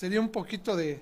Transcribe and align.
sería 0.00 0.18
un 0.18 0.30
poquito 0.30 0.74
de... 0.74 0.98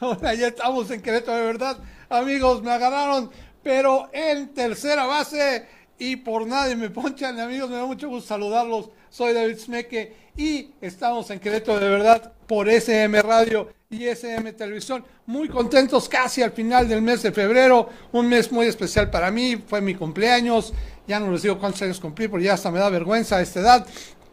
Ahora 0.00 0.32
ya 0.32 0.46
estamos 0.46 0.90
en 0.90 1.02
Querétaro, 1.02 1.36
de 1.36 1.44
verdad. 1.44 1.76
Amigos, 2.08 2.62
me 2.62 2.72
agarraron, 2.72 3.30
pero 3.62 4.08
en 4.14 4.54
tercera 4.54 5.04
base 5.04 5.66
y 5.98 6.16
por 6.16 6.46
nadie 6.46 6.74
me 6.74 6.88
ponchan. 6.88 7.38
Amigos, 7.38 7.68
me 7.68 7.76
da 7.76 7.84
mucho 7.84 8.08
gusto 8.08 8.28
saludarlos. 8.28 8.88
Soy 9.10 9.34
David 9.34 9.58
Smeke 9.58 10.16
y 10.38 10.70
estamos 10.80 11.28
en 11.30 11.38
Querétaro, 11.38 11.78
de 11.80 11.90
verdad, 11.90 12.32
por 12.46 12.66
SM 12.66 13.20
Radio 13.20 13.68
y 13.90 14.06
SM 14.06 14.50
Televisión. 14.54 15.04
Muy 15.26 15.50
contentos 15.50 16.08
casi 16.08 16.40
al 16.40 16.52
final 16.52 16.88
del 16.88 17.02
mes 17.02 17.22
de 17.22 17.30
febrero, 17.30 17.90
un 18.12 18.26
mes 18.26 18.50
muy 18.50 18.68
especial 18.68 19.10
para 19.10 19.30
mí. 19.30 19.62
Fue 19.66 19.82
mi 19.82 19.94
cumpleaños. 19.94 20.72
Ya 21.06 21.20
no 21.20 21.30
les 21.30 21.42
digo 21.42 21.58
cuántos 21.58 21.82
años 21.82 22.00
cumplí, 22.00 22.26
porque 22.28 22.46
ya 22.46 22.54
hasta 22.54 22.70
me 22.70 22.78
da 22.78 22.88
vergüenza 22.88 23.36
a 23.36 23.42
esta 23.42 23.60
edad 23.60 23.86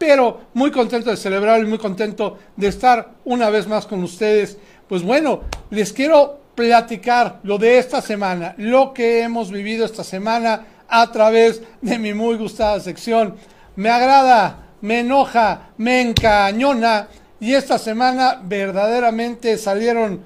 pero 0.04 0.40
muy 0.54 0.72
contento 0.72 1.10
de 1.10 1.16
celebrar 1.16 1.62
y 1.62 1.66
muy 1.66 1.78
contento 1.78 2.36
de 2.56 2.66
estar 2.66 3.12
una 3.24 3.50
vez 3.50 3.68
más 3.68 3.86
con 3.86 4.02
ustedes. 4.02 4.58
Pues 4.88 5.04
bueno, 5.04 5.42
les 5.70 5.92
quiero 5.92 6.40
platicar 6.56 7.38
lo 7.44 7.56
de 7.56 7.78
esta 7.78 8.02
semana, 8.02 8.56
lo 8.58 8.92
que 8.92 9.22
hemos 9.22 9.52
vivido 9.52 9.84
esta 9.86 10.02
semana 10.02 10.66
a 10.88 11.12
través 11.12 11.62
de 11.80 12.00
mi 12.00 12.14
muy 12.14 12.36
gustada 12.36 12.80
sección. 12.80 13.36
Me 13.76 13.90
agrada, 13.90 14.70
me 14.80 14.98
enoja, 14.98 15.70
me 15.76 16.00
encañona 16.00 17.06
y 17.38 17.54
esta 17.54 17.78
semana 17.78 18.40
verdaderamente 18.42 19.56
salieron 19.56 20.20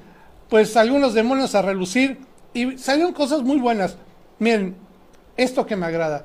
pues 0.49 0.75
algunos 0.79 1.13
demonios 1.13 1.55
a 1.55 1.61
relucir 1.61 2.19
y 2.55 2.79
salieron 2.79 3.13
cosas 3.13 3.43
muy 3.43 3.59
buenas. 3.59 3.99
Miren, 4.39 4.75
esto 5.37 5.67
que 5.67 5.77
me 5.77 5.85
agrada. 5.85 6.25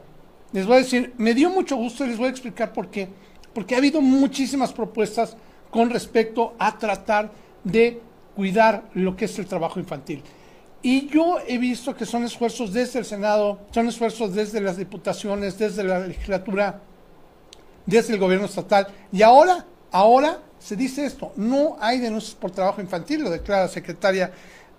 Les 0.53 0.65
voy 0.65 0.75
a 0.75 0.79
decir, 0.79 1.13
me 1.17 1.33
dio 1.33 1.49
mucho 1.49 1.75
gusto 1.75 2.05
y 2.05 2.07
les 2.07 2.17
voy 2.17 2.27
a 2.27 2.31
explicar 2.31 2.71
por 2.71 2.87
qué 2.87 3.09
porque 3.53 3.75
ha 3.75 3.77
habido 3.77 4.01
muchísimas 4.01 4.71
propuestas 4.73 5.35
con 5.69 5.89
respecto 5.89 6.53
a 6.59 6.77
tratar 6.77 7.31
de 7.63 8.01
cuidar 8.35 8.83
lo 8.93 9.15
que 9.15 9.25
es 9.25 9.39
el 9.39 9.45
trabajo 9.45 9.79
infantil. 9.79 10.23
Y 10.83 11.07
yo 11.09 11.37
he 11.47 11.57
visto 11.57 11.95
que 11.95 12.05
son 12.05 12.23
esfuerzos 12.23 12.73
desde 12.73 12.99
el 12.99 13.05
Senado, 13.05 13.59
son 13.71 13.87
esfuerzos 13.87 14.33
desde 14.33 14.59
las 14.61 14.77
diputaciones, 14.77 15.57
desde 15.57 15.83
la 15.83 15.99
legislatura, 15.99 16.81
desde 17.85 18.13
el 18.13 18.19
gobierno 18.19 18.47
estatal. 18.47 18.87
Y 19.11 19.21
ahora, 19.21 19.65
ahora 19.91 20.39
se 20.59 20.75
dice 20.75 21.05
esto, 21.05 21.33
no 21.35 21.77
hay 21.79 21.99
denuncias 21.99 22.35
por 22.35 22.51
trabajo 22.51 22.81
infantil, 22.81 23.23
lo 23.23 23.29
declara 23.29 23.63
la 23.63 23.67
secretaria 23.67 24.31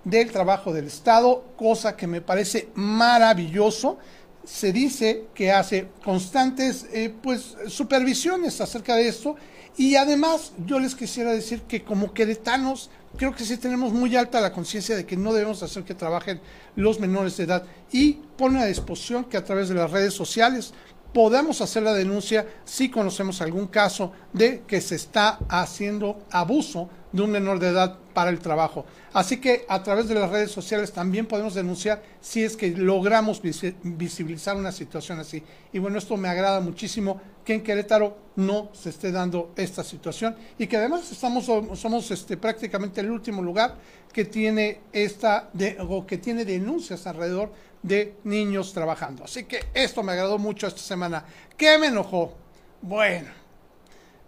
del 0.04 0.32
Trabajo 0.32 0.72
del 0.72 0.86
Estado, 0.86 1.44
cosa 1.56 1.96
que 1.96 2.08
me 2.08 2.20
parece 2.20 2.70
maravilloso 2.75 3.98
se 4.44 4.72
dice 4.72 5.26
que 5.34 5.53
hace 5.53 5.88
constantes 6.04 6.86
eh, 6.92 7.14
pues 7.22 7.56
supervisiones 7.69 8.60
acerca 8.60 8.97
de 8.97 9.08
esto. 9.08 9.36
Y 9.76 9.97
además 9.97 10.53
yo 10.66 10.78
les 10.78 10.94
quisiera 10.94 11.32
decir 11.32 11.62
que 11.62 11.82
como 11.82 12.12
queretanos 12.12 12.91
creo 13.16 13.34
que 13.34 13.44
sí 13.44 13.56
tenemos 13.56 13.92
muy 13.92 14.16
alta 14.16 14.41
la 14.41 14.52
conciencia 14.52 14.97
de 14.97 15.06
que 15.06 15.16
no 15.16 15.32
debemos 15.32 15.62
hacer 15.62 15.84
que 15.84 15.94
trabajen 15.94 16.41
los 16.76 17.00
menores 17.00 17.36
de 17.36 17.44
edad. 17.44 17.64
Y 17.91 18.14
pone 18.36 18.60
a 18.60 18.66
disposición 18.66 19.25
que 19.25 19.36
a 19.36 19.44
través 19.44 19.69
de 19.69 19.75
las 19.75 19.91
redes 19.91 20.14
sociales 20.14 20.72
podamos 21.12 21.60
hacer 21.60 21.82
la 21.82 21.94
denuncia 21.94 22.46
si 22.64 22.90
conocemos 22.90 23.40
algún 23.40 23.66
caso 23.66 24.12
de 24.32 24.62
que 24.66 24.80
se 24.80 24.96
está 24.96 25.38
haciendo 25.48 26.24
abuso 26.30 26.88
de 27.12 27.22
un 27.22 27.30
menor 27.30 27.58
de 27.58 27.68
edad 27.68 27.98
para 28.14 28.30
el 28.30 28.40
trabajo. 28.40 28.84
Así 29.12 29.38
que 29.38 29.66
a 29.68 29.82
través 29.82 30.08
de 30.08 30.14
las 30.14 30.30
redes 30.30 30.50
sociales 30.50 30.92
también 30.92 31.26
podemos 31.26 31.54
denunciar 31.54 32.02
si 32.20 32.42
es 32.42 32.56
que 32.56 32.70
logramos 32.70 33.42
visibilizar 33.42 34.56
una 34.56 34.72
situación 34.72 35.20
así. 35.20 35.42
Y 35.72 35.78
bueno, 35.78 35.98
esto 35.98 36.16
me 36.16 36.28
agrada 36.28 36.60
muchísimo 36.60 37.20
que 37.44 37.54
en 37.54 37.62
Querétaro 37.62 38.16
no 38.36 38.70
se 38.72 38.90
esté 38.90 39.12
dando 39.12 39.52
esta 39.56 39.84
situación 39.84 40.36
y 40.58 40.66
que 40.66 40.76
además 40.76 41.10
estamos 41.10 41.44
somos 41.78 42.10
este, 42.10 42.36
prácticamente 42.36 43.00
el 43.00 43.10
último 43.10 43.42
lugar 43.42 43.76
que 44.12 44.24
tiene 44.24 44.80
esta 44.92 45.50
de, 45.52 45.76
o 45.80 46.06
que 46.06 46.18
tiene 46.18 46.44
denuncias 46.44 47.06
alrededor 47.06 47.52
de 47.82 48.16
niños 48.25 48.72
trabajando. 48.72 49.25
Así 49.25 49.44
que 49.44 49.65
esto 49.75 50.03
me 50.03 50.12
agradó 50.12 50.38
mucho 50.38 50.66
esta 50.66 50.81
semana. 50.81 51.25
¿Qué 51.56 51.78
me 51.78 51.88
enojó? 51.88 52.34
Bueno, 52.81 53.31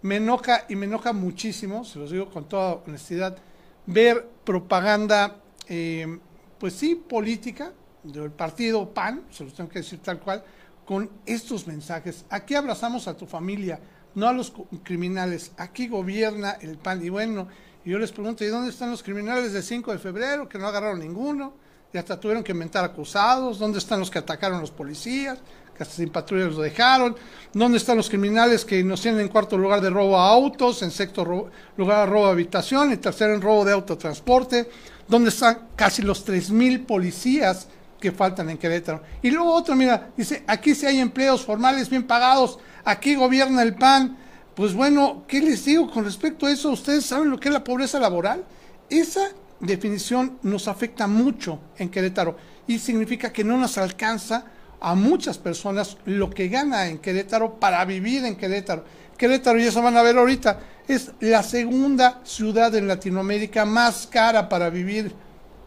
me 0.01 0.17
enoja 0.17 0.65
y 0.69 0.75
me 0.75 0.85
enoja 0.85 1.13
muchísimo, 1.13 1.83
se 1.83 1.99
los 1.99 2.11
digo 2.11 2.29
con 2.29 2.47
toda 2.47 2.73
honestidad, 2.85 3.37
ver 3.85 4.27
propaganda, 4.43 5.37
eh, 5.67 6.19
pues 6.59 6.73
sí, 6.73 6.95
política, 6.95 7.73
del 8.03 8.31
partido 8.31 8.93
PAN, 8.93 9.23
se 9.31 9.43
los 9.43 9.53
tengo 9.53 9.69
que 9.69 9.79
decir 9.79 9.99
tal 9.99 10.19
cual, 10.19 10.43
con 10.85 11.09
estos 11.25 11.65
mensajes. 11.65 12.25
Aquí 12.29 12.53
abrazamos 12.55 13.07
a 13.07 13.17
tu 13.17 13.25
familia, 13.25 13.79
no 14.13 14.27
a 14.27 14.33
los 14.33 14.53
criminales. 14.83 15.51
Aquí 15.57 15.87
gobierna 15.87 16.51
el 16.61 16.77
PAN. 16.77 17.03
Y 17.03 17.09
bueno, 17.09 17.47
yo 17.83 17.97
les 17.99 18.11
pregunto, 18.11 18.43
¿y 18.43 18.47
dónde 18.47 18.69
están 18.69 18.91
los 18.91 19.03
criminales 19.03 19.53
del 19.53 19.63
5 19.63 19.91
de 19.91 19.99
febrero 19.99 20.47
que 20.47 20.57
no 20.57 20.67
agarraron 20.67 20.99
ninguno? 20.99 21.53
Y 21.95 21.97
hasta 21.97 22.19
tuvieron 22.19 22.43
que 22.43 22.51
inventar 22.51 22.83
acusados. 22.83 23.57
¿Dónde 23.57 23.79
están 23.79 24.01
los 24.01 24.11
que 24.11 24.19
atacaron 24.19 24.57
a 24.57 24.61
los 24.61 24.69
policías? 24.69 25.39
Que 25.77 25.83
hasta 25.83 25.95
sin 25.95 26.09
patrulla 26.09 26.43
los 26.43 26.57
dejaron. 26.57 27.15
¿Dónde 27.53 27.77
están 27.77 27.95
los 27.95 28.09
criminales 28.09 28.65
que 28.65 28.83
nos 28.83 28.99
tienen 28.99 29.21
en 29.21 29.29
cuarto 29.29 29.57
lugar 29.57 29.79
de 29.79 29.89
robo 29.89 30.17
a 30.17 30.29
autos, 30.29 30.81
en 30.81 30.91
sexto 30.91 31.49
lugar 31.77 32.05
de 32.05 32.11
robo 32.11 32.25
a 32.25 32.31
habitación, 32.31 32.91
en 32.91 32.99
tercero 32.99 33.33
en 33.33 33.41
robo 33.41 33.63
de 33.63 33.71
autotransporte? 33.71 34.69
¿Dónde 35.07 35.29
están 35.29 35.69
casi 35.77 36.01
los 36.01 36.27
3.000 36.27 36.85
policías 36.85 37.69
que 37.97 38.11
faltan 38.11 38.49
en 38.49 38.57
Querétaro? 38.57 39.01
Y 39.21 39.31
luego 39.31 39.53
otro, 39.53 39.73
mira, 39.73 40.09
dice, 40.17 40.43
aquí 40.47 40.75
sí 40.75 40.85
hay 40.85 40.99
empleos 40.99 41.45
formales 41.45 41.89
bien 41.89 42.05
pagados, 42.05 42.59
aquí 42.83 43.15
gobierna 43.15 43.63
el 43.63 43.73
PAN. 43.73 44.17
Pues 44.53 44.73
bueno, 44.73 45.23
¿qué 45.29 45.39
les 45.39 45.63
digo 45.63 45.89
con 45.89 46.03
respecto 46.03 46.45
a 46.45 46.51
eso? 46.51 46.71
¿Ustedes 46.71 47.05
saben 47.05 47.29
lo 47.29 47.39
que 47.39 47.47
es 47.47 47.53
la 47.53 47.63
pobreza 47.63 48.01
laboral? 48.01 48.43
Esa 48.89 49.29
definición 49.59 50.37
nos 50.43 50.67
afecta 50.67 51.07
mucho 51.07 51.59
en 51.77 51.89
Querétaro 51.89 52.37
y 52.67 52.79
significa 52.79 53.31
que 53.31 53.43
no 53.43 53.57
nos 53.57 53.77
alcanza 53.77 54.45
a 54.79 54.95
muchas 54.95 55.37
personas 55.37 55.97
lo 56.05 56.29
que 56.29 56.47
gana 56.47 56.87
en 56.87 56.99
Querétaro 56.99 57.59
para 57.59 57.83
vivir 57.85 58.25
en 58.25 58.35
Querétaro. 58.35 58.83
Querétaro, 59.17 59.59
y 59.59 59.63
eso 59.63 59.81
van 59.81 59.97
a 59.97 60.01
ver 60.01 60.17
ahorita, 60.17 60.59
es 60.87 61.11
la 61.21 61.41
segunda 61.41 62.19
ciudad 62.23 62.75
en 62.75 62.87
Latinoamérica 62.87 63.65
más 63.65 64.07
cara 64.07 64.49
para 64.49 64.69
vivir. 64.69 65.13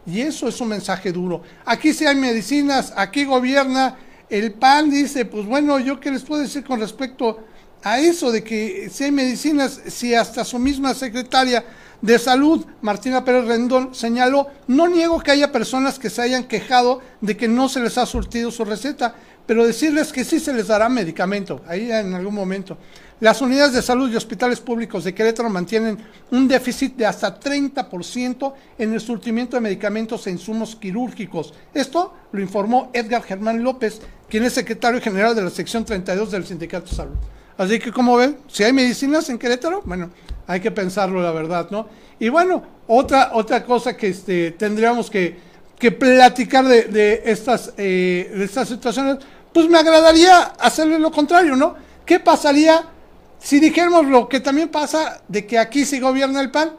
Y 0.05 0.21
eso 0.21 0.47
es 0.47 0.61
un 0.61 0.69
mensaje 0.69 1.11
duro. 1.11 1.41
Aquí 1.65 1.93
sí 1.93 2.05
hay 2.05 2.15
medicinas, 2.15 2.93
aquí 2.95 3.25
gobierna 3.25 3.97
el 4.29 4.53
PAN, 4.53 4.89
dice, 4.89 5.25
pues 5.25 5.45
bueno, 5.45 5.79
yo 5.79 5.99
qué 5.99 6.11
les 6.11 6.23
puedo 6.23 6.41
decir 6.41 6.63
con 6.63 6.79
respecto 6.79 7.39
a 7.83 7.99
eso 7.99 8.31
de 8.31 8.43
que 8.43 8.89
si 8.91 9.05
hay 9.05 9.11
medicinas, 9.11 9.81
si 9.87 10.13
hasta 10.13 10.45
su 10.45 10.59
misma 10.59 10.93
secretaria 10.93 11.65
de 12.01 12.17
Salud, 12.17 12.65
Martina 12.81 13.25
Pérez 13.25 13.45
Rendón, 13.45 13.93
señaló, 13.93 14.47
no 14.67 14.87
niego 14.87 15.19
que 15.19 15.31
haya 15.31 15.51
personas 15.51 15.99
que 15.99 16.09
se 16.09 16.21
hayan 16.21 16.45
quejado 16.45 17.01
de 17.21 17.35
que 17.35 17.47
no 17.47 17.69
se 17.69 17.81
les 17.81 17.97
ha 17.97 18.05
surtido 18.05 18.51
su 18.51 18.63
receta, 18.63 19.15
pero 19.45 19.65
decirles 19.65 20.13
que 20.13 20.23
sí 20.23 20.39
se 20.39 20.53
les 20.53 20.67
dará 20.67 20.89
medicamento, 20.89 21.61
ahí 21.67 21.91
en 21.91 22.13
algún 22.13 22.35
momento. 22.35 22.77
Las 23.19 23.41
unidades 23.41 23.73
de 23.73 23.81
salud 23.81 24.09
y 24.09 24.15
hospitales 24.15 24.61
públicos 24.61 25.03
de 25.03 25.13
Querétaro 25.13 25.49
mantienen 25.49 25.97
un 26.31 26.47
déficit 26.47 26.95
de 26.95 27.05
hasta 27.05 27.37
30% 27.37 28.53
en 28.77 28.93
el 28.93 29.01
surtimiento 29.01 29.57
de 29.57 29.61
medicamentos 29.61 30.25
e 30.25 30.31
insumos 30.31 30.75
quirúrgicos. 30.75 31.53
Esto 31.73 32.13
lo 32.31 32.39
informó 32.39 32.91
Edgar 32.93 33.23
Germán 33.23 33.61
López, 33.61 33.99
quien 34.29 34.45
es 34.45 34.53
secretario 34.53 35.01
general 35.01 35.35
de 35.35 35.41
la 35.41 35.49
sección 35.49 35.83
32 35.83 36.31
del 36.31 36.45
Sindicato 36.45 36.91
de 36.91 36.95
Salud. 36.95 37.17
Así 37.59 37.77
que, 37.77 37.91
como 37.91 38.15
ven, 38.15 38.37
si 38.47 38.63
hay 38.63 38.71
medicinas 38.71 39.29
en 39.29 39.37
Querétaro, 39.37 39.81
bueno, 39.83 40.09
hay 40.47 40.61
que 40.61 40.71
pensarlo, 40.71 41.21
la 41.21 41.33
verdad, 41.33 41.67
¿no? 41.69 41.89
Y 42.17 42.29
bueno, 42.29 42.63
otra, 42.87 43.31
otra 43.33 43.65
cosa 43.65 43.97
que 43.97 44.07
este, 44.07 44.51
tendríamos 44.51 45.09
que, 45.09 45.37
que 45.77 45.91
platicar 45.91 46.65
de, 46.65 46.83
de 46.83 47.21
estas, 47.25 47.73
eh, 47.75 48.31
de 48.33 48.45
estas 48.45 48.69
situaciones, 48.69 49.17
pues 49.53 49.67
me 49.67 49.77
agradaría 49.77 50.39
hacerle 50.57 50.99
lo 50.99 51.11
contrario, 51.11 51.57
¿no? 51.57 51.75
¿Qué 52.05 52.21
pasaría 52.21 52.85
si 53.39 53.59
dijéramos 53.59 54.05
lo 54.05 54.29
que 54.29 54.39
también 54.39 54.69
pasa 54.69 55.21
de 55.27 55.45
que 55.45 55.59
aquí 55.59 55.83
se 55.83 55.99
gobierna 55.99 56.39
el 56.39 56.51
PAN? 56.51 56.71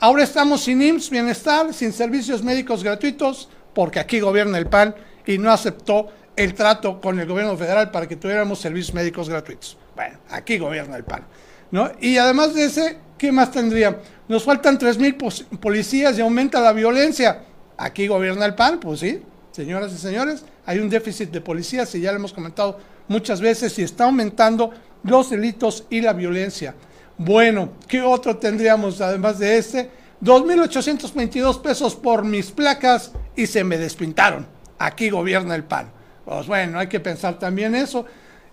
Ahora 0.00 0.24
estamos 0.24 0.62
sin 0.62 0.82
IMSS, 0.82 1.10
bienestar, 1.10 1.72
sin 1.72 1.92
servicios 1.92 2.42
médicos 2.42 2.82
gratuitos, 2.82 3.48
porque 3.72 4.00
aquí 4.00 4.18
gobierna 4.18 4.58
el 4.58 4.66
PAN 4.66 4.96
y 5.24 5.38
no 5.38 5.52
aceptó 5.52 6.08
el 6.36 6.54
trato 6.54 7.00
con 7.00 7.18
el 7.18 7.26
gobierno 7.26 7.56
federal 7.56 7.90
para 7.90 8.06
que 8.06 8.16
tuviéramos 8.16 8.60
servicios 8.60 8.94
médicos 8.94 9.28
gratuitos. 9.28 9.76
Bueno, 9.94 10.18
aquí 10.30 10.58
gobierna 10.58 10.96
el 10.96 11.04
PAN. 11.04 11.24
¿no? 11.70 11.90
Y 12.00 12.18
además 12.18 12.54
de 12.54 12.64
ese, 12.64 12.98
¿qué 13.18 13.32
más 13.32 13.50
tendría? 13.50 14.00
Nos 14.28 14.44
faltan 14.44 14.78
3.000 14.78 15.58
policías 15.58 16.18
y 16.18 16.20
aumenta 16.20 16.60
la 16.60 16.72
violencia. 16.72 17.42
Aquí 17.76 18.06
gobierna 18.06 18.46
el 18.46 18.54
PAN, 18.54 18.78
pues 18.80 19.00
sí, 19.00 19.22
señoras 19.52 19.92
y 19.92 19.98
señores, 19.98 20.44
hay 20.64 20.78
un 20.78 20.88
déficit 20.88 21.30
de 21.30 21.40
policías 21.40 21.94
y 21.94 22.00
ya 22.00 22.12
lo 22.12 22.18
hemos 22.18 22.32
comentado 22.32 22.78
muchas 23.08 23.40
veces 23.40 23.78
y 23.78 23.82
está 23.82 24.04
aumentando 24.04 24.70
los 25.02 25.30
delitos 25.30 25.84
y 25.90 26.00
la 26.00 26.12
violencia. 26.12 26.74
Bueno, 27.18 27.72
¿qué 27.88 28.02
otro 28.02 28.36
tendríamos 28.36 29.00
además 29.00 29.38
de 29.38 29.58
este? 29.58 29.90
2.822 30.22 31.60
pesos 31.60 31.94
por 31.94 32.24
mis 32.24 32.50
placas 32.50 33.12
y 33.34 33.46
se 33.46 33.64
me 33.64 33.78
despintaron. 33.78 34.46
Aquí 34.78 35.10
gobierna 35.10 35.54
el 35.54 35.64
PAN. 35.64 35.95
Pues 36.26 36.48
bueno, 36.48 36.80
hay 36.80 36.88
que 36.88 36.98
pensar 36.98 37.38
también 37.38 37.76
eso. 37.76 38.04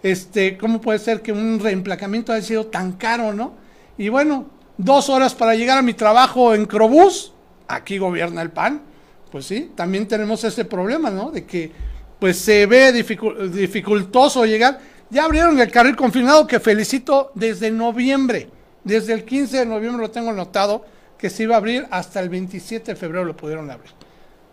Este, 0.04 0.58
¿Cómo 0.60 0.80
puede 0.80 1.00
ser 1.00 1.24
que 1.24 1.32
un 1.32 1.60
reemplacamiento 1.60 2.32
haya 2.32 2.46
sido 2.46 2.68
tan 2.68 2.94
caro, 2.94 3.34
no? 3.34 3.56
Y 3.98 4.10
bueno, 4.10 4.46
dos 4.78 5.10
horas 5.10 5.34
para 5.34 5.56
llegar 5.56 5.80
a 5.80 5.82
mi 5.82 5.96
trabajo 5.96 6.54
en 6.54 6.66
Crobús, 6.66 7.34
aquí 7.68 7.98
gobierna 7.98 8.44
el 8.44 8.52
PAN. 8.52 8.84
Pues 9.32 9.48
sí, 9.48 9.72
también 9.76 10.08
tenemos 10.08 10.44
ese 10.44 10.66
problema, 10.66 11.10
¿no? 11.10 11.32
De 11.32 11.46
que 11.46 11.72
pues 12.20 12.38
se 12.38 12.68
ve 12.68 12.94
dificultoso 12.94 14.46
llegar. 14.46 14.80
Ya 15.10 15.26
abrieron 15.26 15.60
el 15.60 15.72
carril 15.72 15.96
confinado 15.96 16.46
que 16.46 16.60
felicito 16.60 17.32
desde 17.34 17.72
noviembre. 17.72 18.50
Desde 18.84 19.14
el 19.14 19.26
15 19.26 19.58
de 19.58 19.66
noviembre 19.66 20.04
lo 20.04 20.12
tengo 20.12 20.32
notado 20.32 20.86
que 21.18 21.32
se 21.32 21.44
iba 21.44 21.56
a 21.56 21.58
abrir 21.58 21.88
hasta 21.90 22.20
el 22.20 22.30
27 22.30 22.92
de 22.92 22.96
febrero 22.96 23.26
lo 23.26 23.36
pudieron 23.36 23.72
abrir. 23.72 23.92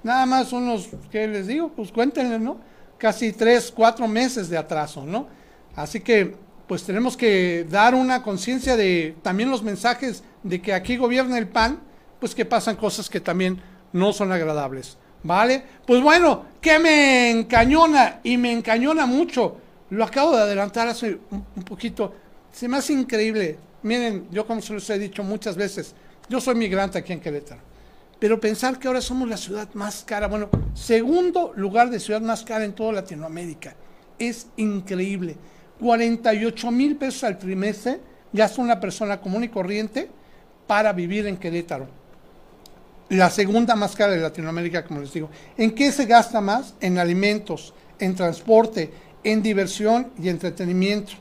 Nada 0.03 0.25
más 0.25 0.53
unos, 0.55 0.89
¿qué 1.11 1.29
les 1.29 1.49
digo? 1.49 1.69
Pues 1.69 1.93
cuéntenle, 1.93 2.39
¿no? 2.39 2.71
Casi 3.01 3.33
tres, 3.33 3.73
cuatro 3.75 4.07
meses 4.07 4.51
de 4.51 4.59
atraso, 4.59 5.07
¿no? 5.07 5.27
Así 5.75 6.01
que 6.01 6.37
pues 6.69 6.85
tenemos 6.85 7.17
que 7.17 7.67
dar 7.69 7.95
una 7.95 8.23
conciencia 8.23 8.77
de 8.77 9.17
también 9.23 9.51
los 9.51 9.63
mensajes 9.63 10.23
de 10.43 10.61
que 10.61 10.75
aquí 10.75 10.99
gobierna 10.99 11.39
el 11.39 11.49
PAN, 11.49 11.81
pues 12.21 12.35
que 12.35 12.45
pasan 12.45 12.77
cosas 12.77 13.09
que 13.09 13.21
también 13.21 13.59
no 13.95 14.13
son 14.13 14.31
agradables. 14.31 14.99
¿Vale? 15.23 15.63
Pues 15.87 16.03
bueno, 16.03 16.45
que 16.61 16.79
me 16.79 17.31
encañona 17.31 18.21
y 18.23 18.37
me 18.37 18.53
encañona 18.53 19.07
mucho. 19.07 19.57
Lo 19.89 20.05
acabo 20.05 20.37
de 20.37 20.43
adelantar 20.43 20.87
hace 20.87 21.19
un, 21.31 21.65
poquito. 21.65 22.15
Se 22.53 22.69
me 22.69 22.77
hace 22.77 22.93
increíble. 22.93 23.59
Miren, 23.83 24.29
yo 24.31 24.47
como 24.47 24.61
se 24.61 24.75
los 24.75 24.89
he 24.91 24.99
dicho 24.99 25.25
muchas 25.25 25.57
veces, 25.57 25.95
yo 26.29 26.39
soy 26.39 26.55
migrante 26.55 26.99
aquí 26.99 27.15
en 27.15 27.21
Querétaro. 27.21 27.70
Pero 28.21 28.39
pensar 28.39 28.79
que 28.79 28.87
ahora 28.87 29.01
somos 29.01 29.29
la 29.29 29.39
ciudad 29.39 29.69
más 29.73 30.05
cara, 30.05 30.29
bueno, 30.29 30.51
segundo 30.75 31.53
lugar 31.57 31.89
de 31.89 31.99
ciudad 31.99 32.21
más 32.21 32.45
cara 32.45 32.67
en 32.67 32.75
toda 32.75 32.93
Latinoamérica, 32.93 33.75
es 34.19 34.47
increíble. 34.59 35.37
48 35.81 36.71
mil 36.71 36.97
pesos 36.97 37.25
al 37.25 37.39
trimestre 37.39 37.99
gasta 38.31 38.61
una 38.61 38.79
persona 38.79 39.19
común 39.21 39.45
y 39.45 39.49
corriente 39.49 40.11
para 40.67 40.93
vivir 40.93 41.27
en 41.27 41.39
Querétaro. 41.39 41.89
La 43.09 43.31
segunda 43.31 43.75
más 43.75 43.97
cara 43.97 44.13
de 44.13 44.21
Latinoamérica, 44.21 44.85
como 44.85 45.01
les 45.01 45.13
digo. 45.13 45.31
¿En 45.57 45.75
qué 45.75 45.91
se 45.91 46.05
gasta 46.05 46.43
más? 46.43 46.75
En 46.81 46.99
alimentos, 46.99 47.73
en 47.99 48.15
transporte, 48.15 48.93
en 49.25 49.43
diversión 49.43 50.13
y 50.23 50.29
entretenimiento. 50.29 51.13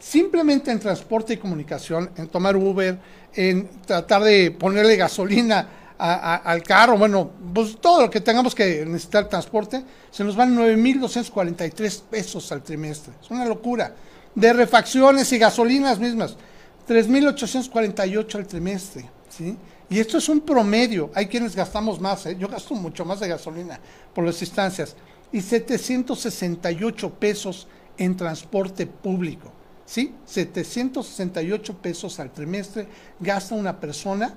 Simplemente 0.00 0.72
en 0.72 0.80
transporte 0.80 1.34
y 1.34 1.36
comunicación, 1.38 2.10
en 2.16 2.26
tomar 2.26 2.56
Uber, 2.56 2.98
en 3.32 3.68
tratar 3.86 4.24
de 4.24 4.50
ponerle 4.50 4.96
gasolina 4.96 5.77
al 5.98 6.62
carro, 6.62 6.96
bueno, 6.96 7.30
pues 7.52 7.76
todo 7.80 8.02
lo 8.02 8.10
que 8.10 8.20
tengamos 8.20 8.54
que 8.54 8.84
necesitar 8.86 9.28
transporte, 9.28 9.82
se 10.10 10.22
nos 10.22 10.36
van 10.36 10.56
9.243 10.56 12.02
pesos 12.02 12.52
al 12.52 12.62
trimestre. 12.62 13.12
Es 13.20 13.30
una 13.30 13.44
locura 13.44 13.94
de 14.34 14.52
refacciones 14.52 15.32
y 15.32 15.38
gasolinas 15.38 15.98
mismas, 15.98 16.36
3.848 16.86 18.34
al 18.36 18.46
trimestre, 18.46 19.10
¿sí? 19.28 19.56
Y 19.90 19.98
esto 19.98 20.18
es 20.18 20.28
un 20.28 20.40
promedio, 20.40 21.10
hay 21.14 21.26
quienes 21.26 21.56
gastamos 21.56 22.00
más, 22.00 22.26
¿eh? 22.26 22.36
yo 22.38 22.46
gasto 22.46 22.74
mucho 22.74 23.04
más 23.04 23.20
de 23.20 23.28
gasolina 23.28 23.80
por 24.14 24.24
las 24.24 24.40
instancias, 24.40 24.94
y 25.32 25.40
768 25.40 27.10
pesos 27.14 27.66
en 27.96 28.16
transporte 28.16 28.86
público, 28.86 29.50
¿sí? 29.84 30.14
768 30.26 31.78
pesos 31.78 32.20
al 32.20 32.30
trimestre 32.30 32.86
gasta 33.18 33.54
una 33.54 33.80
persona 33.80 34.34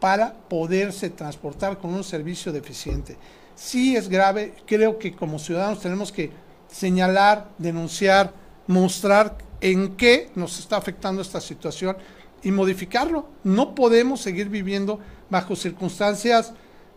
para 0.00 0.32
poderse 0.32 1.10
transportar 1.10 1.78
con 1.78 1.94
un 1.94 2.02
servicio 2.02 2.52
deficiente. 2.52 3.16
Sí 3.54 3.94
es 3.94 4.08
grave, 4.08 4.54
creo 4.66 4.98
que 4.98 5.12
como 5.12 5.38
ciudadanos 5.38 5.80
tenemos 5.80 6.10
que 6.10 6.30
señalar, 6.68 7.50
denunciar, 7.58 8.32
mostrar 8.66 9.36
en 9.60 9.96
qué 9.96 10.30
nos 10.34 10.58
está 10.58 10.76
afectando 10.76 11.20
esta 11.20 11.40
situación 11.40 11.96
y 12.42 12.50
modificarlo. 12.50 13.28
No 13.44 13.74
podemos 13.74 14.20
seguir 14.20 14.48
viviendo 14.48 14.98
bajo 15.28 15.54
circunstancias 15.54 16.54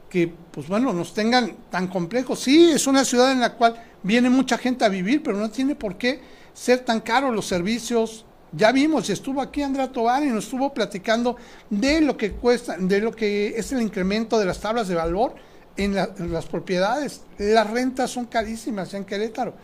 que, 0.10 0.32
pues 0.52 0.68
bueno, 0.68 0.94
nos 0.94 1.14
tengan 1.14 1.56
tan 1.70 1.88
complejos. 1.88 2.40
Sí, 2.40 2.72
es 2.72 2.88
una 2.88 3.04
ciudad 3.04 3.32
en 3.32 3.40
la 3.40 3.56
cual 3.56 3.76
viene 4.04 4.30
mucha 4.30 4.58
gente 4.58 4.86
a 4.86 4.90
vivir, 4.90 5.24
pero 5.24 5.38
no 5.38 5.50
tiene 5.50 5.76
por 5.76 5.98
qué 5.98 6.22
ser 6.54 6.80
tan 6.80 7.02
caros 7.02 7.36
los 7.36 7.48
servicios. 7.48 8.26
Ya 8.56 8.72
vimos, 8.72 9.10
estuvo 9.10 9.42
aquí 9.42 9.62
Andrea 9.62 9.92
Tobar 9.92 10.24
y 10.24 10.28
nos 10.28 10.46
estuvo 10.46 10.74
platicando 10.74 11.38
de 11.70 12.02
lo 12.02 12.16
que 12.16 12.34
cuesta, 12.34 12.78
de 12.78 13.02
lo 13.02 13.12
que 13.12 13.48
es 13.58 13.72
el 13.72 13.82
incremento 13.82 14.38
de 14.40 14.46
las 14.46 14.60
tablas 14.60 14.88
de 14.88 14.96
valor 14.96 15.34
en, 15.76 15.98
en 15.98 16.32
las 16.32 16.46
propiedades. 16.46 17.22
Las 17.38 17.70
rentas 17.70 18.12
son 18.12 18.26
carísimas 18.26 18.94
en 18.94 19.06
Querétaro 19.06 19.56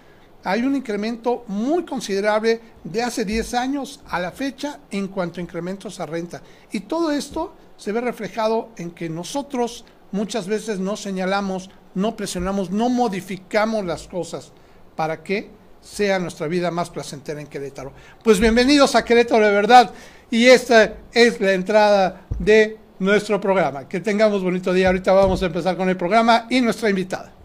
hay 0.44 0.64
un 0.64 0.76
incremento 0.76 1.44
muy 1.48 1.86
considerable 1.86 2.62
de 2.84 3.04
hace 3.04 3.26
10 3.26 3.54
años 3.56 4.00
a 4.08 4.20
la 4.20 4.32
fecha 4.32 4.80
en 4.92 5.08
cuanto 5.08 5.40
a 5.40 5.44
incrementos 5.44 6.00
a 6.00 6.06
renta. 6.06 6.42
Y 6.72 6.82
todo 6.82 7.12
esto 7.12 7.54
se 7.78 7.92
ve 7.92 8.02
reflejado 8.02 8.70
en 8.78 8.92
que 8.92 9.10
nosotros 9.10 9.86
muchas 10.12 10.48
veces 10.48 10.80
no 10.80 10.96
señalamos, 10.96 11.70
no 11.94 12.16
presionamos, 12.16 12.72
no 12.72 12.90
modificamos 12.90 13.86
las 13.86 14.08
cosas 14.08 14.52
para 14.96 15.24
que 15.24 15.50
sea 15.82 16.20
nuestra 16.20 16.48
vida 16.48 16.72
más 16.72 16.90
placentera 16.90 17.42
en 17.42 17.48
Querétaro. 17.48 17.94
Pues 18.24 18.40
bienvenidos 18.40 18.96
a 18.96 19.04
Querétaro 19.06 19.46
de 19.46 19.52
verdad 19.52 19.92
y 20.32 20.46
esta 20.48 20.96
es 21.12 21.40
la 21.40 21.54
entrada 21.54 22.22
de 22.38 22.78
nuestro 23.00 23.40
programa. 23.42 23.88
Que 23.88 24.00
tengamos 24.00 24.44
bonito 24.44 24.74
día. 24.74 24.88
Ahorita 24.88 25.14
vamos 25.14 25.42
a 25.42 25.48
empezar 25.48 25.76
con 25.78 25.90
el 25.90 25.98
programa 25.98 26.48
y 26.50 26.62
nuestra 26.62 26.90
invitada. 26.90 27.39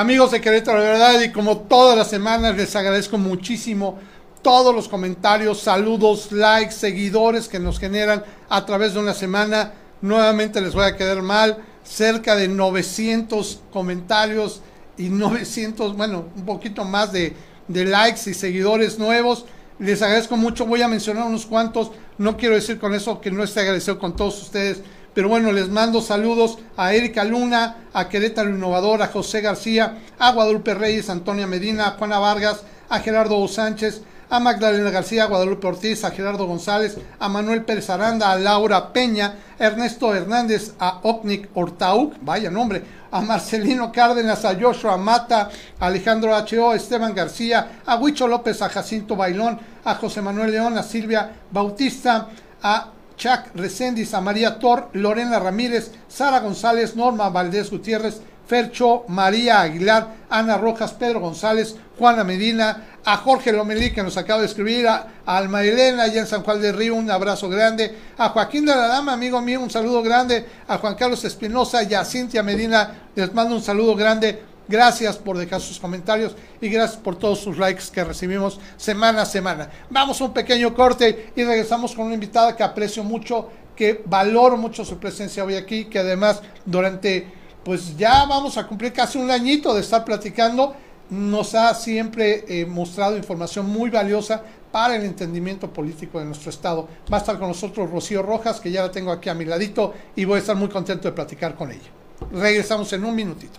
Amigos 0.00 0.30
de 0.30 0.40
Querétaro, 0.40 0.80
de 0.80 0.88
verdad, 0.88 1.20
y 1.20 1.30
como 1.30 1.58
todas 1.58 1.94
las 1.94 2.08
semanas, 2.08 2.56
les 2.56 2.74
agradezco 2.74 3.18
muchísimo 3.18 3.98
todos 4.40 4.74
los 4.74 4.88
comentarios, 4.88 5.60
saludos, 5.60 6.32
likes, 6.32 6.72
seguidores 6.72 7.48
que 7.48 7.58
nos 7.58 7.78
generan 7.78 8.24
a 8.48 8.64
través 8.64 8.94
de 8.94 9.00
una 9.00 9.12
semana. 9.12 9.74
Nuevamente 10.00 10.62
les 10.62 10.72
voy 10.72 10.86
a 10.86 10.96
quedar 10.96 11.20
mal, 11.20 11.58
cerca 11.84 12.34
de 12.34 12.48
900 12.48 13.60
comentarios 13.70 14.62
y 14.96 15.10
900, 15.10 15.94
bueno, 15.94 16.24
un 16.34 16.46
poquito 16.46 16.86
más 16.86 17.12
de, 17.12 17.36
de 17.68 17.84
likes 17.84 18.30
y 18.30 18.32
seguidores 18.32 18.98
nuevos. 18.98 19.44
Les 19.78 20.00
agradezco 20.00 20.38
mucho, 20.38 20.64
voy 20.64 20.80
a 20.80 20.88
mencionar 20.88 21.26
unos 21.26 21.44
cuantos, 21.44 21.90
no 22.16 22.38
quiero 22.38 22.54
decir 22.54 22.78
con 22.78 22.94
eso 22.94 23.20
que 23.20 23.30
no 23.30 23.44
esté 23.44 23.60
agradecido 23.60 23.98
con 23.98 24.16
todos 24.16 24.40
ustedes 24.40 24.80
pero 25.14 25.28
bueno, 25.28 25.52
les 25.52 25.68
mando 25.68 26.00
saludos 26.00 26.58
a 26.76 26.94
Erika 26.94 27.24
Luna, 27.24 27.76
a 27.92 28.08
Querétaro 28.08 28.50
Innovador, 28.50 29.02
a 29.02 29.08
José 29.08 29.40
García, 29.40 29.98
a 30.18 30.32
Guadalupe 30.32 30.74
Reyes, 30.74 31.08
a 31.08 31.12
Antonia 31.12 31.46
Medina, 31.46 31.88
a 31.88 31.90
Juana 31.92 32.18
Vargas, 32.18 32.62
a 32.88 33.00
Gerardo 33.00 33.46
Sánchez, 33.48 34.02
a 34.30 34.38
Magdalena 34.38 34.90
García, 34.90 35.24
a 35.24 35.26
Guadalupe 35.26 35.66
Ortiz, 35.66 36.04
a 36.04 36.12
Gerardo 36.12 36.46
González, 36.46 36.96
a 37.18 37.28
Manuel 37.28 37.64
Pérez 37.64 37.90
Aranda, 37.90 38.30
a 38.30 38.38
Laura 38.38 38.92
Peña, 38.92 39.34
a 39.58 39.64
Ernesto 39.64 40.14
Hernández, 40.14 40.74
a 40.78 41.00
Opnik 41.02 41.48
Ortauk, 41.54 42.14
vaya 42.22 42.50
nombre, 42.50 42.84
a 43.10 43.20
Marcelino 43.20 43.90
Cárdenas, 43.90 44.44
a 44.44 44.54
Joshua 44.54 44.96
Mata, 44.96 45.50
a 45.80 45.86
Alejandro 45.86 46.34
H.O., 46.34 46.70
a 46.70 46.76
Esteban 46.76 47.12
García, 47.12 47.82
a 47.84 47.96
Huicho 47.96 48.28
López, 48.28 48.62
a 48.62 48.68
Jacinto 48.68 49.16
Bailón, 49.16 49.58
a 49.84 49.96
José 49.96 50.22
Manuel 50.22 50.52
León, 50.52 50.78
a 50.78 50.84
Silvia 50.84 51.32
Bautista, 51.50 52.28
a 52.62 52.92
Chuck 53.20 53.54
Recendis, 53.54 54.14
a 54.14 54.22
María 54.22 54.58
Tor, 54.58 54.88
Lorena 54.94 55.38
Ramírez, 55.38 55.90
Sara 56.08 56.40
González, 56.40 56.96
Norma 56.96 57.28
Valdés 57.28 57.70
Gutiérrez, 57.70 58.22
Fercho, 58.46 59.04
María 59.08 59.60
Aguilar, 59.60 60.08
Ana 60.30 60.56
Rojas, 60.56 60.92
Pedro 60.92 61.20
González, 61.20 61.76
Juana 61.98 62.24
Medina, 62.24 62.98
a 63.04 63.18
Jorge 63.18 63.52
Lomelí 63.52 63.92
que 63.92 64.02
nos 64.02 64.16
acaba 64.16 64.40
de 64.40 64.46
escribir, 64.46 64.88
a, 64.88 65.06
Alma 65.26 65.62
Elena 65.62 66.04
allá 66.04 66.22
en 66.22 66.26
San 66.26 66.42
Juan 66.42 66.62
del 66.62 66.74
Río, 66.74 66.94
un 66.94 67.10
abrazo 67.10 67.50
grande, 67.50 67.94
a 68.16 68.30
Joaquín 68.30 68.64
de 68.64 68.74
la 68.74 68.88
Dama, 68.88 69.12
amigo 69.12 69.40
mío, 69.42 69.60
un 69.60 69.70
saludo 69.70 70.02
grande, 70.02 70.46
a 70.66 70.78
Juan 70.78 70.94
Carlos 70.94 71.22
Espinosa 71.22 71.82
y 71.82 71.92
a 71.92 72.06
Cintia 72.06 72.42
Medina, 72.42 73.10
les 73.14 73.34
mando 73.34 73.54
un 73.54 73.62
saludo 73.62 73.94
grande, 73.94 74.42
Gracias 74.70 75.16
por 75.16 75.36
dejar 75.36 75.60
sus 75.60 75.80
comentarios 75.80 76.36
y 76.60 76.68
gracias 76.68 77.00
por 77.00 77.16
todos 77.16 77.40
sus 77.40 77.58
likes 77.58 77.86
que 77.92 78.04
recibimos 78.04 78.60
semana 78.76 79.22
a 79.22 79.26
semana. 79.26 79.68
Vamos 79.90 80.20
a 80.20 80.26
un 80.26 80.32
pequeño 80.32 80.72
corte 80.76 81.32
y 81.34 81.42
regresamos 81.42 81.92
con 81.92 82.06
una 82.06 82.14
invitada 82.14 82.54
que 82.54 82.62
aprecio 82.62 83.02
mucho, 83.02 83.48
que 83.74 84.00
valoro 84.06 84.56
mucho 84.56 84.84
su 84.84 84.96
presencia 84.98 85.44
hoy 85.44 85.56
aquí, 85.56 85.86
que 85.86 85.98
además 85.98 86.40
durante, 86.64 87.26
pues 87.64 87.96
ya 87.96 88.24
vamos 88.26 88.56
a 88.58 88.68
cumplir 88.68 88.92
casi 88.92 89.18
un 89.18 89.32
añito 89.32 89.74
de 89.74 89.80
estar 89.80 90.04
platicando. 90.04 90.76
nos 91.10 91.56
ha 91.56 91.74
siempre 91.74 92.44
eh, 92.46 92.64
mostrado 92.64 93.16
información 93.16 93.68
muy 93.68 93.90
valiosa 93.90 94.40
para 94.70 94.94
el 94.94 95.02
entendimiento 95.02 95.68
político 95.72 96.20
de 96.20 96.26
nuestro 96.26 96.50
Estado. 96.50 96.86
Va 97.12 97.16
a 97.16 97.20
estar 97.20 97.40
con 97.40 97.48
nosotros 97.48 97.90
Rocío 97.90 98.22
Rojas, 98.22 98.60
que 98.60 98.70
ya 98.70 98.82
la 98.82 98.92
tengo 98.92 99.10
aquí 99.10 99.28
a 99.28 99.34
mi 99.34 99.44
ladito, 99.44 99.94
y 100.14 100.24
voy 100.24 100.36
a 100.36 100.38
estar 100.38 100.54
muy 100.54 100.68
contento 100.68 101.08
de 101.08 101.12
platicar 101.12 101.56
con 101.56 101.72
ella. 101.72 101.90
Regresamos 102.30 102.92
en 102.92 103.04
un 103.04 103.16
minutito. 103.16 103.58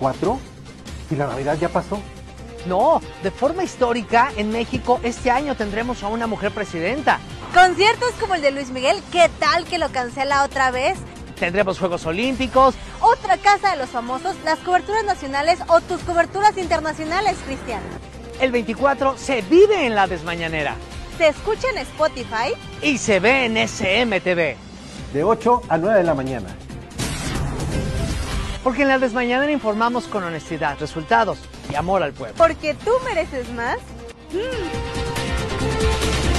4 0.00 0.40
y 1.10 1.16
la 1.16 1.28
Navidad 1.28 1.56
ya 1.60 1.68
pasó. 1.68 2.00
No, 2.66 3.00
de 3.22 3.30
forma 3.30 3.64
histórica, 3.64 4.32
en 4.36 4.50
México 4.50 5.00
este 5.02 5.30
año 5.30 5.54
tendremos 5.54 6.02
a 6.02 6.08
una 6.08 6.26
mujer 6.26 6.50
presidenta. 6.50 7.18
Conciertos 7.54 8.10
como 8.20 8.34
el 8.34 8.42
de 8.42 8.50
Luis 8.50 8.70
Miguel, 8.70 9.00
¿qué 9.12 9.30
tal 9.38 9.64
que 9.64 9.78
lo 9.78 9.90
cancela 9.90 10.44
otra 10.44 10.70
vez? 10.70 10.98
Tendremos 11.38 11.78
Juegos 11.78 12.04
Olímpicos. 12.04 12.74
Otra 13.00 13.38
casa 13.38 13.70
de 13.70 13.78
los 13.78 13.88
famosos, 13.88 14.36
las 14.44 14.58
coberturas 14.58 15.04
nacionales 15.04 15.60
o 15.68 15.80
tus 15.80 16.00
coberturas 16.02 16.58
internacionales, 16.58 17.38
Cristian. 17.46 17.80
El 18.40 18.52
24 18.52 19.16
se 19.16 19.40
vive 19.42 19.86
en 19.86 19.94
la 19.94 20.06
desmañanera. 20.06 20.74
Se 21.16 21.28
escucha 21.28 21.68
en 21.70 21.78
Spotify. 21.78 22.54
Y 22.82 22.98
se 22.98 23.20
ve 23.20 23.46
en 23.46 23.56
SMTV. 23.56 24.56
De 25.14 25.24
8 25.24 25.62
a 25.68 25.78
9 25.78 25.98
de 25.98 26.04
la 26.04 26.14
mañana. 26.14 26.48
Porque 28.62 28.82
en 28.82 28.88
la 28.88 28.98
desmañanera 28.98 29.50
informamos 29.52 30.04
con 30.04 30.22
honestidad, 30.24 30.78
resultados 30.78 31.38
y 31.70 31.74
amor 31.74 32.02
al 32.02 32.12
pueblo. 32.12 32.34
Porque 32.36 32.74
tú 32.74 32.90
mereces 33.04 33.48
más. 33.52 33.78
INTC, 34.32 36.29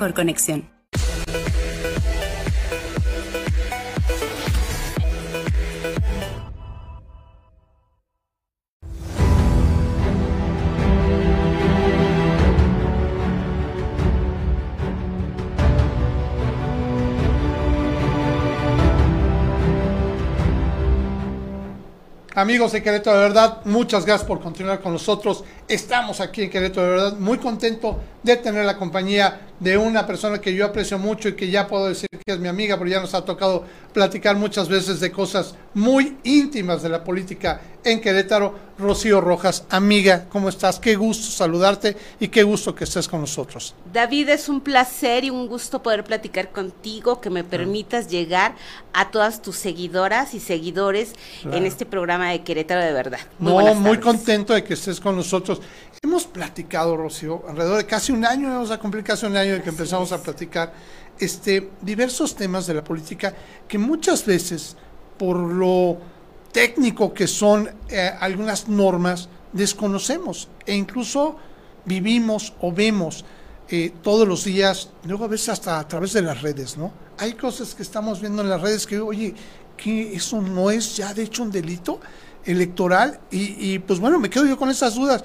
mejor 0.00 0.14
conexión. 0.14 0.80
Amigos 22.40 22.72
de 22.72 22.82
Querétaro 22.82 23.18
de 23.18 23.22
Verdad, 23.24 23.60
muchas 23.66 24.06
gracias 24.06 24.26
por 24.26 24.40
continuar 24.40 24.80
con 24.80 24.94
nosotros. 24.94 25.44
Estamos 25.74 26.18
aquí 26.20 26.42
en 26.42 26.50
Querétaro 26.50 26.82
de 26.82 26.90
Verdad, 26.90 27.16
muy 27.18 27.38
contento 27.38 28.00
de 28.24 28.34
tener 28.36 28.64
la 28.64 28.76
compañía 28.76 29.42
de 29.60 29.78
una 29.78 30.04
persona 30.04 30.40
que 30.40 30.52
yo 30.52 30.66
aprecio 30.66 30.98
mucho 30.98 31.28
y 31.28 31.34
que 31.36 31.48
ya 31.48 31.68
puedo 31.68 31.86
decir 31.86 32.08
que 32.10 32.32
es 32.32 32.40
mi 32.40 32.48
amiga, 32.48 32.76
pero 32.76 32.90
ya 32.90 33.00
nos 33.00 33.14
ha 33.14 33.24
tocado 33.24 33.64
platicar 33.92 34.34
muchas 34.36 34.68
veces 34.68 34.98
de 34.98 35.12
cosas 35.12 35.54
muy 35.72 36.16
íntimas 36.24 36.82
de 36.82 36.88
la 36.88 37.04
política 37.04 37.60
en 37.84 38.00
Querétaro. 38.00 38.70
Rocío 38.80 39.20
Rojas, 39.20 39.64
amiga, 39.68 40.24
¿cómo 40.30 40.48
estás? 40.48 40.78
Qué 40.80 40.96
gusto 40.96 41.30
saludarte 41.30 41.96
y 42.18 42.28
qué 42.28 42.42
gusto 42.42 42.74
que 42.74 42.84
estés 42.84 43.06
con 43.06 43.20
nosotros. 43.20 43.74
David, 43.92 44.30
es 44.30 44.48
un 44.48 44.62
placer 44.62 45.24
y 45.24 45.28
un 45.30 45.46
gusto 45.48 45.82
poder 45.82 46.02
platicar 46.02 46.50
contigo, 46.50 47.20
que 47.20 47.28
me 47.28 47.44
permitas 47.44 48.08
llegar 48.08 48.54
a 48.94 49.10
todas 49.10 49.42
tus 49.42 49.56
seguidoras 49.56 50.32
y 50.32 50.40
seguidores 50.40 51.12
Claro. 51.42 51.58
en 51.58 51.66
este 51.66 51.84
programa 51.84 52.30
de 52.30 52.42
Querétaro 52.42 52.82
de 52.82 52.92
verdad. 52.94 53.20
Muy 53.38 53.64
no, 53.64 53.74
muy 53.74 53.98
contento 53.98 54.54
de 54.54 54.64
que 54.64 54.72
estés 54.74 54.98
con 54.98 55.14
nosotros. 55.14 55.59
Hemos 56.02 56.24
platicado, 56.24 56.96
Rocío, 56.96 57.42
alrededor 57.48 57.78
de 57.78 57.86
casi 57.86 58.12
un 58.12 58.24
año, 58.24 58.48
vamos 58.48 58.70
a 58.70 58.78
cumplir 58.78 59.04
casi 59.04 59.26
un 59.26 59.36
año 59.36 59.54
de 59.54 59.62
que 59.62 59.70
empezamos 59.70 60.12
a 60.12 60.22
platicar 60.22 60.72
este, 61.18 61.70
diversos 61.82 62.34
temas 62.34 62.66
de 62.66 62.74
la 62.74 62.82
política 62.82 63.34
que 63.68 63.78
muchas 63.78 64.24
veces, 64.24 64.76
por 65.18 65.36
lo 65.36 65.98
técnico 66.52 67.12
que 67.12 67.26
son 67.26 67.70
eh, 67.88 68.10
algunas 68.20 68.68
normas, 68.68 69.28
desconocemos 69.52 70.48
e 70.66 70.74
incluso 70.74 71.36
vivimos 71.84 72.54
o 72.60 72.72
vemos 72.72 73.24
eh, 73.68 73.92
todos 74.02 74.26
los 74.26 74.44
días, 74.44 74.90
luego 75.04 75.24
a 75.24 75.28
veces 75.28 75.50
hasta 75.50 75.78
a 75.78 75.86
través 75.86 76.12
de 76.12 76.22
las 76.22 76.42
redes, 76.42 76.76
¿no? 76.76 76.92
Hay 77.18 77.34
cosas 77.34 77.74
que 77.74 77.82
estamos 77.82 78.20
viendo 78.20 78.42
en 78.42 78.48
las 78.48 78.60
redes 78.60 78.86
que, 78.86 78.98
oye, 78.98 79.34
que 79.76 80.14
eso 80.14 80.40
no 80.40 80.70
es 80.70 80.96
ya 80.96 81.14
de 81.14 81.22
hecho 81.22 81.42
un 81.42 81.50
delito 81.50 82.00
electoral 82.44 83.20
y, 83.30 83.72
y, 83.74 83.78
pues 83.78 84.00
bueno, 84.00 84.18
me 84.18 84.30
quedo 84.30 84.46
yo 84.46 84.56
con 84.56 84.70
esas 84.70 84.94
dudas 84.94 85.22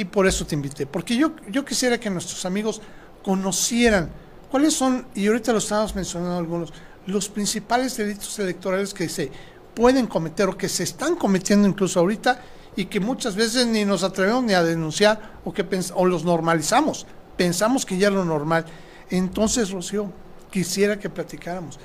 y 0.00 0.06
por 0.06 0.26
eso 0.26 0.46
te 0.46 0.54
invité, 0.54 0.86
porque 0.86 1.14
yo, 1.14 1.32
yo 1.50 1.62
quisiera 1.62 2.00
que 2.00 2.08
nuestros 2.08 2.46
amigos 2.46 2.80
conocieran 3.22 4.08
cuáles 4.50 4.72
son, 4.72 5.06
y 5.14 5.26
ahorita 5.26 5.52
lo 5.52 5.58
estábamos 5.58 5.94
mencionando 5.94 6.38
algunos, 6.38 6.72
los 7.06 7.28
principales 7.28 7.98
delitos 7.98 8.38
electorales 8.38 8.94
que 8.94 9.10
se 9.10 9.30
pueden 9.74 10.06
cometer 10.06 10.48
o 10.48 10.56
que 10.56 10.70
se 10.70 10.84
están 10.84 11.16
cometiendo 11.16 11.68
incluso 11.68 12.00
ahorita 12.00 12.40
y 12.76 12.86
que 12.86 12.98
muchas 12.98 13.36
veces 13.36 13.66
ni 13.66 13.84
nos 13.84 14.02
atrevemos 14.02 14.42
ni 14.42 14.54
a 14.54 14.62
denunciar 14.62 15.38
o 15.44 15.52
que 15.52 15.66
o 15.94 16.06
los 16.06 16.24
normalizamos, 16.24 17.06
pensamos 17.36 17.84
que 17.84 17.98
ya 17.98 18.08
es 18.08 18.14
lo 18.14 18.24
normal. 18.24 18.64
Entonces, 19.10 19.70
Rocío, 19.70 20.10
quisiera 20.50 20.98
que 20.98 21.10
platicáramos. 21.10 21.78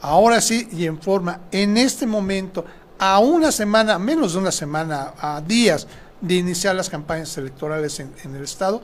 Ahora 0.00 0.40
sí 0.40 0.68
y 0.70 0.86
en 0.86 1.02
forma, 1.02 1.40
en 1.50 1.76
este 1.78 2.06
momento, 2.06 2.64
a 2.96 3.18
una 3.18 3.50
semana, 3.50 3.98
menos 3.98 4.34
de 4.34 4.38
una 4.38 4.52
semana, 4.52 5.14
a 5.18 5.40
días 5.40 5.88
de 6.20 6.34
iniciar 6.34 6.74
las 6.74 6.90
campañas 6.90 7.36
electorales 7.38 8.00
en, 8.00 8.12
en 8.24 8.34
el 8.34 8.44
Estado, 8.44 8.82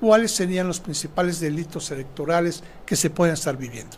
¿cuáles 0.00 0.32
serían 0.32 0.66
los 0.66 0.80
principales 0.80 1.40
delitos 1.40 1.90
electorales 1.90 2.62
que 2.86 2.96
se 2.96 3.10
pueden 3.10 3.34
estar 3.34 3.56
viviendo? 3.56 3.96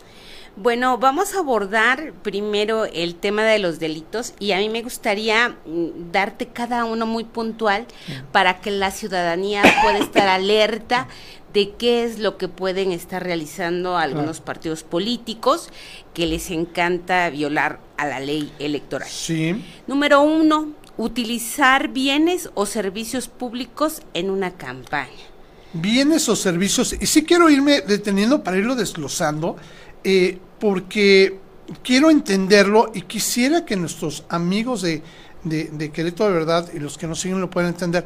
Bueno, 0.57 0.99
vamos 0.99 1.35
a 1.35 1.39
abordar 1.39 2.13
primero 2.23 2.85
el 2.85 3.15
tema 3.15 3.45
de 3.45 3.61
los 3.61 3.79
delitos 3.79 4.35
y 4.41 4.53
a 4.53 4.59
mí 4.59 4.69
me 4.69 4.83
gustaría 4.83 5.57
mm, 5.65 6.11
darte 6.11 6.49
cada 6.49 6.85
uno 6.85 7.07
muy 7.07 7.25
puntual 7.25 7.87
para 8.33 8.61
que 8.61 8.71
la 8.73 8.91
ciudadanía 8.91 9.63
pueda 9.83 9.99
estar 9.99 10.27
alerta 10.29 11.07
de 11.53 11.71
qué 11.73 12.05
es 12.05 12.19
lo 12.19 12.37
que 12.37 12.49
pueden 12.49 12.93
estar 12.93 13.23
realizando 13.23 13.97
algunos 13.97 14.41
partidos 14.41 14.83
políticos 14.83 15.71
que 16.15 16.27
les 16.27 16.51
encanta 16.51 17.31
violar 17.31 17.81
a 17.97 18.07
la 18.07 18.21
ley 18.21 18.53
electoral. 18.59 19.09
Sí, 19.09 19.65
Número 19.87 20.21
uno, 20.21 20.75
utilizar 21.01 21.89
bienes 21.89 22.51
o 22.55 22.67
servicios 22.67 23.27
públicos 23.27 24.03
en 24.13 24.29
una 24.31 24.51
campaña. 24.53 25.25
bienes 25.73 26.29
o 26.29 26.37
servicios, 26.37 26.93
y 26.93 27.07
sí 27.07 27.25
quiero 27.25 27.49
irme 27.49 27.81
deteniendo 27.81 28.43
para 28.43 28.59
irlo 28.59 28.75
desglosando, 28.75 29.57
eh, 30.05 30.39
porque 30.59 31.39
quiero 31.83 32.11
entenderlo 32.11 32.91
y 32.93 33.03
quisiera 33.03 33.65
que 33.65 33.77
nuestros 33.77 34.25
amigos 34.29 34.83
de, 34.83 35.03
de, 35.45 35.71
de 35.73 35.89
de 35.89 36.31
Verdad 36.31 36.69
y 36.75 36.81
los 36.81 36.99
que 36.99 37.07
nos 37.07 37.19
siguen 37.21 37.41
lo 37.41 37.49
puedan 37.49 37.71
entender. 37.71 38.05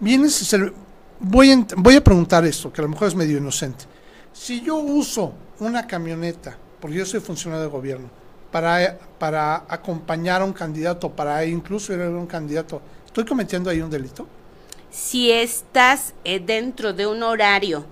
Bienes 0.00 0.54
voy, 1.20 1.50
a, 1.50 1.66
voy 1.76 1.96
a 1.96 2.04
preguntar 2.04 2.44
esto, 2.44 2.70
que 2.70 2.82
a 2.82 2.84
lo 2.84 2.90
mejor 2.90 3.08
es 3.08 3.14
medio 3.14 3.38
inocente. 3.38 3.86
Si 4.34 4.60
yo 4.60 4.76
uso 4.76 5.32
una 5.60 5.86
camioneta, 5.86 6.58
porque 6.78 6.98
yo 6.98 7.06
soy 7.06 7.20
funcionario 7.20 7.64
de 7.64 7.70
gobierno, 7.70 8.10
para, 8.54 8.96
para 9.18 9.64
acompañar 9.68 10.40
a 10.40 10.44
un 10.44 10.52
candidato, 10.52 11.10
para 11.10 11.44
incluso 11.44 11.92
ir 11.92 12.00
a 12.02 12.08
un 12.08 12.28
candidato, 12.28 12.80
¿estoy 13.04 13.24
cometiendo 13.24 13.68
ahí 13.68 13.80
un 13.80 13.90
delito? 13.90 14.28
Si 14.92 15.32
estás 15.32 16.14
eh, 16.22 16.38
dentro 16.38 16.92
de 16.92 17.04
un 17.08 17.24
horario 17.24 17.84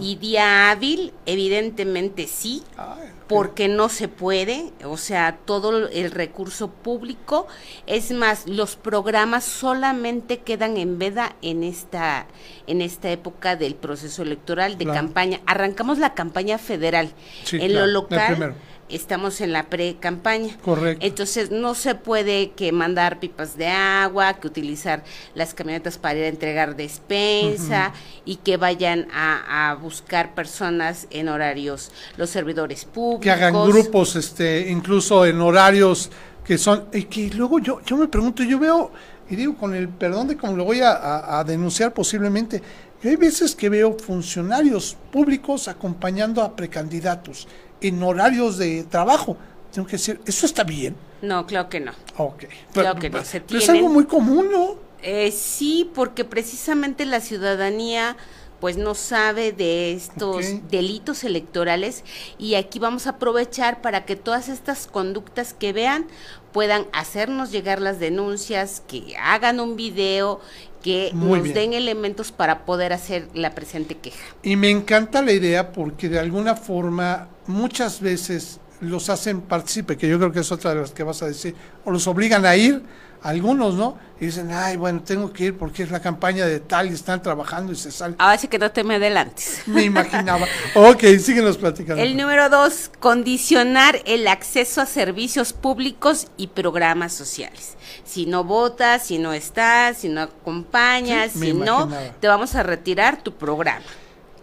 y 0.00 0.16
día 0.16 0.70
hábil, 0.70 1.12
evidentemente 1.26 2.26
sí, 2.26 2.62
Ay, 2.78 3.10
porque 3.26 3.68
no 3.68 3.90
se 3.90 4.08
puede, 4.08 4.72
o 4.82 4.96
sea, 4.96 5.36
todo 5.44 5.88
el 5.88 6.10
recurso 6.10 6.68
público. 6.70 7.46
Es 7.86 8.10
más, 8.10 8.48
los 8.48 8.76
programas 8.76 9.44
solamente 9.44 10.38
quedan 10.38 10.78
en 10.78 10.98
veda 10.98 11.36
en 11.42 11.62
esta, 11.62 12.26
en 12.66 12.80
esta 12.80 13.10
época 13.10 13.56
del 13.56 13.74
proceso 13.74 14.22
electoral 14.22 14.78
de 14.78 14.84
Claro. 14.86 15.00
campaña. 15.00 15.40
Arrancamos 15.44 15.98
la 15.98 16.14
campaña 16.14 16.56
federal. 16.56 17.10
Sí, 17.44 17.56
en 17.60 17.72
claro, 17.72 17.86
lo 17.86 17.92
local 17.92 18.26
primero. 18.32 18.54
Estamos 18.88 19.40
en 19.40 19.52
la 19.52 19.64
pre-campaña. 19.64 20.56
Correcto. 20.64 21.04
Entonces 21.06 21.50
no 21.50 21.74
se 21.74 21.94
puede 21.94 22.50
que 22.52 22.72
mandar 22.72 23.20
pipas 23.20 23.56
de 23.56 23.68
agua, 23.68 24.34
que 24.34 24.46
utilizar 24.46 25.04
las 25.34 25.54
camionetas 25.54 25.98
para 25.98 26.18
ir 26.18 26.24
a 26.24 26.28
entregar 26.28 26.76
despensa 26.76 27.92
y 28.24 28.36
que 28.36 28.56
vayan 28.56 29.08
a, 29.12 29.70
a 29.70 29.74
buscar 29.74 30.34
personas 30.34 31.06
en 31.10 31.28
horarios, 31.28 31.90
los 32.16 32.30
servidores 32.30 32.84
públicos. 32.84 33.22
que 33.22 33.30
hagan 33.30 33.54
grupos, 33.66 34.16
este, 34.16 34.70
incluso 34.70 35.24
en 35.26 35.40
horarios 35.40 36.10
que 36.44 36.56
son, 36.58 36.86
y 36.92 37.02
que 37.04 37.28
luego 37.30 37.58
yo, 37.58 37.80
yo 37.84 37.96
me 37.96 38.08
pregunto, 38.08 38.42
yo 38.42 38.58
veo, 38.58 38.90
y 39.28 39.36
digo 39.36 39.54
con 39.56 39.74
el 39.74 39.88
perdón 39.88 40.28
de 40.28 40.36
cómo 40.36 40.56
lo 40.56 40.64
voy 40.64 40.80
a, 40.80 40.92
a- 40.92 41.40
a 41.40 41.44
denunciar 41.44 41.92
posiblemente, 41.92 42.62
yo 43.02 43.10
hay 43.10 43.16
veces 43.16 43.54
que 43.54 43.68
veo 43.68 43.96
funcionarios 43.98 44.96
públicos 45.12 45.68
acompañando 45.68 46.42
a 46.42 46.56
precandidatos 46.56 47.46
en 47.80 48.02
horarios 48.02 48.58
de 48.58 48.84
trabajo. 48.84 49.36
Tengo 49.72 49.86
que 49.86 49.92
decir, 49.92 50.20
¿eso 50.26 50.46
está 50.46 50.64
bien? 50.64 50.96
No, 51.22 51.46
claro 51.46 51.68
que 51.68 51.80
no. 51.80 51.92
Ok. 52.16 52.44
Claro 52.72 52.98
que 52.98 53.10
no, 53.10 53.24
se 53.24 53.40
pero 53.40 53.58
es 53.58 53.68
algo 53.68 53.88
muy 53.88 54.04
común, 54.04 54.50
¿no? 54.50 54.76
Eh, 55.02 55.30
sí, 55.30 55.90
porque 55.94 56.24
precisamente 56.24 57.06
la 57.06 57.20
ciudadanía 57.20 58.16
pues 58.60 58.76
no 58.76 58.94
sabe 58.94 59.52
de 59.52 59.92
estos 59.92 60.44
delitos 60.68 61.22
electorales 61.22 62.02
y 62.38 62.56
aquí 62.56 62.80
vamos 62.80 63.06
a 63.06 63.10
aprovechar 63.10 63.80
para 63.80 64.04
que 64.04 64.16
todas 64.16 64.48
estas 64.48 64.88
conductas 64.88 65.54
que 65.54 65.72
vean 65.72 66.06
puedan 66.52 66.86
hacernos 66.92 67.52
llegar 67.52 67.80
las 67.80 68.00
denuncias, 68.00 68.82
que 68.88 69.16
hagan 69.16 69.60
un 69.60 69.76
video, 69.76 70.40
que 70.82 71.10
Muy 71.12 71.38
nos 71.38 71.42
bien. 71.42 71.54
den 71.54 71.72
elementos 71.72 72.32
para 72.32 72.64
poder 72.64 72.92
hacer 72.92 73.28
la 73.34 73.54
presente 73.54 73.96
queja. 73.96 74.22
Y 74.42 74.56
me 74.56 74.70
encanta 74.70 75.22
la 75.22 75.32
idea 75.32 75.72
porque 75.72 76.08
de 76.08 76.18
alguna 76.18 76.54
forma 76.56 77.28
muchas 77.46 78.00
veces 78.00 78.60
los 78.80 79.08
hacen 79.10 79.40
partícipe, 79.40 79.96
que 79.96 80.08
yo 80.08 80.18
creo 80.18 80.32
que 80.32 80.40
es 80.40 80.52
otra 80.52 80.74
de 80.74 80.80
las 80.80 80.92
que 80.92 81.02
vas 81.02 81.22
a 81.22 81.26
decir, 81.26 81.54
o 81.84 81.90
los 81.90 82.06
obligan 82.06 82.46
a 82.46 82.56
ir, 82.56 82.82
algunos, 83.22 83.74
¿no? 83.74 83.96
Y 84.20 84.26
dicen, 84.26 84.50
ay, 84.50 84.76
bueno, 84.76 85.00
tengo 85.02 85.32
que 85.32 85.44
ir 85.44 85.56
porque 85.56 85.84
es 85.84 85.90
la 85.90 86.00
campaña 86.00 86.44
de 86.46 86.58
tal 86.58 86.90
y 86.90 86.94
están 86.94 87.22
trabajando 87.22 87.72
y 87.72 87.76
se 87.76 87.92
sale. 87.92 88.16
Ahora 88.18 88.36
sí 88.36 88.48
que 88.48 88.58
no 88.58 88.70
te 88.70 88.82
me 88.82 88.96
adelantes. 88.96 89.62
Me 89.66 89.84
imaginaba. 89.84 90.46
ok, 90.74 91.02
síguenos 91.20 91.56
platicando. 91.56 92.02
El 92.02 92.16
número 92.16 92.48
dos, 92.48 92.90
condicionar 92.98 94.00
el 94.06 94.26
acceso 94.26 94.80
a 94.80 94.86
servicios 94.86 95.52
públicos 95.52 96.28
y 96.36 96.48
programas 96.48 97.12
sociales. 97.12 97.76
Si 98.04 98.26
no 98.26 98.42
votas, 98.42 99.06
si 99.06 99.18
no 99.18 99.32
estás, 99.32 99.98
si 99.98 100.08
no 100.08 100.22
acompañas, 100.22 101.32
Sí, 101.32 101.38
si 101.40 101.52
no, 101.52 101.88
te 102.20 102.26
vamos 102.26 102.54
a 102.54 102.62
retirar 102.62 103.22
tu 103.22 103.32
programa. 103.32 103.84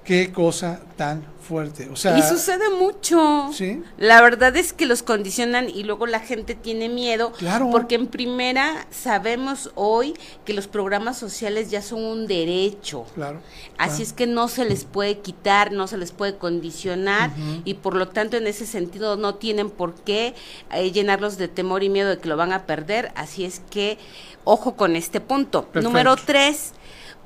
Qué 0.06 0.32
cosa 0.32 0.80
tan 0.96 1.26
fuerte. 1.46 1.90
O 1.90 1.96
sea, 1.96 2.18
y 2.18 2.22
sucede 2.22 2.70
mucho. 2.70 3.50
Sí. 3.54 3.82
La 3.98 4.22
verdad 4.22 4.56
es 4.58 4.74
que 4.74 4.86
los 4.86 5.04
condicionan 5.04 5.70
y 5.70 5.84
luego 5.84 6.08
la 6.08 6.20
gente 6.20 6.56
tiene 6.56 6.90
miedo. 6.90 7.32
Claro. 7.34 7.70
Porque 7.72 7.96
en 7.96 8.08
primera 8.08 8.88
sabemos 8.90 9.72
hoy 9.76 10.16
que 10.44 10.54
los 10.54 10.68
programas 10.68 11.18
sociales 11.18 11.70
ya 11.70 11.82
son 11.82 12.04
un 12.04 12.28
derecho. 12.28 13.06
claro. 13.14 13.40
Así 13.78 13.98
claro. 13.98 14.04
es 14.04 14.14
que 14.14 14.28
no 14.28 14.48
se 14.48 14.66
les 14.66 14.86
puede 14.86 15.20
quitar, 15.20 15.72
no 15.72 15.88
se 15.88 15.98
les 15.98 16.12
puede 16.12 16.38
condicionar 16.38 17.32
y 17.64 17.76
por 17.76 17.96
lo 17.96 18.08
tanto 18.08 18.38
en 18.38 18.48
ese 18.48 18.66
sentido 18.66 19.18
no 19.18 19.36
tienen 19.36 19.70
por 19.70 19.96
qué 19.96 20.34
eh, 20.72 20.92
llenarlos 20.92 21.38
de 21.38 21.48
temor 21.48 21.84
y 21.84 21.90
miedo 21.90 22.10
de 22.10 22.18
que 22.18 22.30
lo 22.30 22.38
van 22.38 22.54
a 22.54 22.66
perder. 22.66 23.12
Así 23.16 23.46
es 23.46 23.62
que 23.70 23.98
ojo 24.44 24.76
con 24.76 24.96
este 24.96 25.22
punto. 25.22 25.64
Perfecto. 25.64 25.88
Número 25.88 26.16
tres, 26.16 26.74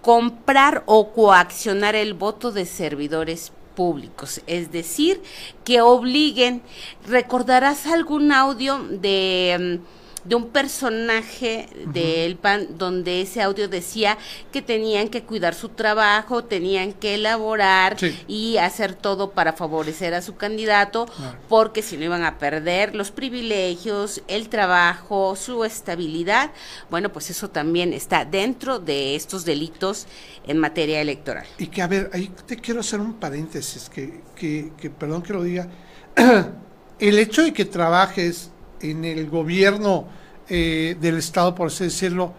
comprar 0.01 0.83
o 0.85 1.11
coaccionar 1.11 1.95
el 1.95 2.13
voto 2.13 2.51
de 2.51 2.65
servidores 2.65 3.51
públicos, 3.75 4.41
es 4.47 4.71
decir, 4.71 5.21
que 5.63 5.81
obliguen, 5.81 6.61
recordarás 7.07 7.85
algún 7.85 8.31
audio 8.31 8.79
de... 8.89 9.79
mm, 9.81 9.99
de 10.23 10.35
un 10.35 10.49
personaje 10.49 11.67
del 11.93 12.35
PAN 12.35 12.77
donde 12.77 13.21
ese 13.21 13.41
audio 13.41 13.67
decía 13.67 14.17
que 14.51 14.61
tenían 14.61 15.07
que 15.09 15.23
cuidar 15.23 15.55
su 15.55 15.69
trabajo, 15.69 16.43
tenían 16.43 16.93
que 16.93 17.15
elaborar 17.15 17.97
Sí. 17.99 18.17
y 18.27 18.57
hacer 18.57 18.93
todo 18.95 19.31
para 19.31 19.53
favorecer 19.53 20.13
a 20.13 20.21
su 20.21 20.35
candidato, 20.35 21.05
Claro. 21.05 21.37
porque 21.47 21.81
si 21.81 21.97
no 21.97 22.05
iban 22.05 22.23
a 22.23 22.37
perder 22.37 22.95
los 22.95 23.11
privilegios, 23.11 24.21
el 24.27 24.49
trabajo, 24.49 25.35
su 25.35 25.63
estabilidad. 25.63 26.51
Bueno, 26.89 27.11
pues 27.11 27.29
eso 27.29 27.49
también 27.49 27.93
está 27.93 28.25
dentro 28.25 28.79
de 28.79 29.15
estos 29.15 29.45
delitos 29.45 30.07
en 30.47 30.57
materia 30.57 31.01
electoral. 31.01 31.45
Y 31.57 31.67
que, 31.67 31.81
a 31.81 31.87
ver, 31.87 32.09
ahí 32.13 32.31
te 32.45 32.57
quiero 32.57 32.79
hacer 32.81 32.99
un 32.99 33.13
paréntesis, 33.13 33.89
que, 33.89 34.21
que, 34.35 34.71
que 34.77 34.89
perdón 34.89 35.21
que 35.21 35.33
lo 35.33 35.43
diga. 35.43 35.67
El 36.99 37.17
hecho 37.17 37.43
de 37.43 37.53
que 37.53 37.63
trabajes 37.65 38.51
en 38.81 39.05
el 39.05 39.29
gobierno 39.29 40.05
eh, 40.47 40.97
del 40.99 41.17
Estado, 41.17 41.53
por 41.53 41.67
así 41.67 41.85
decirlo, 41.85 42.33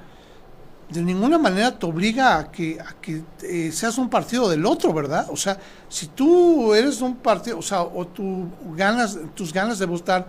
de 0.89 1.03
ninguna 1.03 1.39
manera 1.39 1.79
te 1.79 1.87
obliga 1.87 2.39
a 2.39 2.51
que, 2.51 2.79
a 2.81 3.01
que 3.01 3.23
eh, 3.43 3.71
seas 3.73 3.97
un 3.99 4.11
partido 4.11 4.49
del 4.49 4.67
otro, 4.67 4.93
¿verdad? 4.93 5.27
O 5.31 5.37
sea, 5.37 5.57
si 5.89 6.09
tú 6.09 6.75
eres 6.75 7.01
un 7.01 7.17
partido, 7.17 7.59
o 7.59 7.63
sea, 7.63 7.83
o 7.83 8.07
tú 8.07 8.49
ganas, 8.75 9.17
tus 9.35 9.53
ganas 9.53 9.79
de 9.79 9.87
votar 9.87 10.27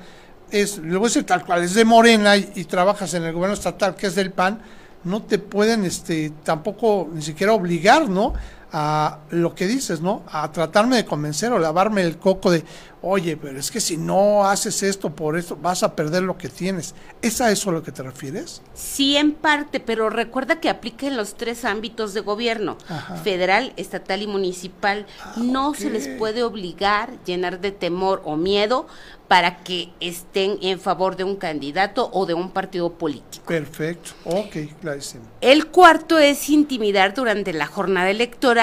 es, 0.52 0.78
le 0.78 0.98
voy 0.98 1.06
a 1.06 1.10
decir 1.10 1.26
tal 1.26 1.44
cual, 1.46 1.64
es 1.64 1.74
de 1.74 1.84
Morena 1.84 2.38
y, 2.38 2.52
y 2.56 2.66
trabajas 2.66 3.14
en 3.16 3.24
el 3.24 3.34
gobierno 3.34 3.56
estatal 3.56 3.96
que 3.96 4.08
es 4.08 4.16
del 4.16 4.32
PAN, 4.32 4.62
no 5.04 5.24
te 5.24 5.40
pueden 5.40 5.84
este 5.84 6.32
tampoco 6.44 7.10
ni 7.12 7.24
siquiera 7.24 7.54
obligar, 7.54 8.08
¿no? 8.08 8.34
A 8.74 9.20
lo 9.32 9.54
que 9.54 9.68
dices, 9.68 10.00
¿no? 10.02 10.24
A 10.32 10.52
tratarme 10.52 10.96
de 10.96 11.06
convencer 11.06 11.52
o 11.52 11.60
lavarme 11.60 12.04
el 12.04 12.18
coco 12.18 12.52
de, 12.52 12.64
oye, 13.02 13.36
pero 13.36 13.60
es 13.60 13.70
que 13.70 13.82
si 13.82 13.98
no 13.98 14.46
haces 14.46 14.82
esto 14.84 15.14
por 15.14 15.38
esto, 15.38 15.58
vas 15.58 15.84
a 15.84 15.94
perder 15.94 16.24
lo 16.24 16.38
que 16.38 16.48
tienes. 16.48 16.96
¿Es 17.22 17.42
a 17.42 17.52
eso 17.52 17.70
a 17.70 17.74
lo 17.74 17.84
que 17.84 17.92
te 17.92 18.02
refieres? 18.02 18.62
Sí, 18.74 19.18
en 19.18 19.34
parte, 19.34 19.82
pero 19.82 20.10
recuerda 20.10 20.62
que 20.62 20.70
aplica 20.70 21.06
en 21.08 21.18
los 21.18 21.36
tres 21.36 21.66
ámbitos 21.66 22.14
de 22.14 22.22
gobierno, 22.22 22.78
Ajá. 22.88 23.16
federal, 23.18 23.74
estatal 23.76 24.22
y 24.22 24.28
municipal. 24.28 25.06
no 25.36 25.74
se 25.74 25.90
les 25.90 26.08
puede 26.08 26.44
obligar, 26.44 27.10
llenar 27.26 27.60
de 27.60 27.72
temor 27.72 28.22
o 28.24 28.38
miedo 28.38 28.88
para 29.28 29.64
que 29.64 29.94
estén 30.02 30.58
en 30.62 30.78
favor 30.80 31.16
de 31.16 31.24
un 31.24 31.38
candidato 31.38 32.10
o 32.12 32.26
de 32.26 32.34
un 32.34 32.52
partido 32.52 32.94
político. 32.94 33.46
Perfecto. 33.46 34.12
Ok, 34.26 34.58
clarísimo. 34.82 35.24
El 35.40 35.68
cuarto 35.68 36.18
es 36.20 36.50
intimidar 36.50 37.14
durante 37.14 37.54
la 37.54 37.66
jornada 37.66 38.10
electoral 38.10 38.61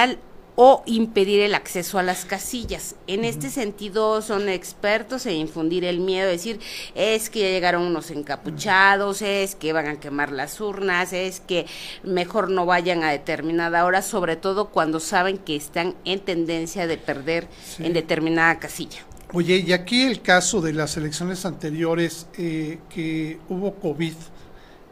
o 0.60 0.82
impedir 0.86 1.38
el 1.40 1.54
acceso 1.54 2.00
a 2.00 2.02
las 2.02 2.24
casillas. 2.24 2.96
En 3.06 3.24
este 3.24 3.48
sentido 3.48 4.20
son 4.22 4.48
expertos 4.48 5.24
en 5.26 5.36
infundir 5.36 5.84
el 5.84 6.00
miedo, 6.00 6.28
decir, 6.28 6.58
es 6.96 7.30
que 7.30 7.38
ya 7.42 7.46
llegaron 7.46 7.82
unos 7.82 8.10
encapuchados, 8.10 9.22
es 9.22 9.54
que 9.54 9.72
van 9.72 9.86
a 9.86 10.00
quemar 10.00 10.32
las 10.32 10.60
urnas, 10.60 11.12
es 11.12 11.38
que 11.38 11.66
mejor 12.02 12.50
no 12.50 12.66
vayan 12.66 13.04
a 13.04 13.12
determinada 13.12 13.84
hora, 13.84 14.02
sobre 14.02 14.34
todo 14.34 14.70
cuando 14.70 14.98
saben 14.98 15.38
que 15.38 15.54
están 15.54 15.94
en 16.04 16.18
tendencia 16.20 16.88
de 16.88 16.98
perder 16.98 17.46
Sí. 17.64 17.86
en 17.86 17.92
determinada 17.92 18.58
casilla. 18.58 18.98
Oye, 19.32 19.58
y 19.64 19.72
aquí 19.72 20.02
el 20.02 20.22
caso 20.22 20.60
de 20.60 20.72
las 20.72 20.96
elecciones 20.96 21.44
anteriores 21.46 22.26
eh, 22.36 22.78
que 22.92 23.38
hubo 23.48 23.74
COVID, 23.74 24.14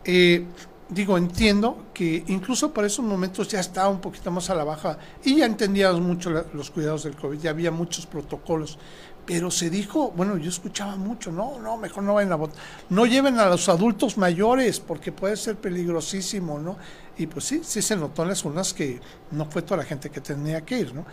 eh, 0.04 0.44
digo, 0.88 1.18
entiendo 1.18 1.86
que 1.92 2.24
incluso 2.28 2.72
para 2.72 2.86
esos 2.86 3.04
momentos 3.04 3.48
ya 3.48 3.60
estaba 3.60 3.88
un 3.88 4.00
poquito 4.00 4.30
más 4.30 4.48
a 4.50 4.54
la 4.54 4.64
baja 4.64 4.98
y 5.24 5.36
ya 5.36 5.46
entendíamos 5.46 6.00
mucho 6.00 6.30
la- 6.30 6.44
los 6.52 6.70
cuidados 6.70 7.04
del 7.04 7.16
COVID, 7.16 7.38
ya 7.40 7.50
había 7.50 7.70
muchos 7.70 8.06
protocolos, 8.06 8.78
pero 9.24 9.50
se 9.50 9.68
dijo, 9.70 10.12
bueno, 10.16 10.36
yo 10.36 10.48
escuchaba 10.48 10.94
mucho, 10.96 11.32
no, 11.32 11.58
no, 11.58 11.76
mejor 11.76 12.04
no 12.04 12.14
vayan 12.14 12.30
a 12.32 12.36
votar, 12.36 12.56
no 12.90 13.06
lleven 13.06 13.38
a 13.40 13.46
los 13.46 13.68
adultos 13.68 14.16
mayores 14.16 14.78
porque 14.78 15.10
puede 15.10 15.36
ser 15.36 15.56
peligrosísimo, 15.56 16.58
¿no? 16.60 16.76
Y 17.18 17.26
pues 17.26 17.44
sí, 17.46 17.60
sí 17.64 17.82
se 17.82 17.96
notó 17.96 18.22
en 18.22 18.28
las 18.28 18.44
urnas 18.44 18.72
que 18.72 19.00
no 19.32 19.46
fue 19.46 19.62
toda 19.62 19.78
la 19.78 19.84
gente 19.84 20.10
que 20.10 20.20
tenía 20.20 20.64
que 20.64 20.78
ir, 20.78 20.94
¿no? 20.94 21.04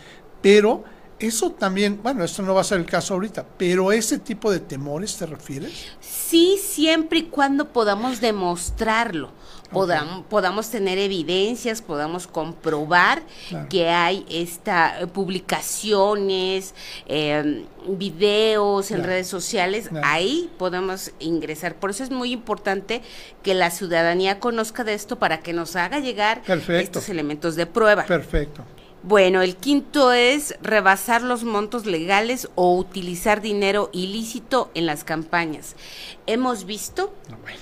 Pero 0.42 0.84
Eso 1.20 1.52
también, 1.52 2.02
bueno, 2.04 2.24
esto 2.26 2.42
no 2.42 2.54
va 2.56 2.62
a 2.62 2.64
ser 2.66 2.80
el 2.80 2.86
caso 2.86 3.14
ahorita, 3.14 3.46
pero 3.58 3.92
ese 3.94 4.18
tipo 4.18 4.52
de 4.52 4.60
temores 4.60 5.16
te 5.16 5.26
refieres? 5.26 5.72
Sí, 6.02 6.58
siempre 6.62 7.20
y 7.20 7.24
cuando 7.30 7.72
podamos 7.72 8.20
demostrarlo, 8.20 9.32
podam- 9.74 10.24
podamos 10.26 10.70
tener 10.70 10.98
evidencias, 10.98 11.82
podamos 11.82 12.28
comprobar 12.28 13.24
Claro. 13.50 13.68
que 13.70 13.90
hay 13.90 14.26
esta 14.30 15.02
eh, 15.02 15.08
publicaciones, 15.08 16.74
eh, 17.08 17.66
videos 17.88 18.92
en 18.92 18.98
Claro. 18.98 19.10
redes 19.12 19.28
sociales, 19.28 19.90
Claro. 19.90 20.08
ahí 20.10 20.50
podemos 20.58 21.12
ingresar. 21.20 21.76
Por 21.76 21.90
eso 21.90 22.04
es 22.04 22.12
muy 22.12 22.32
importante 22.32 23.02
que 23.42 23.54
la 23.54 23.72
ciudadanía 23.72 24.40
conozca 24.40 24.84
de 24.84 24.94
esto 24.94 25.20
para 25.20 25.40
que 25.40 25.54
nos 25.54 25.76
haga 25.76 26.00
llegar 26.00 26.42
Perfecto. 26.44 26.82
estos 27.00 27.10
elementos 27.10 27.56
de 27.56 27.66
prueba. 27.66 28.06
Perfecto. 28.06 28.64
Bueno, 29.06 29.42
el 29.42 29.58
quinto 29.58 30.14
es 30.14 30.56
rebasar 30.62 31.24
los 31.24 31.44
montos 31.44 31.86
legales 31.86 32.48
o 32.56 32.78
utilizar 32.78 33.42
dinero 33.42 33.90
ilícito 33.92 34.72
en 34.76 34.86
las 34.86 35.04
campañas. 35.04 35.76
Hemos 36.26 36.64
visto 36.66 37.14
No, 37.30 37.38
bueno, 37.40 37.60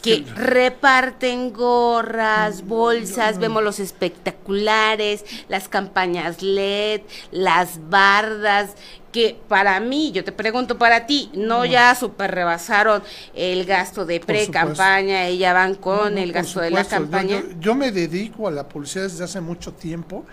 que 0.00 0.24
reparten 0.36 1.52
gorras, 1.52 2.66
bolsas, 2.66 3.38
vemos 3.38 3.62
los 3.62 3.78
espectaculares, 3.80 5.24
las 5.48 5.68
campañas 5.68 6.42
LED, 6.42 7.02
las 7.30 7.88
bardas, 7.88 8.70
que 9.12 9.38
para 9.48 9.78
mí, 9.78 10.10
yo 10.10 10.24
te 10.24 10.32
pregunto 10.32 10.76
para 10.76 11.06
ti, 11.06 11.30
no 11.34 11.64
ya 11.64 11.94
super 11.94 12.34
rebasaron 12.34 13.02
el 13.34 13.64
gasto 13.64 14.04
de 14.04 14.18
pre-campaña 14.20 15.30
y 15.30 15.38
ya 15.38 15.52
van 15.52 15.76
con 15.76 16.14
No, 16.16 16.20
el 16.20 16.32
gasto 16.32 16.60
de 16.60 16.70
la. 16.70 16.82
Yo- 16.82 16.88
campaña? 16.88 17.40
Yo, 17.40 17.60
yo 17.60 17.74
me 17.76 17.92
dedico 17.92 18.48
a 18.48 18.50
la 18.50 18.68
publicidad 18.68 19.04
desde 19.04 19.22
hace 19.22 19.40
mucho 19.40 19.72
tiempo 19.72 20.24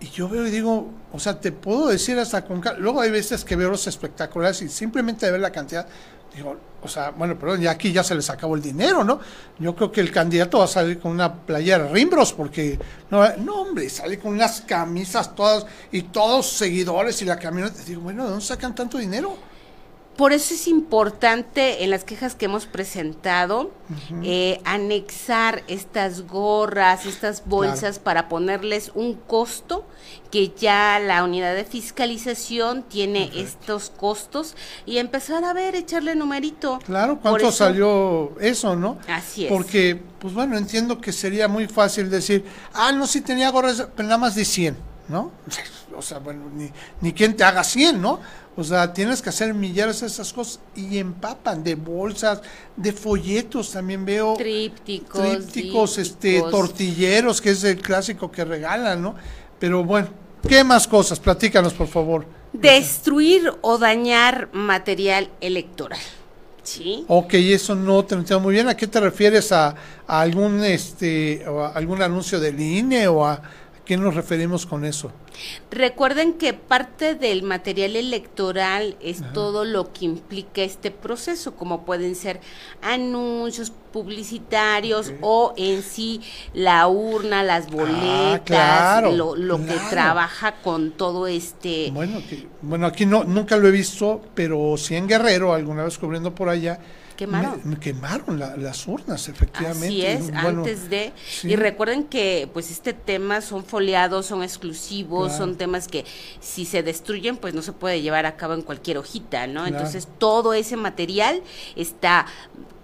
y 0.00 0.08
yo 0.10 0.28
veo 0.28 0.46
y 0.46 0.50
digo, 0.50 0.90
o 1.12 1.18
sea, 1.18 1.40
te 1.40 1.50
puedo 1.52 1.88
decir 1.88 2.18
hasta 2.18 2.44
con... 2.44 2.62
Luego 2.78 3.00
hay 3.00 3.10
veces 3.10 3.44
que 3.44 3.56
veo 3.56 3.70
los 3.70 3.86
espectaculares 3.86 4.60
y 4.62 4.68
simplemente 4.68 5.24
de 5.26 5.32
ver 5.32 5.40
la 5.40 5.52
cantidad, 5.52 5.86
digo, 6.34 6.56
o 6.82 6.88
sea, 6.88 7.10
bueno, 7.10 7.38
perdón, 7.38 7.60
ya 7.60 7.72
aquí 7.72 7.92
ya 7.92 8.02
se 8.02 8.14
les 8.14 8.30
acabó 8.30 8.54
el 8.54 8.62
dinero, 8.62 9.04
¿no? 9.04 9.20
Yo 9.58 9.74
creo 9.74 9.92
que 9.92 10.00
el 10.00 10.10
candidato 10.10 10.58
va 10.58 10.64
a 10.64 10.68
salir 10.68 10.98
con 10.98 11.12
una 11.12 11.32
playera 11.32 11.88
Rimbros 11.88 12.32
porque, 12.32 12.78
no, 13.10 13.36
no 13.36 13.62
hombre, 13.62 13.88
sale 13.90 14.18
con 14.18 14.32
unas 14.32 14.62
camisas 14.62 15.34
todas 15.34 15.66
y 15.92 16.02
todos 16.02 16.48
seguidores 16.48 17.20
y 17.22 17.24
la 17.26 17.38
camioneta. 17.38 17.82
Digo, 17.84 18.00
bueno, 18.02 18.24
¿de 18.24 18.30
dónde 18.30 18.44
sacan 18.44 18.74
tanto 18.74 18.98
dinero? 18.98 19.36
Por 20.16 20.34
eso 20.34 20.52
es 20.52 20.68
importante 20.68 21.82
en 21.82 21.88
las 21.90 22.04
quejas 22.04 22.34
que 22.34 22.44
hemos 22.44 22.66
presentado 22.66 23.70
eh, 24.22 24.60
anexar 24.64 25.62
estas 25.66 26.26
gorras, 26.26 27.06
estas 27.06 27.42
bolsas 27.46 27.98
para 27.98 28.28
ponerles 28.28 28.92
un 28.94 29.14
costo 29.14 29.86
que 30.30 30.52
ya 30.54 30.98
la 31.00 31.24
unidad 31.24 31.54
de 31.54 31.64
fiscalización 31.64 32.82
tiene 32.82 33.30
estos 33.34 33.88
costos 33.90 34.56
y 34.84 34.98
empezar 34.98 35.42
a 35.44 35.52
ver, 35.54 35.74
echarle 35.74 36.14
numerito. 36.14 36.78
Claro, 36.84 37.18
¿cuánto 37.20 37.48
eso- 37.48 37.52
salió 37.52 38.38
eso, 38.40 38.76
no? 38.76 38.98
Así 39.08 39.46
es. 39.46 39.50
Porque, 39.52 40.00
pues 40.18 40.34
bueno, 40.34 40.58
entiendo 40.58 41.00
que 41.00 41.12
sería 41.12 41.48
muy 41.48 41.66
fácil 41.66 42.10
decir, 42.10 42.44
ah, 42.74 42.92
no, 42.92 43.06
sí 43.06 43.22
tenía 43.22 43.50
gorras, 43.50 43.86
pero 43.96 44.06
nada 44.06 44.18
más 44.18 44.34
de 44.34 44.44
100, 44.44 44.76
¿no? 45.10 45.32
O 45.96 46.02
sea, 46.02 46.18
bueno, 46.18 46.44
ni, 46.54 46.70
ni 47.00 47.12
quien 47.12 47.36
te 47.36 47.42
haga 47.42 47.64
100, 47.64 48.00
¿no? 48.00 48.20
O 48.56 48.64
sea, 48.64 48.92
tienes 48.92 49.20
que 49.20 49.28
hacer 49.28 49.52
millares 49.54 50.00
de 50.00 50.06
esas 50.06 50.32
cosas 50.32 50.60
y 50.76 50.98
empapan 50.98 51.64
de 51.64 51.74
bolsas, 51.74 52.40
de 52.76 52.92
folletos, 52.92 53.72
también 53.72 54.04
veo 54.04 54.34
Trípticos, 54.34 55.20
trípticos, 55.20 55.98
este, 55.98 56.40
tortilleros, 56.42 57.40
que 57.40 57.50
es 57.50 57.64
el 57.64 57.80
clásico 57.82 58.30
que 58.30 58.44
regalan, 58.44 59.02
¿no? 59.02 59.14
Pero 59.58 59.84
bueno, 59.84 60.08
¿qué 60.48 60.62
más 60.64 60.86
cosas? 60.86 61.18
Platícanos, 61.18 61.74
por 61.74 61.88
favor. 61.88 62.24
Destruir 62.52 63.52
o 63.60 63.78
dañar 63.78 64.48
material 64.52 65.30
electoral. 65.40 66.00
¿Sí? 66.62 67.04
Ok, 67.08 67.34
eso 67.34 67.74
no 67.74 68.04
te 68.04 68.14
entiendo 68.14 68.40
muy 68.40 68.54
bien. 68.54 68.68
¿A 68.68 68.76
qué 68.76 68.86
te 68.86 69.00
refieres? 69.00 69.50
¿A, 69.52 69.74
a 70.06 70.20
algún 70.20 70.62
este 70.62 71.46
o 71.48 71.64
a 71.64 71.70
algún 71.70 72.02
anuncio 72.02 72.38
del 72.38 72.60
INE 72.60 73.08
o 73.08 73.24
a 73.24 73.40
qué 73.90 73.96
nos 73.96 74.14
referimos 74.14 74.66
con 74.66 74.84
eso? 74.84 75.10
Recuerden 75.68 76.34
que 76.34 76.52
parte 76.52 77.16
del 77.16 77.42
material 77.42 77.96
electoral 77.96 78.96
es 79.00 79.20
todo 79.34 79.64
lo 79.64 79.92
que 79.92 80.04
implica 80.04 80.62
este 80.62 80.92
proceso, 80.92 81.56
como 81.56 81.84
pueden 81.84 82.14
ser 82.14 82.38
anuncios 82.82 83.72
publicitarios 83.92 85.12
o 85.22 85.54
en 85.56 85.82
sí 85.82 86.20
la 86.54 86.86
urna, 86.86 87.42
las 87.42 87.68
boletas, 87.68 88.42
claro, 88.44 89.10
lo, 89.10 89.34
lo 89.34 89.58
que 89.58 89.74
trabaja 89.90 90.54
con 90.62 90.92
todo 90.92 91.26
este... 91.26 91.90
Bueno, 91.90 92.22
que, 92.28 92.46
bueno, 92.62 92.86
aquí 92.86 93.06
no 93.06 93.24
nunca 93.24 93.56
lo 93.56 93.66
he 93.66 93.72
visto, 93.72 94.20
pero 94.36 94.76
sí 94.76 94.94
en 94.94 95.08
Guerrero, 95.08 95.52
alguna 95.52 95.82
vez 95.82 95.98
cubriendo 95.98 96.32
por 96.32 96.48
allá, 96.48 96.78
Quemaron. 97.26 97.60
me- 97.64 97.74
me 97.74 97.80
quemaron 97.80 98.38
la- 98.38 98.56
las 98.56 98.86
urnas, 98.86 99.28
efectivamente. 99.28 99.86
Así 99.86 100.06
es, 100.06 100.30
Bueno, 100.32 100.48
antes 100.60 100.88
de... 100.90 101.12
sí. 101.28 101.50
Y 101.50 101.56
recuerden 101.56 102.04
que 102.04 102.48
pues 102.52 102.70
este 102.70 102.92
tema 102.94 103.40
son 103.42 103.64
foliados, 103.64 104.26
son 104.26 104.42
exclusivos, 104.42 105.28
Claro. 105.28 105.44
son 105.44 105.56
temas 105.56 105.86
que 105.86 106.04
si 106.40 106.64
se 106.64 106.82
destruyen 106.82 107.36
pues 107.36 107.52
no 107.54 107.62
se 107.62 107.72
puede 107.72 108.00
llevar 108.02 108.26
a 108.26 108.36
cabo 108.36 108.54
en 108.54 108.62
cualquier 108.62 108.98
hojita, 108.98 109.46
¿no? 109.46 109.60
Claro. 109.62 109.76
Entonces 109.76 110.08
todo 110.18 110.54
ese 110.54 110.76
material 110.76 111.42
está 111.76 112.26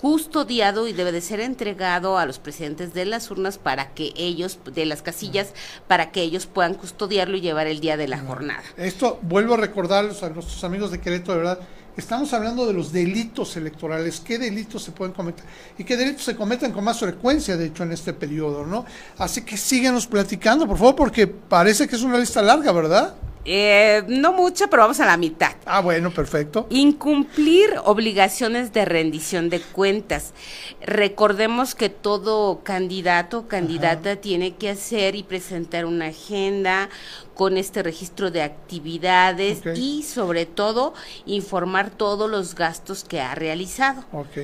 custodiado 0.01 0.87
y 0.87 0.93
debe 0.93 1.11
de 1.11 1.21
ser 1.23 1.41
entregado 1.41 2.19
a 2.19 2.27
los 2.27 2.39
presidentes 2.39 2.93
de 2.93 3.07
las 3.07 3.31
urnas 3.31 3.57
para 3.59 3.95
que 3.95 4.13
ellos, 4.17 4.59
de 4.75 4.85
las 4.85 5.01
casillas, 5.03 5.55
para 5.89 6.11
que 6.13 6.21
ellos 6.23 6.47
puedan 6.47 6.75
custodiarlo 6.75 7.37
y 7.39 7.41
llevar 7.41 7.67
el 7.67 7.81
día 7.81 7.97
de 7.97 8.07
la 8.07 8.19
jornada. 8.19 8.63
Esto, 8.77 9.19
vuelvo 9.23 9.55
a 9.55 9.57
recordarles 9.57 10.23
a 10.23 10.29
nuestros 10.29 10.63
amigos 10.65 10.91
de 10.91 11.01
Querétaro, 11.01 11.33
de 11.33 11.39
verdad, 11.39 11.61
estamos 11.97 12.33
hablando 12.33 12.67
de 12.67 12.73
los 12.73 12.93
delitos 12.93 13.57
electorales, 13.57 14.21
qué 14.21 14.39
delitos 14.39 14.83
se 14.83 14.93
pueden 14.93 15.15
cometer 15.15 15.45
y 15.79 15.85
qué 15.85 15.97
delitos 15.97 16.25
se 16.25 16.37
cometen 16.37 16.73
con 16.73 16.85
más 16.85 16.99
frecuencia, 16.99 17.57
de 17.57 17.67
hecho, 17.67 17.83
en 17.83 17.93
este 17.93 18.13
periodo, 18.13 18.67
¿no? 18.67 18.85
Así 19.19 19.43
que 19.43 19.57
síguenos 19.57 20.07
platicando, 20.07 20.67
por 20.67 20.79
favor, 20.79 20.97
porque 20.97 21.27
parece 21.27 21.89
que 21.89 21.97
es 21.97 22.03
una 22.03 22.19
lista 22.19 22.43
larga, 22.43 22.73
¿verdad? 22.73 23.15
Eh, 23.49 24.03
no 24.09 24.33
mucho, 24.33 24.69
pero 24.69 24.83
vamos 24.83 24.99
a 24.99 25.07
la 25.07 25.17
mitad. 25.17 25.53
Ah, 25.67 25.81
bueno, 25.81 26.11
perfecto. 26.11 26.67
Incumplir 26.69 27.75
obligaciones 27.85 28.73
de 28.73 28.85
rendición 28.85 29.51
de 29.51 29.61
cuentas. 29.61 30.35
Recordemos 30.83 31.77
que 31.77 31.89
todo 31.89 32.65
candidato 32.65 33.39
o 33.39 33.49
candidata 33.49 34.17
tiene 34.17 34.57
que 34.57 34.71
hacer 34.71 35.15
y 35.15 35.23
presentar 35.23 35.87
una 35.87 36.07
agenda 36.07 36.89
con 37.35 37.57
este 37.57 37.85
registro 37.85 38.33
de 38.33 38.43
actividades 38.43 39.61
y 39.77 40.03
sobre 40.03 40.47
todo 40.47 40.95
informar 41.25 41.91
todos 41.91 42.29
los 42.29 42.57
gastos 42.57 43.05
que 43.05 43.21
ha 43.21 43.37
realizado. 43.37 44.05
Ok. 44.13 44.39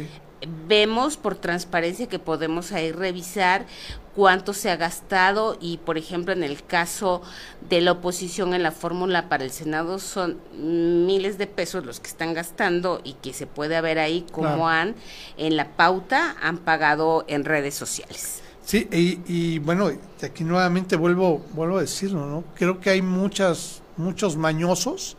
Vemos 0.67 1.17
por 1.17 1.37
transparencia 1.37 2.09
que 2.09 2.19
podemos 2.19 2.73
ahí 2.73 2.91
revisar 2.93 3.65
cuánto 4.15 4.53
se 4.53 4.71
ha 4.71 4.77
gastado 4.77 5.57
y 5.61 5.79
por 5.79 5.97
ejemplo 5.99 6.33
en 6.33 6.43
el 6.43 6.63
caso 6.65 7.23
de 7.69 7.81
la 7.81 7.93
oposición 7.93 8.53
en 8.55 8.63
la 8.63 8.71
fórmula 8.73 9.29
para 9.29 9.45
el 9.45 9.51
Senado 9.51 9.99
son 9.99 10.39
miles 10.55 11.39
de 11.39 11.47
pesos 11.47 11.85
los 11.87 12.01
que 12.01 12.09
están 12.09 12.35
gastando 12.35 13.01
y 13.05 13.15
que 13.15 13.33
se 13.33 13.47
puede 13.47 13.81
ver 13.81 13.99
ahí 13.99 14.27
cómo 14.33 14.49
Claro. 14.49 14.67
han 14.69 14.95
en 15.39 15.57
la 15.57 15.69
pauta 15.77 16.37
han 16.43 16.59
pagado 16.59 17.25
en 17.29 17.45
redes 17.45 17.75
sociales. 17.75 18.43
Sí, 18.65 18.87
y, 18.93 19.21
y 19.27 19.59
bueno, 19.59 19.91
aquí 20.23 20.45
nuevamente 20.45 20.95
vuelvo, 20.97 21.45
vuelvo 21.53 21.79
a 21.79 21.81
decirlo, 21.81 22.27
¿no? 22.27 22.45
Creo 22.55 22.81
que 22.81 22.91
hay 22.91 23.03
muchas, 23.03 23.83
muchos 23.97 24.37
mañosos 24.37 25.17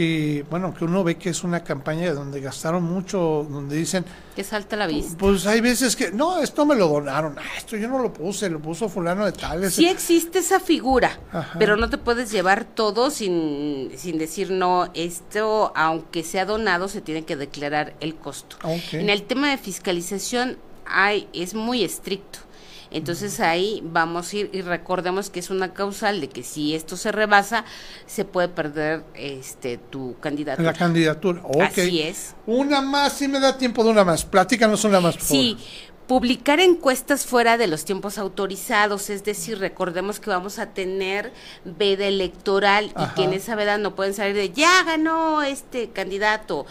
que, 0.00 0.46
bueno, 0.48 0.72
que 0.72 0.86
uno 0.86 1.04
ve 1.04 1.16
que 1.18 1.28
es 1.28 1.44
una 1.44 1.62
campaña 1.62 2.14
donde 2.14 2.40
gastaron 2.40 2.82
mucho, 2.82 3.46
donde 3.50 3.76
dicen, 3.76 4.02
Que 4.34 4.42
salta 4.42 4.74
la 4.74 4.86
vista. 4.86 5.14
Pues 5.18 5.46
hay 5.46 5.60
veces 5.60 5.94
que, 5.94 6.10
no, 6.10 6.40
esto 6.40 6.64
me 6.64 6.74
lo 6.74 6.88
donaron, 6.88 7.36
ah, 7.38 7.42
esto 7.58 7.76
yo 7.76 7.86
no 7.86 7.98
lo 7.98 8.10
puse, 8.10 8.48
lo 8.48 8.60
puso 8.60 8.88
fulano 8.88 9.26
de 9.26 9.32
tal. 9.32 9.62
ese- 9.62 9.76
Sí 9.82 9.88
existe 9.88 10.38
esa 10.38 10.58
figura, 10.58 11.20
Ajá. 11.30 11.58
pero 11.58 11.76
no 11.76 11.90
te 11.90 11.98
puedes 11.98 12.30
llevar 12.32 12.64
todo 12.64 13.10
sin, 13.10 13.92
sin 13.98 14.16
decir 14.16 14.50
no, 14.50 14.88
esto 14.94 15.70
aunque 15.76 16.22
sea 16.24 16.46
donado 16.46 16.88
se 16.88 17.02
tiene 17.02 17.26
que 17.26 17.36
declarar 17.36 17.92
el 18.00 18.14
costo. 18.14 18.56
Ok. 18.62 18.94
En 18.94 19.10
el 19.10 19.24
tema 19.24 19.50
de 19.50 19.58
fiscalización 19.58 20.56
hay, 20.86 21.28
es 21.34 21.52
muy 21.52 21.84
estricto. 21.84 22.38
Entonces 22.90 23.38
ahí 23.40 23.80
vamos 23.84 24.32
a 24.32 24.36
ir 24.36 24.50
y 24.52 24.62
recordemos 24.62 25.30
que 25.30 25.38
es 25.40 25.50
una 25.50 25.72
causal 25.72 26.20
de 26.20 26.28
que 26.28 26.42
si 26.42 26.74
esto 26.74 26.96
se 26.96 27.12
rebasa, 27.12 27.64
se 28.06 28.24
puede 28.24 28.48
perder 28.48 29.04
este 29.14 29.78
tu 29.78 30.16
candidato. 30.20 30.60
La 30.62 30.72
candidatura. 30.72 31.40
Ok. 31.44 31.60
Así 31.62 32.02
es. 32.02 32.34
Una 32.46 32.80
más, 32.80 33.12
si 33.12 33.28
me 33.28 33.38
da 33.38 33.56
tiempo 33.56 33.84
de 33.84 33.90
una 33.90 34.04
más. 34.04 34.24
Platícanos 34.24 34.84
una 34.84 35.00
más, 35.00 35.16
por 35.16 35.24
Sí, 35.26 35.56
favor. 35.58 35.90
publicar 36.08 36.58
encuestas 36.58 37.24
fuera 37.26 37.56
de 37.56 37.68
los 37.68 37.84
tiempos 37.84 38.18
autorizados, 38.18 39.10
es 39.10 39.22
decir, 39.22 39.58
recordemos 39.60 40.18
que 40.18 40.30
vamos 40.30 40.58
a 40.58 40.66
tener 40.74 41.32
veda 41.64 42.06
electoral 42.06 42.90
Ajá. 42.96 43.12
y 43.12 43.14
que 43.14 43.24
en 43.24 43.32
esa 43.34 43.54
veda 43.54 43.78
no 43.78 43.94
pueden 43.94 44.14
salir 44.14 44.34
de 44.34 44.50
ya 44.50 44.82
ganó 44.82 45.42
este 45.42 45.90
candidato. 45.90 46.66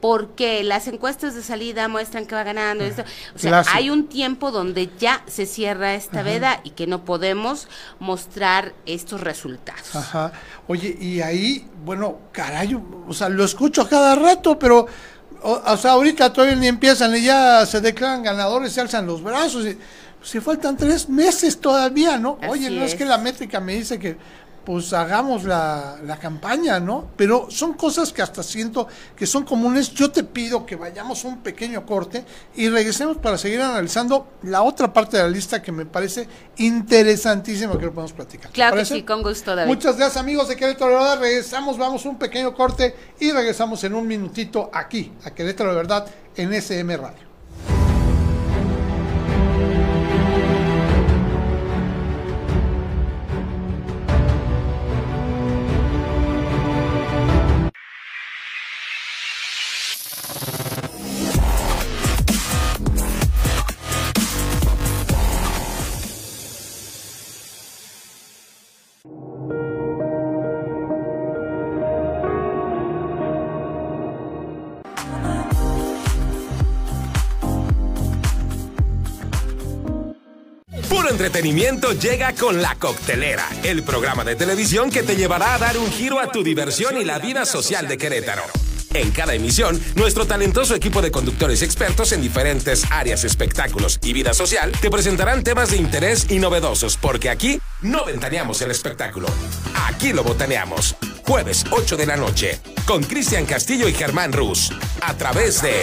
Porque 0.00 0.64
las 0.64 0.88
encuestas 0.88 1.34
de 1.34 1.42
salida 1.42 1.88
muestran 1.88 2.26
que 2.26 2.34
va 2.34 2.42
ganando. 2.42 2.84
Esto. 2.84 3.04
O 3.34 3.38
sea, 3.38 3.64
hay 3.72 3.90
un 3.90 4.08
tiempo 4.08 4.50
donde 4.50 4.90
ya 4.98 5.22
se 5.26 5.46
cierra 5.46 5.94
esta 5.94 6.22
veda 6.22 6.60
y 6.64 6.70
que 6.70 6.86
no 6.86 7.04
podemos 7.04 7.68
mostrar 7.98 8.74
estos 8.86 9.20
resultados. 9.20 9.94
Ajá. 9.94 10.32
Oye, 10.68 10.96
y 11.00 11.20
ahí, 11.20 11.66
bueno, 11.84 12.18
caray, 12.32 12.80
o 13.06 13.12
sea, 13.12 13.28
lo 13.28 13.44
escucho 13.44 13.88
cada 13.88 14.14
rato, 14.14 14.58
pero, 14.58 14.86
o, 15.42 15.62
o 15.64 15.76
sea, 15.76 15.92
ahorita 15.92 16.32
todavía 16.32 16.56
ni 16.56 16.68
empiezan 16.68 17.14
y 17.16 17.22
ya 17.22 17.66
se 17.66 17.80
declaran 17.80 18.22
ganadores, 18.22 18.72
se 18.72 18.80
alzan 18.80 19.06
los 19.06 19.22
brazos. 19.22 19.66
Y, 19.66 19.78
si 20.22 20.40
faltan 20.40 20.76
tres 20.76 21.08
meses 21.08 21.58
todavía, 21.58 22.18
¿no? 22.18 22.38
Oye, 22.48 22.70
no 22.70 22.84
es 22.84 22.92
es. 22.92 22.98
que 22.98 23.04
la 23.04 23.18
métrica 23.18 23.60
me 23.60 23.74
dice 23.74 23.98
que, 23.98 24.16
pues, 24.70 24.92
hagamos 24.92 25.42
la, 25.42 25.96
la 26.04 26.16
campaña, 26.16 26.78
¿no? 26.78 27.08
Pero 27.16 27.48
son 27.50 27.72
cosas 27.72 28.12
que 28.12 28.22
hasta 28.22 28.40
siento 28.44 28.86
que 29.16 29.26
son 29.26 29.42
comunes. 29.42 29.92
Yo 29.92 30.12
te 30.12 30.22
pido 30.22 30.64
que 30.64 30.76
vayamos 30.76 31.24
un 31.24 31.38
pequeño 31.38 31.84
corte 31.84 32.24
y 32.54 32.68
regresemos 32.68 33.16
para 33.16 33.36
seguir 33.36 33.60
analizando 33.60 34.28
la 34.42 34.62
otra 34.62 34.92
parte 34.92 35.16
de 35.16 35.24
la 35.24 35.28
lista 35.28 35.60
que 35.60 35.72
me 35.72 35.86
parece 35.86 36.28
interesantísima 36.58 37.76
que 37.76 37.86
lo 37.86 37.92
podemos 37.92 38.12
platicar. 38.12 38.52
¿Te 38.52 38.54
Claro 38.54 38.76
que 38.76 38.84
sí, 38.84 39.02
con 39.02 39.24
gusto, 39.24 39.56
David. 39.56 39.68
Muchas 39.68 39.96
gracias 39.96 40.18
amigos 40.18 40.46
de 40.46 40.54
Querétaro 40.54 40.92
de 40.92 40.96
Verdad. 40.98 41.18
Regresamos, 41.18 41.76
vamos 41.76 42.04
un 42.04 42.16
pequeño 42.16 42.54
corte 42.54 42.94
y 43.18 43.32
regresamos 43.32 43.82
en 43.82 43.94
un 43.94 44.06
minutito 44.06 44.70
aquí, 44.72 45.10
a 45.24 45.32
Querétaro 45.32 45.70
de 45.70 45.76
Verdad, 45.76 46.06
en 46.36 46.52
SM 46.52 46.96
Radio. 46.96 47.29
Llega 81.42 82.34
con 82.34 82.60
La 82.60 82.74
Coctelera, 82.74 83.48
el 83.62 83.82
programa 83.82 84.24
de 84.24 84.36
televisión 84.36 84.90
que 84.90 85.02
te 85.02 85.16
llevará 85.16 85.54
a 85.54 85.58
dar 85.58 85.78
un 85.78 85.90
giro 85.90 86.20
a 86.20 86.30
tu 86.30 86.42
diversión 86.42 86.98
y 86.98 87.04
la 87.04 87.18
vida 87.18 87.46
social 87.46 87.88
de 87.88 87.96
Querétaro. 87.96 88.42
En 88.92 89.10
cada 89.10 89.34
emisión, 89.34 89.80
nuestro 89.94 90.26
talentoso 90.26 90.74
equipo 90.74 91.00
de 91.00 91.10
conductores 91.10 91.62
expertos 91.62 92.12
en 92.12 92.20
diferentes 92.20 92.84
áreas, 92.90 93.24
espectáculos 93.24 93.98
y 94.02 94.12
vida 94.12 94.34
social 94.34 94.72
te 94.82 94.90
presentarán 94.90 95.42
temas 95.42 95.70
de 95.70 95.78
interés 95.78 96.26
y 96.28 96.40
novedosos, 96.40 96.98
porque 96.98 97.30
aquí 97.30 97.58
no 97.80 98.04
ventaneamos 98.04 98.60
el 98.60 98.70
espectáculo. 98.70 99.28
Aquí 99.86 100.12
lo 100.12 100.22
botaneamos. 100.22 100.96
Jueves 101.26 101.64
8 101.70 101.96
de 101.96 102.06
la 102.06 102.16
noche, 102.16 102.60
con 102.86 103.02
Cristian 103.02 103.46
Castillo 103.46 103.88
y 103.88 103.94
Germán 103.94 104.32
Ruz, 104.32 104.72
a 105.00 105.14
través 105.14 105.62
de... 105.62 105.80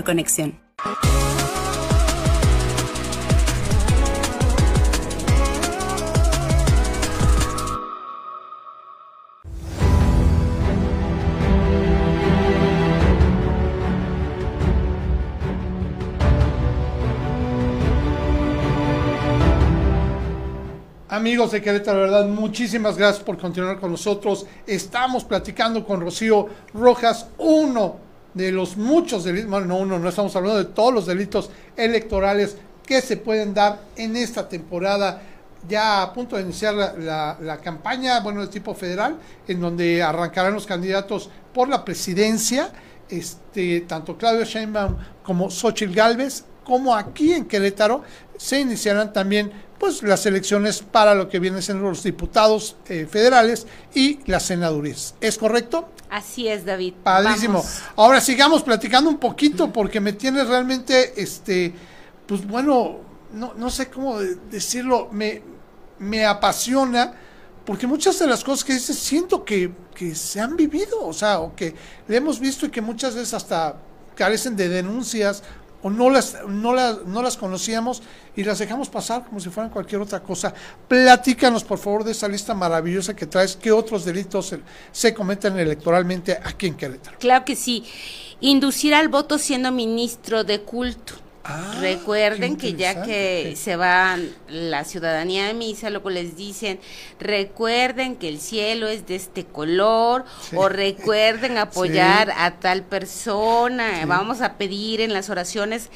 conexión. 0.00 0.58
Amigos 21.08 21.52
de 21.52 21.60
Querétaro, 21.60 21.98
de 21.98 22.04
verdad, 22.04 22.26
muchísimas 22.26 22.96
gracias 22.96 23.22
por 23.22 23.36
continuar 23.38 23.78
con 23.78 23.90
nosotros. 23.90 24.46
Estamos 24.66 25.24
platicando 25.24 25.84
con 25.84 26.00
Rocío 26.00 26.48
Rojas, 26.72 27.28
uno 27.36 28.11
de 28.34 28.50
los 28.52 28.76
muchos 28.76 29.24
delitos, 29.24 29.50
bueno, 29.50 29.66
no 29.66 29.76
uno, 29.78 29.98
no 29.98 30.08
estamos 30.08 30.34
hablando 30.36 30.58
de 30.58 30.64
todos 30.66 30.92
los 30.92 31.06
delitos 31.06 31.50
electorales 31.76 32.56
que 32.86 33.00
se 33.00 33.16
pueden 33.16 33.54
dar 33.54 33.80
en 33.96 34.16
esta 34.16 34.48
temporada, 34.48 35.22
ya 35.68 36.02
a 36.02 36.12
punto 36.12 36.36
de 36.36 36.42
iniciar 36.42 36.74
la, 36.74 37.36
la- 37.40 37.58
campaña, 37.58 38.20
bueno, 38.20 38.40
de 38.40 38.48
tipo 38.48 38.74
federal, 38.74 39.16
en 39.46 39.60
donde 39.60 40.02
arrancarán 40.02 40.52
los 40.54 40.66
candidatos 40.66 41.30
por 41.54 41.68
la 41.68 41.84
presidencia, 41.84 42.70
este, 43.08 43.82
tanto 43.82 44.16
Claudio 44.16 44.44
Sheinbaum 44.44 44.96
como 45.22 45.50
Xochitl 45.50 45.94
Gálvez, 45.94 46.44
como 46.64 46.94
aquí 46.96 47.32
en 47.32 47.44
Querétaro, 47.44 48.02
se 48.36 48.60
iniciarán 48.60 49.12
también 49.12 49.52
pues 49.82 50.00
las 50.04 50.24
elecciones 50.26 50.80
para 50.80 51.12
lo 51.16 51.28
que 51.28 51.40
vienen 51.40 51.60
siendo 51.60 51.88
los 51.88 52.04
diputados 52.04 52.76
eh, 52.88 53.04
federales 53.10 53.66
y 53.92 54.20
las 54.30 54.44
senadurías. 54.44 55.16
¿Es 55.20 55.36
correcto? 55.36 55.88
Así 56.08 56.46
es, 56.46 56.64
David. 56.64 56.94
Padrísimo. 57.02 57.54
Vamos. 57.58 57.78
Ahora 57.96 58.20
sigamos 58.20 58.62
platicando 58.62 59.10
un 59.10 59.18
poquito 59.18 59.72
porque 59.72 59.98
me 59.98 60.12
tiene 60.12 60.44
realmente, 60.44 61.20
este, 61.20 61.74
pues 62.28 62.46
bueno, 62.46 62.98
no, 63.32 63.54
no 63.54 63.70
sé 63.70 63.90
cómo 63.90 64.20
de- 64.20 64.36
decirlo, 64.52 65.08
me, 65.10 65.42
me 65.98 66.24
apasiona 66.26 67.14
porque 67.66 67.88
muchas 67.88 68.20
de 68.20 68.28
las 68.28 68.44
cosas 68.44 68.62
que 68.64 68.74
dices 68.74 68.96
siento 68.96 69.44
que, 69.44 69.72
que 69.96 70.14
se 70.14 70.40
han 70.40 70.54
vivido, 70.56 71.04
o 71.04 71.12
sea, 71.12 71.40
o 71.40 71.56
que 71.56 71.74
le 72.06 72.16
hemos 72.18 72.38
visto 72.38 72.66
y 72.66 72.70
que 72.70 72.80
muchas 72.80 73.16
veces 73.16 73.34
hasta 73.34 73.74
carecen 74.14 74.54
de 74.54 74.68
denuncias 74.68 75.42
o 75.82 75.90
no 75.90 76.10
las, 76.10 76.36
no 76.48 76.74
las, 76.74 77.04
no 77.04 77.22
las 77.22 77.36
conocíamos 77.36 78.02
y 78.36 78.44
las 78.44 78.58
dejamos 78.58 78.88
pasar 78.88 79.24
como 79.24 79.40
si 79.40 79.50
fueran 79.50 79.70
cualquier 79.70 80.00
otra 80.00 80.20
cosa. 80.20 80.54
Platícanos, 80.88 81.64
por 81.64 81.78
favor, 81.78 82.04
de 82.04 82.12
esa 82.12 82.28
lista 82.28 82.54
maravillosa 82.54 83.14
que 83.14 83.26
traes, 83.26 83.56
qué 83.56 83.72
otros 83.72 84.04
delitos 84.04 84.46
se, 84.46 84.60
se 84.92 85.12
cometen 85.12 85.58
electoralmente 85.58 86.38
aquí 86.42 86.66
en 86.66 86.74
Querétaro. 86.74 87.18
Claro 87.18 87.44
que 87.44 87.56
sí. 87.56 87.84
Inducir 88.40 88.94
al 88.94 89.08
voto 89.08 89.38
siendo 89.38 89.70
ministro 89.70 90.44
de 90.44 90.62
culto. 90.62 91.21
Ah, 91.44 91.74
Recuerden 91.80 92.56
que 92.56 92.74
ya 92.74 93.02
que 93.02 93.54
se 93.56 93.74
van 93.74 94.30
la 94.48 94.84
ciudadanía 94.84 95.46
de 95.48 95.54
misa, 95.54 95.90
luego 95.90 96.08
les 96.08 96.36
dicen, 96.36 96.78
recuerden 97.18 98.14
que 98.14 98.28
el 98.28 98.38
cielo 98.38 98.86
es 98.86 99.06
de 99.08 99.16
este 99.16 99.44
color, 99.44 100.24
Sí. 100.48 100.56
o 100.56 100.68
recuerden 100.68 101.58
apoyar 101.58 102.28
Sí. 102.28 102.34
a 102.38 102.60
tal 102.60 102.84
persona, 102.84 104.04
vamos 104.06 104.40
a 104.40 104.54
pedir 104.56 105.00
en 105.00 105.12
las 105.12 105.30
oraciones. 105.30 105.88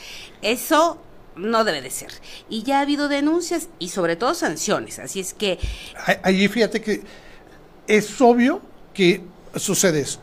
Eso 0.43 1.01
no 1.37 1.63
debe 1.65 1.81
de 1.81 1.91
ser. 1.91 2.11
Y 2.49 2.65
ya 2.65 2.79
ha 2.79 2.81
habido 2.83 3.09
denuncias 3.09 3.69
y 3.79 3.91
sobre 3.91 4.17
todo 4.17 4.35
sanciones. 4.35 4.99
Así 4.99 5.21
es 5.21 5.33
que 5.33 5.59
Allí 6.25 6.49
fíjate 6.49 6.81
que 6.81 7.03
es 7.87 8.21
obvio 8.21 8.63
que 8.95 9.23
sucede 9.55 10.01
eso. 10.01 10.21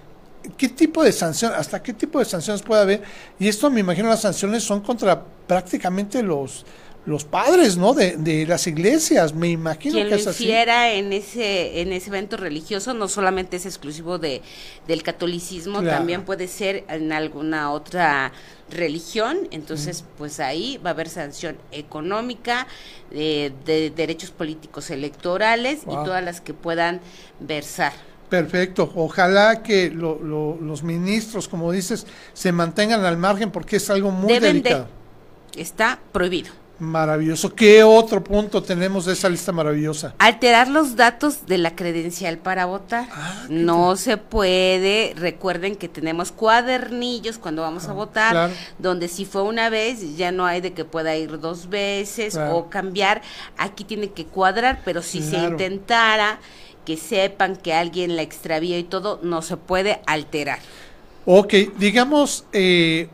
¿Qué 0.58 0.70
tipo 0.70 1.04
de 1.04 1.12
sanción, 1.12 1.54
hasta 1.56 1.82
qué 1.82 1.94
tipo 1.94 2.20
de 2.20 2.26
sanciones 2.26 2.62
puede 2.62 2.82
haber? 2.82 3.04
Y 3.40 3.48
esto 3.48 3.70
me 3.70 3.80
imagino 3.80 4.10
las 4.10 4.22
sanciones 4.22 4.64
son 4.64 4.82
contra 4.82 5.24
prácticamente 5.48 6.22
los, 6.22 6.66
los 7.06 7.24
padres, 7.26 7.76
¿no? 7.78 7.94
De, 7.94 8.16
de 8.18 8.46
las 8.46 8.66
iglesias, 8.68 9.34
me 9.34 9.50
imagino 9.50 9.96
quien 9.96 10.10
que 10.10 10.16
es 10.16 10.28
así. 10.28 10.50
en 10.52 11.12
ese 11.14 11.82
en 11.82 11.92
ese 11.94 12.10
evento 12.10 12.38
religioso 12.38 12.94
no 12.94 13.08
solamente 13.08 13.58
es 13.58 13.66
exclusivo 13.66 14.20
de 14.20 14.42
del 14.88 15.04
catolicismo 15.04 15.80
Claro. 15.82 15.98
también 15.98 16.24
puede 16.24 16.48
ser 16.48 16.86
en 16.90 17.12
alguna 17.12 17.72
otra 17.72 18.32
religión 18.70 19.48
entonces 19.52 20.04
pues 20.18 20.40
ahí 20.40 20.80
va 20.84 20.92
a 20.92 20.94
haber 20.94 21.10
sanción 21.10 21.58
económica 21.72 22.68
eh, 23.12 23.52
de 23.66 23.90
derechos 23.92 24.32
políticos 24.32 24.90
electorales 24.90 25.84
Wow. 25.86 26.02
y 26.02 26.06
todas 26.06 26.24
las 26.24 26.40
que 26.42 26.54
puedan 26.54 27.02
versar 27.40 27.92
Perfecto. 28.34 28.92
Ojalá 28.96 29.62
que 29.62 29.92
lo- 29.92 30.20
lo- 30.20 30.58
los 30.60 30.82
ministros, 30.82 31.48
como 31.48 31.72
dices, 31.72 32.08
se 32.34 32.52
mantengan 32.52 33.06
al 33.06 33.16
margen 33.18 33.52
porque 33.52 33.76
es 33.76 33.90
algo 33.92 34.10
muy 34.10 34.34
Deben 34.34 34.42
de. 34.42 34.70
delicado. 34.70 34.88
está 35.56 36.00
prohibido 36.12 36.52
Maravilloso. 36.80 37.54
¿Qué 37.54 37.84
otro 37.84 38.24
punto 38.24 38.64
tenemos 38.64 39.06
de 39.06 39.14
esa 39.14 39.30
lista 39.30 39.52
maravillosa? 39.52 40.16
Alterar 40.18 40.68
los 40.68 40.96
datos 40.96 41.46
de 41.46 41.60
la 41.60 41.76
credencial 41.76 42.40
para 42.40 42.66
votar. 42.66 43.08
Ah, 43.14 43.46
no 43.48 43.96
se 43.96 44.18
puede. 44.18 45.14
Recuerden 45.16 45.76
que 45.76 45.88
tenemos 45.88 46.32
cuadernillos 46.32 47.38
cuando 47.38 47.62
vamos 47.62 47.88
a 47.88 47.94
votar, 47.94 48.30
Ah, 48.36 48.48
claro. 48.48 48.54
donde 48.80 49.08
si 49.08 49.24
fue 49.24 49.44
una 49.44 49.70
vez, 49.70 50.18
ya 50.18 50.32
no 50.32 50.48
hay 50.48 50.60
de 50.62 50.74
que 50.74 50.84
pueda 50.84 51.16
ir 51.16 51.40
dos 51.40 51.70
veces 51.70 52.34
Claro. 52.34 52.58
o 52.58 52.70
cambiar. 52.72 53.22
Aquí 53.58 53.84
tiene 53.84 54.10
que 54.10 54.26
cuadrar, 54.26 54.82
pero 54.84 55.04
si 55.04 55.22
se 55.22 55.38
intentara 55.38 56.40
que 56.86 56.98
sepan 56.98 57.56
que 57.56 57.74
alguien 57.74 58.16
la 58.16 58.22
extravió 58.22 58.78
y 58.78 58.84
todo, 58.84 59.20
no 59.24 59.42
se 59.42 59.58
puede 59.58 60.02
alterar. 60.06 60.60
Ok, 61.26 61.54
digamos, 61.78 62.46
eh, 62.52 63.08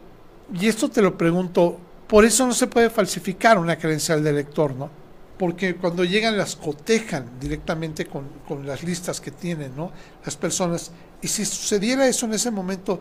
y 0.53 0.67
esto 0.67 0.89
te 0.89 1.01
lo 1.01 1.17
pregunto, 1.17 1.79
por 2.07 2.25
eso 2.25 2.45
no 2.47 2.53
se 2.53 2.67
puede 2.67 2.89
falsificar 2.89 3.57
una 3.59 3.77
credencial 3.77 4.23
de 4.23 4.31
elector, 4.31 4.73
¿no? 4.73 4.89
Porque 5.37 5.75
cuando 5.75 6.03
llegan 6.03 6.37
las 6.37 6.55
cotejan 6.55 7.39
directamente 7.39 8.05
con, 8.05 8.27
con 8.47 8.65
las 8.65 8.83
listas 8.83 9.21
que 9.21 9.31
tienen, 9.31 9.75
¿no? 9.75 9.91
Las 10.25 10.35
personas. 10.35 10.91
Y 11.21 11.27
si 11.27 11.45
sucediera 11.45 12.07
eso 12.07 12.25
en 12.25 12.33
ese 12.33 12.51
momento, 12.51 12.99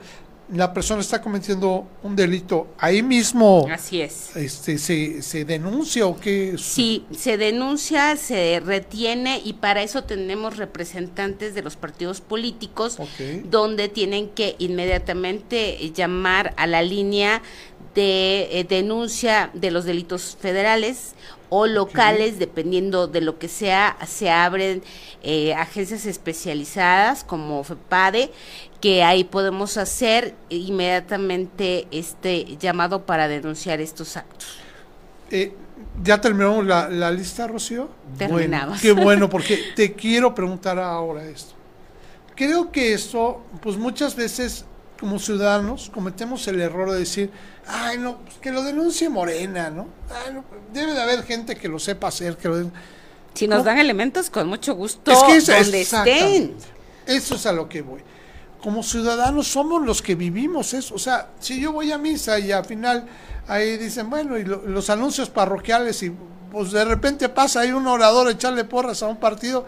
la 0.52 0.72
persona 0.72 1.00
está 1.00 1.20
cometiendo 1.20 1.87
un 2.02 2.16
delito, 2.16 2.68
ahí 2.78 3.02
mismo 3.02 3.66
Así 3.70 4.00
es. 4.00 4.34
este, 4.37 4.78
se, 4.78 5.22
se 5.22 5.44
denuncia 5.44 6.06
o 6.06 6.18
qué. 6.18 6.54
Sí, 6.58 7.04
se 7.16 7.37
denuncia, 7.37 8.16
se 8.16 8.61
retiene 8.64 9.40
y 9.44 9.54
para 9.54 9.82
eso 9.82 10.04
tenemos 10.04 10.56
representantes 10.56 11.54
de 11.54 11.62
los 11.62 11.76
partidos 11.76 12.20
políticos 12.20 12.98
donde 13.44 13.88
tienen 13.88 14.28
que 14.30 14.56
inmediatamente 14.58 15.92
llamar 15.94 16.54
a 16.56 16.66
la 16.66 16.82
línea 16.82 17.42
de 17.94 18.48
eh, 18.51 18.64
denuncia 18.68 19.51
de 19.55 19.70
los 19.70 19.85
delitos 19.85 20.37
federales 20.40 21.14
o 21.51 21.66
locales, 21.66 22.38
dependiendo 22.38 23.07
de 23.07 23.20
lo 23.20 23.38
que 23.38 23.48
sea, 23.48 23.96
se 24.07 24.31
abren 24.31 24.83
eh, 25.22 25.55
agencias 25.55 26.07
especializadas 26.07 27.24
como 27.24 27.64
FEPADE, 27.64 28.31
que 28.81 29.03
ahí 29.03 29.24
podemos 29.24 29.77
hacer 29.77 30.35
inmediatamente 30.51 31.88
este 31.90 32.57
llamado 32.59 33.07
para 33.07 33.29
denunciar 33.29 33.81
estos 33.81 34.16
actos. 34.16 34.59
Eh, 35.31 35.55
¿Ya 36.03 36.20
terminamos 36.20 36.64
la, 36.66 36.88
la 36.88 37.11
lista, 37.11 37.46
Rocío? 37.46 37.88
Terminamos. 38.16 38.81
Bueno, 38.81 38.81
qué 38.81 38.92
bueno, 38.92 39.31
porque 39.31 39.59
te 39.74 39.94
quiero 39.94 40.35
preguntar 40.35 40.79
ahora 40.79 41.24
esto. 41.24 41.55
Creo 42.37 42.70
que 42.70 42.92
esto, 42.92 43.42
pues 43.62 43.77
muchas 43.77 44.14
veces 44.14 44.64
como 45.01 45.18
ciudadanos 45.18 45.90
cometemos 45.92 46.46
el 46.48 46.61
error 46.61 46.90
de 46.90 46.98
decir, 46.98 47.31
ay, 47.68 47.98
no, 47.98 48.18
pues 48.18 48.37
que 48.38 48.50
lo 48.50 48.62
denuncie 48.62 49.09
Morena, 49.09 49.70
¿no? 49.70 49.88
Ay, 50.26 50.33
no, 50.35 50.44
debe 50.72 50.92
de 50.92 51.02
haber 51.02 51.22
gente 51.24 51.54
que 51.57 51.68
lo 51.68 51.78
sepa 51.78 52.09
hacer, 52.09 52.37
que 52.37 52.48
lo 52.48 52.57
den- 52.59 52.72
Si 53.35 53.46
nos 53.46 53.59
No. 53.59 53.64
dan 53.64 53.78
elementos, 53.78 54.31
con 54.31 54.48
mucho 54.48 54.74
gusto, 54.74 55.12
Es 55.12 55.22
que 55.24 55.37
es- 55.37 55.46
donde 55.46 55.81
estén. 55.83 56.54
Eso 57.07 57.35
es 57.37 57.46
a 57.46 57.52
lo 57.52 57.68
que 57.68 57.83
voy. 57.83 58.00
Como 58.62 58.83
ciudadanos 58.83 59.46
somos 59.46 59.85
los 59.87 60.02
que 60.02 60.14
vivimos 60.16 60.74
eso. 60.74 60.94
O 60.94 60.98
sea, 60.98 61.28
si 61.38 61.61
yo 61.61 61.72
voy 61.72 61.92
a 61.92 61.98
misa 61.98 62.38
y 62.40 62.50
al 62.50 62.64
final 62.64 63.07
ahí 63.46 63.76
dicen, 63.76 64.11
bueno, 64.11 64.37
y 64.37 64.44
lo- 64.44 64.62
los 64.66 64.90
anuncios 64.90 65.31
parroquiales 65.31 66.02
y 66.02 66.12
pues 66.50 66.72
de 66.72 66.85
repente 66.85 67.28
pasa 67.28 67.61
ahí 67.61 67.70
un 67.72 67.87
orador 67.87 68.26
a 68.26 68.33
echarle 68.33 68.64
porras 68.64 69.02
a 69.02 69.07
un 69.07 69.18
partido, 69.18 69.64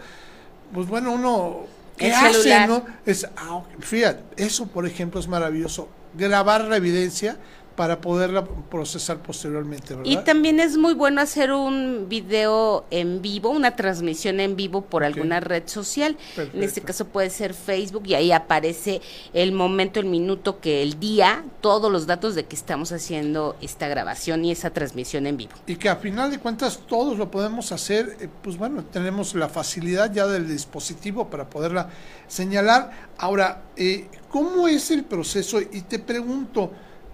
pues 0.73 0.87
bueno, 0.87 1.13
uno, 1.13 1.61
¿qué 1.95 2.07
El 2.07 2.13
hace, 2.13 2.33
celular. 2.43 2.67
no? 2.69 2.85
Es, 3.05 3.25
ah, 3.37 3.61
fíjate, 3.79 4.23
eso 4.43 4.67
por 4.67 4.85
ejemplo 4.85 5.19
es 5.19 5.27
maravilloso. 5.27 5.87
Grabar 6.13 6.65
la 6.65 6.75
evidencia 6.75 7.37
para 7.75 8.01
poderla 8.01 8.45
procesar 8.69 9.19
posteriormente, 9.19 9.95
¿verdad? 9.95 10.11
Y 10.11 10.17
también 10.17 10.59
es 10.59 10.77
muy 10.77 10.93
bueno 10.93 11.21
hacer 11.21 11.51
un 11.51 12.07
video 12.09 12.85
en 12.91 13.21
vivo, 13.21 13.49
una 13.49 13.75
transmisión 13.75 14.39
en 14.39 14.55
vivo 14.55 14.81
por 14.81 15.03
alguna 15.03 15.39
red 15.39 15.63
social. 15.67 16.17
En 16.37 16.63
este 16.63 16.81
caso 16.81 17.05
puede 17.05 17.29
ser 17.29 17.53
Facebook 17.53 18.03
y 18.07 18.15
ahí 18.15 18.31
aparece 18.31 19.01
el 19.33 19.51
momento, 19.51 19.99
el 19.99 20.05
minuto, 20.05 20.59
que 20.59 20.83
el 20.83 20.99
día, 20.99 21.43
todos 21.61 21.91
los 21.91 22.07
datos 22.07 22.35
de 22.35 22.45
que 22.45 22.55
estamos 22.55 22.91
haciendo 22.91 23.55
esta 23.61 23.87
grabación 23.87 24.43
y 24.45 24.51
esa 24.51 24.71
transmisión 24.71 25.27
en 25.27 25.37
vivo. 25.37 25.51
y 25.65 25.75
que 25.75 25.89
a 25.89 25.95
final 25.95 26.31
de 26.31 26.39
cuentas 26.39 26.79
todos 26.87 27.17
lo 27.17 27.31
podemos 27.31 27.71
hacer, 27.71 28.17
eh, 28.19 28.27
pues 28.41 28.57
bueno, 28.57 28.83
tenemos 28.83 29.33
la 29.35 29.49
facilidad 29.49 30.11
ya 30.13 30.27
del 30.27 30.47
dispositivo 30.47 31.29
para 31.29 31.49
poderla 31.49 31.89
señalar. 32.27 32.91
Ahora, 33.17 33.63
eh, 33.75 34.07
¿cómo 34.29 34.67
es 34.67 34.91
el 34.91 35.03
proceso? 35.03 35.59
Y 35.61 35.81
te 35.81 35.99
pregunto, 35.99 36.71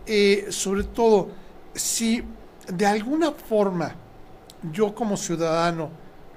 eh, 0.08 0.48
sobre 0.50 0.84
todo, 0.84 1.30
si 1.74 2.24
de 2.68 2.86
alguna 2.86 3.32
forma 3.32 3.94
yo 4.72 4.94
como 4.96 5.16
ciudadano, 5.18 5.90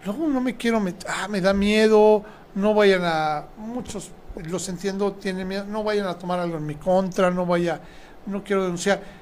luego 0.05 0.27
no 0.29 0.41
me 0.41 0.57
quiero 0.57 0.81
meter, 0.81 1.09
ah, 1.11 1.29
me 1.29 1.41
da 1.41 1.53
miedo, 1.55 2.23
no 2.55 2.75
vayan 2.75 3.03
a, 3.05 3.47
muchos 3.57 4.11
los 4.45 4.69
entiendo, 4.69 5.13
tienen 5.13 5.47
miedo, 5.49 5.65
no 5.67 5.83
vayan 5.83 6.07
a 6.07 6.17
tomar 6.19 6.39
algo 6.39 6.57
en 6.57 6.67
mi 6.67 6.75
contra, 6.77 7.31
no 7.31 7.47
vaya, 7.47 7.81
no 8.27 8.43
quiero 8.45 8.65
denunciar 8.65 9.21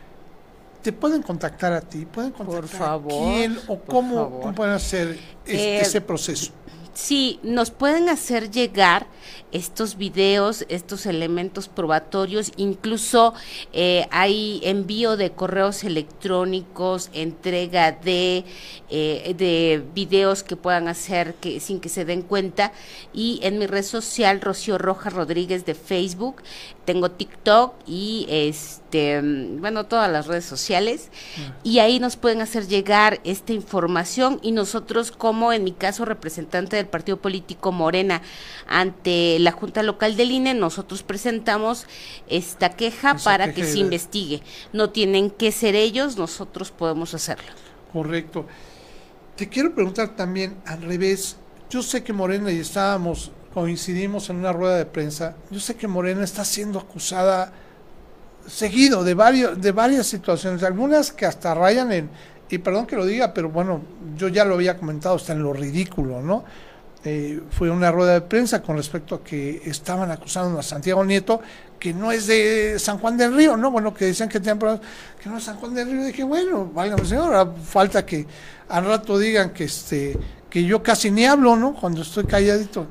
te 0.82 0.92
pueden 0.92 1.22
contactar 1.22 1.72
a 1.72 1.80
ti, 1.80 2.06
pueden 2.06 2.30
contactar 2.30 2.64
favor, 2.70 3.12
a 3.12 3.34
quién 3.34 3.58
o 3.66 3.78
por 3.78 3.86
cómo, 3.94 4.14
favor. 4.14 4.40
cómo 4.42 4.54
pueden 4.54 4.74
hacer 4.74 5.08
es- 5.44 5.60
Eh, 5.60 5.80
ese 5.80 6.00
proceso. 6.00 6.52
Sí, 7.00 7.38
nos 7.44 7.70
pueden 7.70 8.08
hacer 8.08 8.50
llegar 8.50 9.06
estos 9.52 9.96
videos, 9.96 10.66
estos 10.68 11.06
elementos 11.06 11.68
probatorios, 11.68 12.50
incluso 12.56 13.34
eh, 13.72 14.08
hay 14.10 14.60
envío 14.64 15.16
de 15.16 15.30
correos 15.30 15.84
electrónicos, 15.84 17.08
entrega 17.12 17.92
de, 17.92 18.44
eh, 18.90 19.32
de 19.38 19.80
videos 19.94 20.42
que 20.42 20.56
puedan 20.56 20.88
hacer 20.88 21.34
que, 21.34 21.60
sin 21.60 21.78
que 21.78 21.88
se 21.88 22.04
den 22.04 22.22
cuenta. 22.22 22.72
Y 23.14 23.38
en 23.44 23.60
mi 23.60 23.68
red 23.68 23.84
social, 23.84 24.40
Rocío 24.40 24.76
Rojas 24.76 25.12
Rodríguez 25.12 25.64
de 25.64 25.76
Facebook, 25.76 26.42
tengo 26.88 27.10
TikTok 27.10 27.74
y 27.86 28.24
este, 28.30 29.20
mm, 29.20 29.60
bueno, 29.60 29.84
todas 29.84 30.10
las 30.10 30.26
redes 30.26 30.46
sociales. 30.46 31.10
Y 31.62 31.80
ahí 31.80 32.00
nos 32.00 32.16
pueden 32.16 32.40
hacer 32.40 32.66
llegar 32.66 33.20
esta 33.24 33.52
información 33.52 34.40
y 34.42 34.52
nosotros 34.52 35.12
como 35.12 35.52
en 35.52 35.64
mi 35.64 35.72
caso 35.72 36.06
representante 36.06 36.76
del 36.76 36.86
partido 36.86 37.18
político 37.18 37.72
Morena 37.72 38.22
ante 38.66 39.38
la 39.38 39.52
Junta 39.52 39.82
Local 39.82 40.16
del 40.16 40.30
INE, 40.30 40.54
nosotros 40.54 41.02
presentamos 41.02 41.86
esta 42.26 42.70
queja 42.70 43.10
Esa 43.10 43.22
para 43.24 43.44
queja 43.44 43.54
que 43.56 43.64
de- 43.66 43.72
se 43.72 43.78
investigue. 43.80 44.42
No 44.72 44.88
tienen 44.88 45.28
que 45.30 45.52
ser 45.52 45.74
ellos, 45.76 46.16
nosotros 46.16 46.70
podemos 46.70 47.12
hacerlo. 47.12 47.52
Correcto. 47.92 48.46
Te 49.36 49.50
quiero 49.50 49.74
preguntar 49.74 50.16
también 50.16 50.56
al 50.64 50.80
revés. 50.80 51.36
Yo 51.68 51.82
sé 51.82 52.02
que 52.02 52.14
Morena 52.14 52.50
y 52.50 52.60
estábamos, 52.60 53.30
coincidimos 53.58 54.30
en 54.30 54.36
una 54.36 54.52
rueda 54.52 54.76
de 54.76 54.86
prensa. 54.86 55.34
Yo 55.50 55.58
sé 55.58 55.74
que 55.74 55.88
Morena 55.88 56.22
está 56.22 56.44
siendo 56.44 56.78
acusada 56.78 57.52
seguido 58.46 59.02
de 59.02 59.14
varios, 59.14 59.60
de 59.60 59.72
varias 59.72 60.06
situaciones, 60.06 60.62
algunas 60.62 61.10
que 61.10 61.26
hasta 61.26 61.54
rayan 61.54 61.90
en, 61.90 62.08
y 62.48 62.58
perdón 62.58 62.86
que 62.86 62.94
lo 62.94 63.04
diga, 63.04 63.34
pero 63.34 63.50
bueno, 63.50 63.82
yo 64.16 64.28
ya 64.28 64.44
lo 64.44 64.54
había 64.54 64.76
comentado, 64.76 65.16
está 65.16 65.32
en 65.32 65.42
lo 65.42 65.52
ridículo, 65.52 66.22
¿no? 66.22 66.44
Eh, 67.04 67.40
fue 67.50 67.68
una 67.68 67.90
rueda 67.90 68.12
de 68.12 68.20
prensa 68.20 68.62
con 68.62 68.76
respecto 68.76 69.16
a 69.16 69.24
que 69.24 69.60
estaban 69.64 70.12
acusando 70.12 70.56
a 70.56 70.62
Santiago 70.62 71.04
Nieto, 71.04 71.40
que 71.80 71.92
no 71.92 72.12
es 72.12 72.28
de 72.28 72.78
San 72.78 72.98
Juan 72.98 73.16
del 73.16 73.34
Río, 73.34 73.56
¿no? 73.56 73.72
Bueno, 73.72 73.92
que 73.92 74.04
decían 74.04 74.28
que 74.28 74.38
tenían 74.38 74.60
problemas, 74.60 74.86
que 75.20 75.28
no 75.28 75.38
es 75.38 75.42
San 75.42 75.56
Juan 75.56 75.74
del 75.74 75.90
Río. 75.90 76.04
Dije, 76.04 76.22
bueno, 76.22 76.70
válgame 76.72 77.04
señor, 77.04 77.54
falta 77.64 78.06
que 78.06 78.24
al 78.68 78.84
rato 78.84 79.18
digan 79.18 79.50
que 79.50 79.64
este 79.64 80.16
que 80.50 80.64
yo 80.64 80.82
casi 80.82 81.10
ni 81.10 81.26
hablo, 81.26 81.56
¿no? 81.56 81.74
Cuando 81.74 82.02
estoy 82.02 82.24
calladito. 82.24 82.86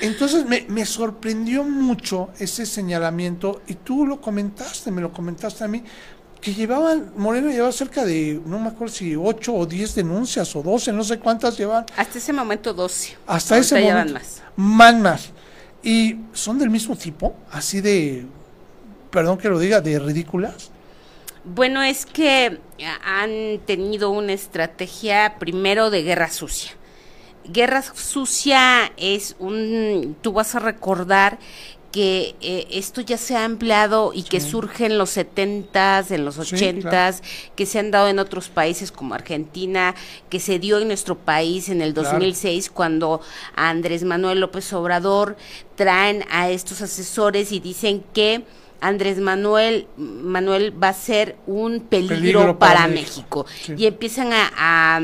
Entonces 0.00 0.46
me, 0.46 0.64
me 0.68 0.86
sorprendió 0.86 1.64
mucho 1.64 2.30
ese 2.38 2.64
señalamiento 2.66 3.62
y 3.66 3.74
tú 3.74 4.06
lo 4.06 4.20
comentaste, 4.20 4.90
me 4.90 5.00
lo 5.02 5.12
comentaste 5.12 5.64
a 5.64 5.68
mí, 5.68 5.82
que 6.40 6.54
llevaban, 6.54 7.12
Moreno 7.16 7.50
llevaba 7.50 7.72
cerca 7.72 8.04
de, 8.04 8.40
no 8.46 8.58
me 8.58 8.68
acuerdo 8.68 8.94
si 8.94 9.16
8 9.16 9.54
o 9.54 9.66
10 9.66 9.94
denuncias 9.96 10.54
o 10.56 10.62
12, 10.62 10.92
no 10.92 11.02
sé 11.04 11.18
cuántas 11.18 11.58
llevan, 11.58 11.84
Hasta 11.96 12.18
ese 12.18 12.32
momento 12.32 12.72
12. 12.72 13.16
hasta 13.26 13.56
Ahorita 13.56 13.76
ese 13.76 13.84
momento. 13.88 14.14
más. 14.14 14.42
Más, 14.56 14.94
más. 14.94 15.30
Y 15.82 16.16
son 16.32 16.58
del 16.58 16.70
mismo 16.70 16.96
tipo, 16.96 17.34
así 17.50 17.80
de, 17.80 18.24
perdón 19.10 19.38
que 19.38 19.48
lo 19.48 19.58
diga, 19.58 19.80
de 19.80 19.98
ridículas. 19.98 20.70
Bueno, 21.44 21.82
es 21.82 22.04
que 22.06 22.60
han 23.04 23.58
tenido 23.64 24.10
una 24.10 24.32
estrategia 24.32 25.36
primero 25.38 25.90
de 25.90 26.02
guerra 26.02 26.30
sucia. 26.30 26.72
Guerra 27.48 27.82
sucia 27.82 28.92
es 28.96 29.36
un, 29.38 30.16
tú 30.22 30.32
vas 30.32 30.54
a 30.54 30.58
recordar 30.58 31.38
que 31.92 32.34
eh, 32.42 32.66
esto 32.70 33.00
ya 33.00 33.16
se 33.16 33.34
ha 33.34 33.46
empleado 33.46 34.12
y 34.14 34.22
que 34.22 34.40
surge 34.40 34.84
en 34.84 34.98
los 34.98 35.16
70s, 35.16 36.10
en 36.10 36.26
los 36.26 36.34
Sí, 36.34 36.54
80s, 36.54 37.22
que 37.56 37.64
se 37.64 37.78
han 37.78 37.90
dado 37.90 38.08
en 38.08 38.18
otros 38.18 38.50
países 38.50 38.92
como 38.92 39.14
Argentina, 39.14 39.94
que 40.28 40.38
se 40.38 40.58
dio 40.58 40.78
en 40.78 40.88
nuestro 40.88 41.16
país 41.16 41.70
en 41.70 41.80
el 41.80 41.94
Claro. 41.94 42.10
2006 42.10 42.68
cuando 42.70 43.22
a 43.56 43.70
Andrés 43.70 44.04
Manuel 44.04 44.40
López 44.40 44.70
Obrador 44.74 45.36
traen 45.76 46.24
a 46.30 46.50
estos 46.50 46.82
asesores 46.82 47.52
y 47.52 47.60
dicen 47.60 48.04
que 48.12 48.44
Andrés 48.82 49.18
Manuel, 49.18 49.86
Manuel 49.96 50.72
va 50.80 50.90
a 50.90 50.92
ser 50.92 51.36
un 51.46 51.80
peligro, 51.80 52.16
Peligro 52.16 52.58
para, 52.58 52.74
para 52.74 52.88
México. 52.88 53.44
México, 53.44 53.46
sí. 53.64 53.74
Y 53.78 53.86
empiezan 53.86 54.32
a, 54.34 54.50
a, 54.56 55.00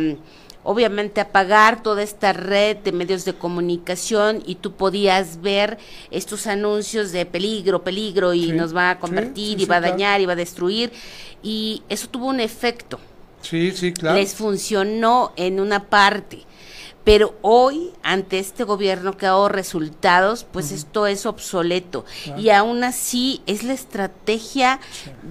obviamente 0.64 1.20
a 1.20 1.28
pagar 1.30 1.82
toda 1.82 2.02
esta 2.02 2.32
red 2.32 2.78
de 2.78 2.90
medios 2.92 3.24
de 3.24 3.34
comunicación 3.34 4.42
y 4.46 4.56
tú 4.56 4.72
podías 4.72 5.40
ver 5.42 5.78
estos 6.10 6.46
anuncios 6.46 7.12
de 7.12 7.26
peligro, 7.26 7.84
peligro 7.84 8.34
y 8.34 8.46
Sí, 8.46 8.52
nos 8.52 8.74
va 8.74 8.90
a 8.90 8.98
convertir 8.98 9.58
sí, 9.58 9.64
y 9.64 9.66
va 9.66 9.76
a 9.76 9.80
claro. 9.80 9.92
dañar 9.92 10.20
y 10.20 10.26
va 10.26 10.32
a 10.32 10.36
destruir 10.36 10.90
y 11.42 11.82
eso 11.88 12.08
tuvo 12.08 12.26
un 12.26 12.40
efecto 12.40 12.98
Sí, 13.42 13.72
sí, 13.72 13.92
claro. 13.92 14.16
les 14.18 14.34
funcionó 14.34 15.32
en 15.36 15.60
una 15.60 15.84
parte. 15.84 16.38
Pero 17.04 17.34
hoy, 17.42 17.92
ante 18.02 18.38
este 18.38 18.64
gobierno 18.64 19.16
que 19.16 19.26
ha 19.26 19.30
dado 19.30 19.50
resultados, 19.50 20.46
pues 20.50 20.72
esto 20.72 21.06
es 21.06 21.26
obsoleto. 21.26 22.06
Y 22.38 22.48
aún 22.48 22.82
así 22.82 23.42
es 23.46 23.62
la 23.62 23.74
estrategia 23.74 24.80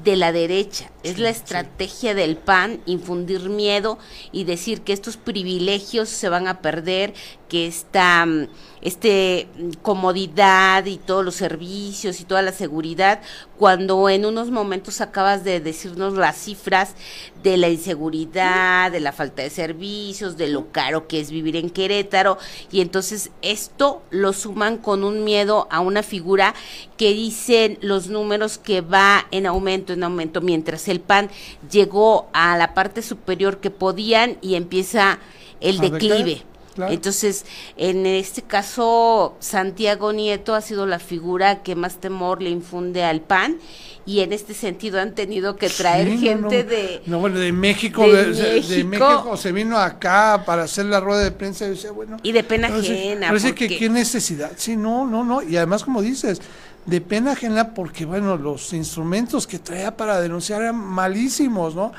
de 0.03 0.15
la 0.15 0.32
derecha, 0.32 0.91
es 1.01 1.17
la 1.17 1.30
estrategia 1.30 2.13
del 2.13 2.38
PAN, 2.38 2.82
infundir 2.86 3.49
miedo 3.49 3.97
y 4.32 4.43
decir 4.43 4.82
que 4.82 4.93
estos 4.93 5.17
privilegios 5.17 6.09
se 6.09 6.30
van 6.30 6.47
a 6.47 6.61
perder, 6.61 7.15
que 7.49 7.65
esta 7.65 8.24
mm, 8.26 8.47
este 8.84 9.48
comodidad 9.82 10.86
y 10.86 10.98
todos 10.98 11.24
los 11.24 11.36
servicios 11.36 12.20
y 12.20 12.26
toda 12.26 12.42
la 12.42 12.52
seguridad, 12.52 13.22
cuando 13.58 14.10
en 14.10 14.26
unos 14.26 14.52
momentos 14.52 15.00
acabas 15.00 15.46
de 15.46 15.62
decirnos 15.62 16.16
las 16.16 16.38
cifras 16.38 16.96
de 17.42 17.56
la 17.56 17.70
inseguridad, 17.70 18.92
de 18.92 19.00
la 19.00 19.14
falta 19.14 19.42
de 19.42 19.50
servicios, 19.50 20.36
de 20.36 20.50
lo 20.50 20.72
caro 20.72 21.08
que 21.08 21.22
es 21.22 21.32
vivir 21.32 21.56
en 21.56 21.70
Querétaro, 21.70 22.38
y 22.72 22.82
entonces 22.82 23.32
esto 23.42 24.02
lo 24.10 24.34
suman 24.34 24.78
con 24.78 25.06
un 25.06 25.24
miedo 25.24 25.68
a 25.72 25.80
una 25.80 26.04
figura 26.04 26.54
que 26.98 27.14
dicen 27.14 27.78
los 27.82 28.08
números 28.08 28.58
que 28.58 28.82
va 28.82 29.28
en 29.32 29.46
aumento, 29.46 29.94
en 29.94 30.04
aumento, 30.04 30.42
mientras 30.42 30.90
el 30.90 31.00
PAN 31.00 31.30
llegó 31.72 32.28
a 32.34 32.58
la 32.58 32.74
parte 32.74 33.02
superior 33.02 33.60
que 33.60 33.70
podían 33.70 34.38
y 34.42 34.56
empieza 34.56 35.20
el 35.62 35.80
declive. 35.80 36.44
Claro. 36.74 36.91
Entonces, 36.93 37.45
en 37.78 38.05
este 38.05 38.41
caso, 38.41 39.36
Santiago 39.39 40.11
Nieto 40.13 40.55
ha 40.55 40.61
sido 40.61 40.86
la 40.86 40.99
figura 40.99 41.63
que 41.63 41.76
más 41.76 41.97
temor 41.97 42.41
le 42.41 42.49
infunde 42.49 43.03
al 43.03 43.21
PAN 43.21 43.57
y 44.05 44.19
en 44.19 44.34
este 44.34 44.53
sentido 44.53 44.99
han 44.99 45.15
tenido 45.15 45.55
que 45.55 45.69
traer 45.69 46.07
Sí, 46.09 46.17
gente 46.17 46.63
no, 46.63 46.69
de... 46.69 47.01
No, 47.05 47.19
bueno, 47.19 47.39
de 47.39 47.51
México, 47.53 48.01
de 48.03 48.32
de, 48.34 48.34
de- 48.34 48.61
de 48.61 48.84
México. 48.84 49.38
Se 49.38 49.51
vino 49.51 49.78
acá 49.78 50.43
para 50.45 50.63
hacer 50.63 50.86
la 50.86 50.99
rueda 50.99 51.24
de 51.24 51.32
prensa 51.32 51.65
y 51.65 51.69
decía, 51.69 51.91
bueno. 51.91 52.17
Y 52.21 52.32
de 52.34 52.43
pena 52.43 52.67
parece- 52.69 52.93
ajena, 52.93 53.28
Parece 53.28 53.55
que 53.55 53.65
porque- 53.65 53.80
qué 53.80 53.89
necesidad. 53.89 54.51
Sí, 54.57 54.76
no, 54.76 55.05
no, 55.07 55.24
no. 55.24 55.41
Y 55.41 55.55
además, 55.55 55.84
como 55.84 56.01
dices, 56.01 56.41
de 56.86 57.00
pena 57.02 57.32
ajena 57.32 57.74
porque, 57.74 58.06
bueno, 58.06 58.38
los 58.38 58.74
instrumentos 58.74 59.48
que 59.48 59.60
traía 59.60 59.96
para 59.96 60.20
denunciar 60.20 60.62
eran 60.62 60.76
malísimos, 60.76 61.76
¿no? 61.76 61.92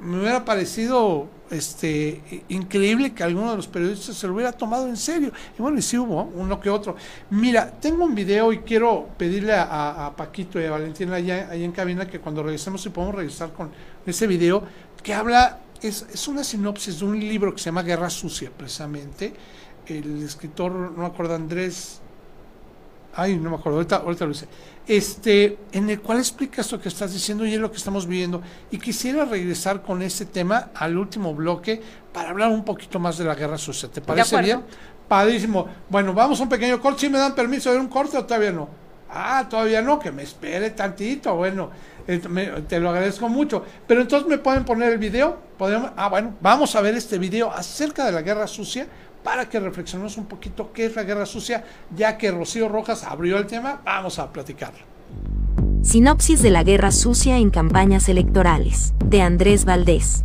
Me 0.00 0.20
hubiera 0.20 0.44
parecido 0.44 1.28
este 1.50 2.44
increíble 2.48 3.14
que 3.14 3.22
alguno 3.22 3.52
de 3.52 3.56
los 3.56 3.68
periodistas 3.68 4.16
se 4.16 4.26
lo 4.26 4.34
hubiera 4.34 4.52
tomado 4.52 4.86
en 4.86 4.96
serio. 4.96 5.32
Y 5.58 5.62
bueno, 5.62 5.78
y 5.78 5.82
sí 5.82 5.96
hubo 5.96 6.24
uno 6.34 6.60
que 6.60 6.68
otro. 6.68 6.96
Mira, 7.30 7.70
tengo 7.70 8.04
un 8.04 8.14
video 8.14 8.52
y 8.52 8.58
quiero 8.58 9.08
pedirle 9.16 9.54
a 9.54 10.12
Paquito 10.14 10.60
y 10.60 10.66
a 10.66 10.72
Valentina 10.72 11.14
allá, 11.14 11.48
allá 11.50 11.64
en 11.64 11.72
cabina 11.72 12.06
que 12.06 12.20
cuando 12.20 12.42
regresemos 12.42 12.82
si 12.82 12.90
podemos 12.90 13.14
regresar 13.14 13.52
con 13.52 13.70
ese 14.04 14.26
video 14.26 14.62
que 15.02 15.14
habla, 15.14 15.60
es, 15.80 16.04
es 16.12 16.28
una 16.28 16.44
sinopsis 16.44 16.98
de 16.98 17.04
un 17.06 17.18
libro 17.18 17.52
que 17.52 17.58
se 17.58 17.66
llama 17.66 17.82
Guerra 17.82 18.10
Sucia, 18.10 18.50
precisamente. 18.54 19.32
El 19.86 20.22
escritor, 20.22 20.72
no 20.72 21.02
me 21.02 21.06
acuerdo, 21.06 21.34
Andrés 21.34 22.02
Ay, 23.20 23.36
no 23.36 23.50
me 23.50 23.56
acuerdo, 23.56 23.78
ahorita, 23.78 23.96
ahorita 23.96 24.24
lo 24.26 24.30
hice. 24.30 24.46
Este, 24.86 25.58
en 25.72 25.90
el 25.90 26.00
cual 26.00 26.18
explica 26.18 26.60
esto 26.60 26.80
que 26.80 26.88
estás 26.88 27.12
diciendo 27.12 27.44
y 27.44 27.52
es 27.52 27.58
lo 27.58 27.68
que 27.68 27.76
estamos 27.76 28.06
viendo. 28.06 28.40
Y 28.70 28.78
quisiera 28.78 29.24
regresar 29.24 29.82
con 29.82 30.02
este 30.02 30.24
tema 30.24 30.70
al 30.72 30.96
último 30.96 31.34
bloque 31.34 31.82
para 32.12 32.30
hablar 32.30 32.50
un 32.50 32.64
poquito 32.64 33.00
más 33.00 33.18
de 33.18 33.24
la 33.24 33.34
guerra 33.34 33.58
sucia. 33.58 33.88
¿Te 33.90 34.00
parece 34.00 34.36
bien? 34.44 34.62
Padrísimo. 35.08 35.66
Bueno, 35.88 36.14
vamos 36.14 36.38
a 36.38 36.44
un 36.44 36.48
pequeño 36.48 36.80
corte. 36.80 37.00
¿Sí 37.00 37.08
me 37.08 37.18
dan 37.18 37.34
permiso 37.34 37.72
de 37.72 37.78
un 37.78 37.88
corte 37.88 38.16
o 38.16 38.24
todavía 38.24 38.52
no? 38.52 38.68
Ah, 39.10 39.46
todavía 39.50 39.82
no, 39.82 39.98
que 39.98 40.12
me 40.12 40.22
espere 40.22 40.70
tantito. 40.70 41.34
Bueno, 41.34 41.70
eh, 42.06 42.20
me- 42.28 42.46
te 42.68 42.78
lo 42.78 42.90
agradezco 42.90 43.28
mucho. 43.28 43.64
Pero 43.86 44.00
entonces 44.02 44.28
me 44.28 44.38
pueden 44.38 44.64
poner 44.64 44.92
el 44.92 44.98
video. 44.98 45.36
¿Podemos? 45.58 45.90
Ah, 45.96 46.08
bueno, 46.08 46.34
vamos 46.40 46.76
a 46.76 46.80
ver 46.82 46.94
este 46.94 47.18
video 47.18 47.50
acerca 47.50 48.04
de 48.06 48.12
la 48.12 48.22
guerra 48.22 48.46
sucia 48.46 48.86
para 49.22 49.48
que 49.48 49.60
reflexionemos 49.60 50.16
un 50.16 50.26
poquito 50.26 50.72
qué 50.72 50.86
es 50.86 50.96
la 50.96 51.02
guerra 51.02 51.26
sucia, 51.26 51.64
ya 51.94 52.16
que 52.16 52.30
Rocío 52.30 52.68
Rojas 52.68 53.04
abrió 53.04 53.38
el 53.38 53.46
tema, 53.46 53.80
vamos 53.84 54.18
a 54.18 54.32
platicarlo. 54.32 54.80
Sinopsis 55.82 56.42
de 56.42 56.50
la 56.50 56.64
guerra 56.64 56.90
sucia 56.90 57.38
en 57.38 57.50
campañas 57.50 58.08
electorales, 58.08 58.94
de 59.04 59.22
Andrés 59.22 59.64
Valdés. 59.64 60.24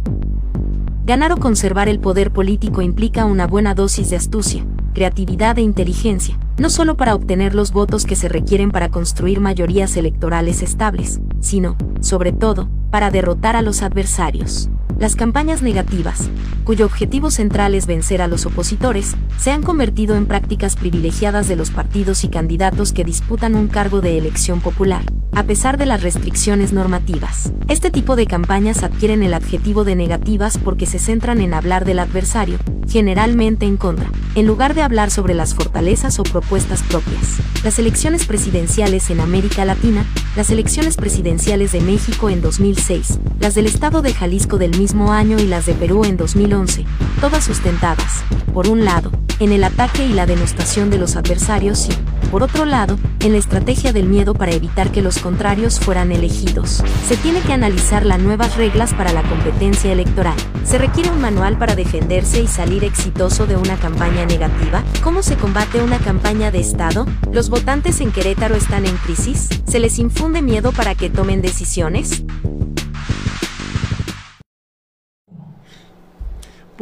Ganar 1.06 1.34
o 1.34 1.38
conservar 1.38 1.90
el 1.90 2.00
poder 2.00 2.32
político 2.32 2.82
implica 2.82 3.26
una 3.26 3.46
buena 3.46 3.76
dosis 3.76 4.10
de 4.10 4.16
astucia, 4.16 4.66
creatividad 4.94 5.58
e 5.58 5.62
inteligencia, 5.62 6.38
no 6.58 6.70
solo 6.70 6.96
para 6.96 7.16
obtener 7.16 7.56
los 7.56 7.72
votos 7.72 8.06
que 8.06 8.16
se 8.16 8.30
requieren 8.30 8.72
para 8.72 8.90
construir 8.90 9.40
mayorías 9.40 9.98
electorales 9.98 10.62
estables, 10.62 11.20
sino, 11.40 11.76
sobre 12.00 12.32
todo, 12.32 12.70
para 12.90 13.12
derrotar 13.12 13.56
a 13.56 13.62
los 13.62 13.82
adversarios. 13.82 14.70
Las 15.04 15.18
campañas 15.18 15.62
negativas, 15.62 16.30
cuyo 16.64 16.86
objetivo 16.86 17.30
central 17.30 17.76
es 17.76 17.88
vencer 17.88 18.22
a 18.22 18.30
los 18.30 18.46
opositores, 18.46 19.18
se 19.38 19.52
han 19.52 19.62
convertido 19.62 20.16
en 20.16 20.28
prácticas 20.28 20.78
privilegiadas 20.78 21.50
de 21.50 21.58
los 21.58 21.72
partidos 21.72 22.24
y 22.24 22.30
candidatos 22.30 22.94
que 22.94 23.04
disputan 23.04 23.56
un 23.56 23.68
cargo 23.68 24.00
de 24.00 24.18
elección 24.18 24.62
popular, 24.62 25.04
a 25.34 25.44
pesar 25.44 25.78
de 25.78 25.88
las 25.88 26.04
restricciones 26.04 26.72
normativas. 26.72 27.52
Este 27.68 27.92
tipo 27.92 28.16
de 28.16 28.28
campañas 28.28 28.82
adquieren 28.82 29.24
el 29.24 29.34
adjetivo 29.34 29.84
de 29.84 29.96
negativas 29.96 30.58
porque 30.58 30.86
se 30.86 31.00
centran 31.00 31.42
en 31.42 31.54
hablar 31.54 31.84
del 31.84 32.00
adversario, 32.00 32.58
generalmente 32.88 33.66
en 33.66 33.76
contra, 33.76 34.10
en 34.36 34.48
lugar 34.48 34.74
de 34.74 34.84
hablar 34.84 35.12
sobre 35.12 35.34
las 35.34 35.54
fortalezas 35.54 36.20
o 36.20 36.24
propuestas 36.24 36.82
propias. 36.84 37.40
Las 37.64 37.80
elecciones 37.80 38.26
presidenciales 38.26 39.10
en 39.10 39.20
América 39.20 39.66
Latina, 39.66 40.06
las 40.36 40.50
elecciones 40.50 40.96
presidenciales 40.96 41.72
de 41.72 41.82
México 41.82 42.30
en 42.30 42.42
2006, 42.42 43.20
las 43.40 43.56
del 43.56 43.66
estado 43.66 44.02
de 44.02 44.14
Jalisco 44.14 44.58
del 44.58 44.78
mismo 44.78 44.93
año 45.02 45.40
y 45.40 45.48
las 45.48 45.66
de 45.66 45.74
Perú 45.74 46.06
en 46.06 46.18
2011, 46.18 46.86
todas 47.20 47.44
sustentadas, 47.44 48.24
por 48.54 48.68
un 48.68 48.86
lado, 48.86 49.12
en 49.40 49.52
el 49.52 49.64
ataque 49.64 50.06
y 50.06 50.14
la 50.14 50.28
denostación 50.28 50.92
de 50.92 51.00
los 51.00 51.16
adversarios 51.16 51.90
y, 51.90 52.28
por 52.30 52.44
otro 52.44 52.66
lado, 52.66 52.98
en 53.22 53.32
la 53.32 53.40
estrategia 53.40 53.92
del 53.92 54.08
miedo 54.08 54.36
para 54.36 54.52
evitar 54.52 54.92
que 54.92 55.02
los 55.02 55.18
contrarios 55.18 55.80
fueran 55.80 56.12
elegidos. 56.12 56.84
Se 57.08 57.18
tiene 57.18 57.42
que 57.42 57.54
analizar 57.54 58.06
las 58.06 58.20
nuevas 58.20 58.56
reglas 58.56 58.94
para 58.94 59.12
la 59.12 59.24
competencia 59.24 59.92
electoral. 59.92 60.36
¿Se 60.64 60.78
requiere 60.78 61.10
un 61.10 61.22
manual 61.22 61.58
para 61.58 61.76
defenderse 61.76 62.42
y 62.42 62.48
salir 62.48 62.84
exitoso 62.84 63.48
de 63.48 63.58
una 63.58 63.78
campaña 63.78 64.26
negativa? 64.26 64.84
¿Cómo 65.04 65.24
se 65.24 65.36
combate 65.36 65.82
una 65.82 65.98
campaña 65.98 66.52
de 66.52 66.60
Estado? 66.60 67.08
¿Los 67.32 67.50
votantes 67.50 68.00
en 68.00 68.12
Querétaro 68.12 68.56
están 68.56 68.86
en 68.86 68.96
crisis? 68.98 69.50
¿Se 69.68 69.80
les 69.80 69.98
infunde 69.98 70.44
miedo 70.44 70.72
para 70.72 70.94
que 70.94 71.10
tomen 71.10 71.42
decisiones? 71.42 72.24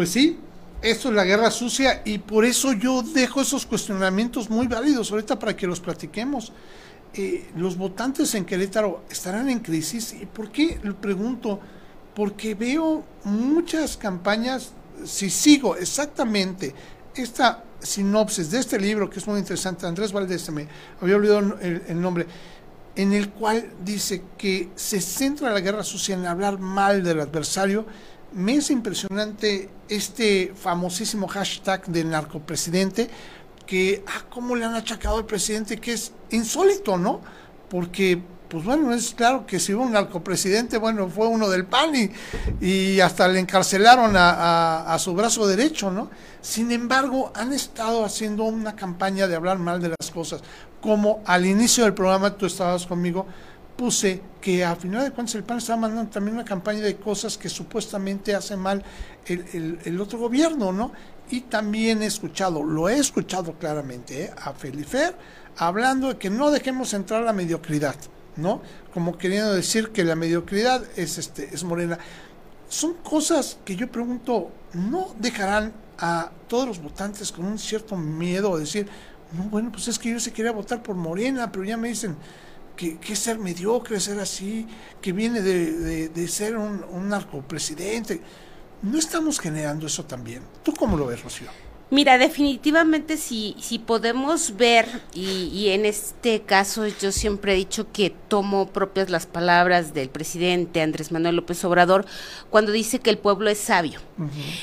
Pues 0.01 0.13
sí, 0.13 0.35
esto 0.81 1.09
es 1.09 1.13
la 1.13 1.23
guerra 1.23 1.51
sucia 1.51 2.01
y 2.03 2.17
por 2.17 2.43
eso 2.43 2.73
yo 2.73 3.03
dejo 3.03 3.39
esos 3.39 3.67
cuestionamientos 3.67 4.49
muy 4.49 4.65
válidos 4.65 5.11
ahorita 5.11 5.37
para 5.37 5.55
que 5.55 5.67
los 5.67 5.79
platiquemos. 5.79 6.53
Eh, 7.13 7.51
los 7.55 7.77
votantes 7.77 8.33
en 8.33 8.43
Querétaro 8.43 9.03
estarán 9.11 9.47
en 9.51 9.59
crisis 9.59 10.15
y 10.19 10.25
por 10.25 10.51
qué 10.51 10.79
lo 10.81 10.99
pregunto 10.99 11.59
porque 12.15 12.55
veo 12.55 13.03
muchas 13.25 13.95
campañas 13.95 14.71
si 15.05 15.29
sigo 15.29 15.75
exactamente 15.75 16.73
esta 17.13 17.63
sinopsis 17.79 18.49
de 18.49 18.57
este 18.57 18.79
libro 18.79 19.07
que 19.07 19.19
es 19.19 19.27
muy 19.27 19.37
interesante 19.37 19.85
Andrés 19.85 20.11
Valdés 20.11 20.49
me 20.49 20.67
había 20.99 21.15
olvidado 21.15 21.59
el 21.61 22.01
nombre 22.01 22.25
en 22.95 23.13
el 23.13 23.29
cual 23.29 23.71
dice 23.85 24.23
que 24.37 24.69
se 24.75 24.99
centra 24.99 25.51
la 25.51 25.59
guerra 25.59 25.83
sucia 25.83 26.15
en 26.15 26.25
hablar 26.25 26.57
mal 26.57 27.03
del 27.03 27.19
adversario 27.19 27.85
me 28.33 28.55
es 28.55 28.69
impresionante 28.71 29.69
este 29.89 30.53
famosísimo 30.55 31.27
hashtag 31.27 31.85
del 31.87 32.09
narcopresidente 32.09 33.09
que, 33.65 34.03
ah, 34.07 34.23
cómo 34.29 34.55
le 34.55 34.65
han 34.65 34.75
achacado 34.75 35.17
al 35.17 35.25
presidente, 35.25 35.77
que 35.77 35.93
es 35.93 36.11
insólito, 36.31 36.97
¿no? 36.97 37.21
Porque, 37.69 38.21
pues 38.49 38.65
bueno, 38.65 38.93
es 38.93 39.13
claro 39.13 39.45
que 39.45 39.59
si 39.59 39.73
hubo 39.73 39.83
un 39.83 39.93
narcopresidente, 39.93 40.77
bueno, 40.77 41.07
fue 41.09 41.27
uno 41.27 41.49
del 41.49 41.65
PAN 41.65 41.91
y, 41.95 42.11
y 42.65 42.99
hasta 42.99 43.27
le 43.29 43.39
encarcelaron 43.39 44.15
a, 44.17 44.29
a- 44.31 44.93
a 44.93 44.99
su 44.99 45.13
brazo 45.13 45.47
derecho, 45.47 45.89
¿no? 45.91 46.09
Sin 46.41 46.71
embargo, 46.71 47.31
han 47.35 47.53
estado 47.53 48.03
haciendo 48.03 48.43
una 48.43 48.75
campaña 48.75 49.27
de 49.27 49.35
hablar 49.35 49.57
mal 49.59 49.81
de 49.81 49.89
las 49.99 50.11
cosas, 50.11 50.41
como 50.81 51.21
al 51.25 51.45
inicio 51.45 51.83
del 51.85 51.93
programa 51.93 52.35
tú 52.35 52.45
estabas 52.47 52.85
conmigo, 52.87 53.25
puse 53.81 54.21
que 54.39 54.63
a 54.63 54.75
final 54.75 55.03
de 55.03 55.09
cuentas 55.11 55.33
el 55.33 55.43
PAN 55.43 55.57
estaba 55.57 55.81
mandando 55.81 56.11
también 56.11 56.35
una 56.35 56.45
campaña 56.45 56.81
de 56.81 56.97
cosas 56.97 57.35
que 57.35 57.49
supuestamente 57.49 58.35
hace 58.35 58.55
mal 58.55 58.83
el, 59.25 59.39
el- 59.53 59.79
el 59.85 59.99
otro 59.99 60.19
gobierno, 60.19 60.71
¿no? 60.71 60.91
Y 61.31 61.41
también 61.41 62.03
he 62.03 62.05
escuchado, 62.05 62.61
lo 62.63 62.89
he 62.89 62.97
escuchado 62.99 63.53
claramente, 63.57 64.25
¿eh? 64.25 64.31
a 64.37 64.53
Felifer 64.53 65.15
hablando 65.57 66.09
de 66.09 66.17
que 66.19 66.29
no 66.29 66.51
dejemos 66.51 66.93
entrar 66.93 67.23
la 67.23 67.33
mediocridad. 67.33 67.95
¿no? 68.37 68.61
Como 68.93 69.17
queriendo 69.17 69.51
decir 69.53 69.89
que 69.89 70.03
la 70.03 70.15
mediocridad 70.15 70.83
es, 70.95 71.17
este, 71.17 71.49
es 71.53 71.63
morena. 71.63 71.97
Son 72.69 72.93
cosas 72.95 73.57
que 73.65 73.75
yo 73.75 73.91
pregunto, 73.91 74.51
¿no 74.73 75.13
dejarán 75.19 75.73
a 75.97 76.31
todos 76.47 76.67
los 76.67 76.79
votantes 76.81 77.31
con 77.31 77.45
un 77.45 77.57
cierto 77.59 77.97
miedo 77.97 78.55
a 78.55 78.59
decir, 78.59 78.87
no, 79.35 79.43
bueno, 79.45 79.71
pues 79.71 79.87
es 79.89 79.97
que 79.99 80.11
yo 80.11 80.19
se 80.19 80.31
quería 80.31 80.51
votar 80.53 80.81
por 80.83 80.95
Morena, 80.95 81.51
pero 81.51 81.63
ya 81.65 81.77
me 81.77 81.89
dicen 81.89 82.15
que, 82.99 83.15
ser 83.15 83.37
mediocre, 83.37 83.99
ser 83.99 84.19
así, 84.19 84.65
que 85.01 85.11
viene 85.13 85.41
de, 85.41 85.71
de- 85.71 86.09
de 86.09 86.27
ser 86.27 86.57
un, 86.57 86.83
un 86.83 87.09
narcopresidente. 87.09 88.21
¿No 88.81 88.97
estamos 88.97 89.39
generando 89.39 89.85
eso 89.85 90.05
también? 90.05 90.41
¿Tú 90.63 90.73
cómo 90.73 90.97
lo 90.97 91.05
ves, 91.05 91.21
Rocío? 91.23 91.49
Mira, 91.91 92.17
definitivamente 92.17 93.17
si, 93.17 93.53
si 93.59 93.77
podemos 93.77 94.55
ver, 94.55 94.87
y, 95.13 95.49
y 95.53 95.69
en 95.71 95.85
este 95.85 96.41
caso 96.41 96.87
yo 96.87 97.11
siempre 97.11 97.51
he 97.51 97.57
dicho 97.57 97.91
que 97.91 98.09
tomo 98.29 98.67
propias 98.67 99.09
las 99.09 99.25
palabras 99.25 99.93
del 99.93 100.09
presidente 100.09 100.81
Andrés 100.81 101.11
Manuel 101.11 101.35
López 101.35 101.63
Obrador 101.65 102.05
cuando 102.49 102.71
dice 102.71 102.99
que 102.99 103.09
el 103.09 103.17
pueblo 103.17 103.49
es 103.49 103.57
sabio. 103.57 103.99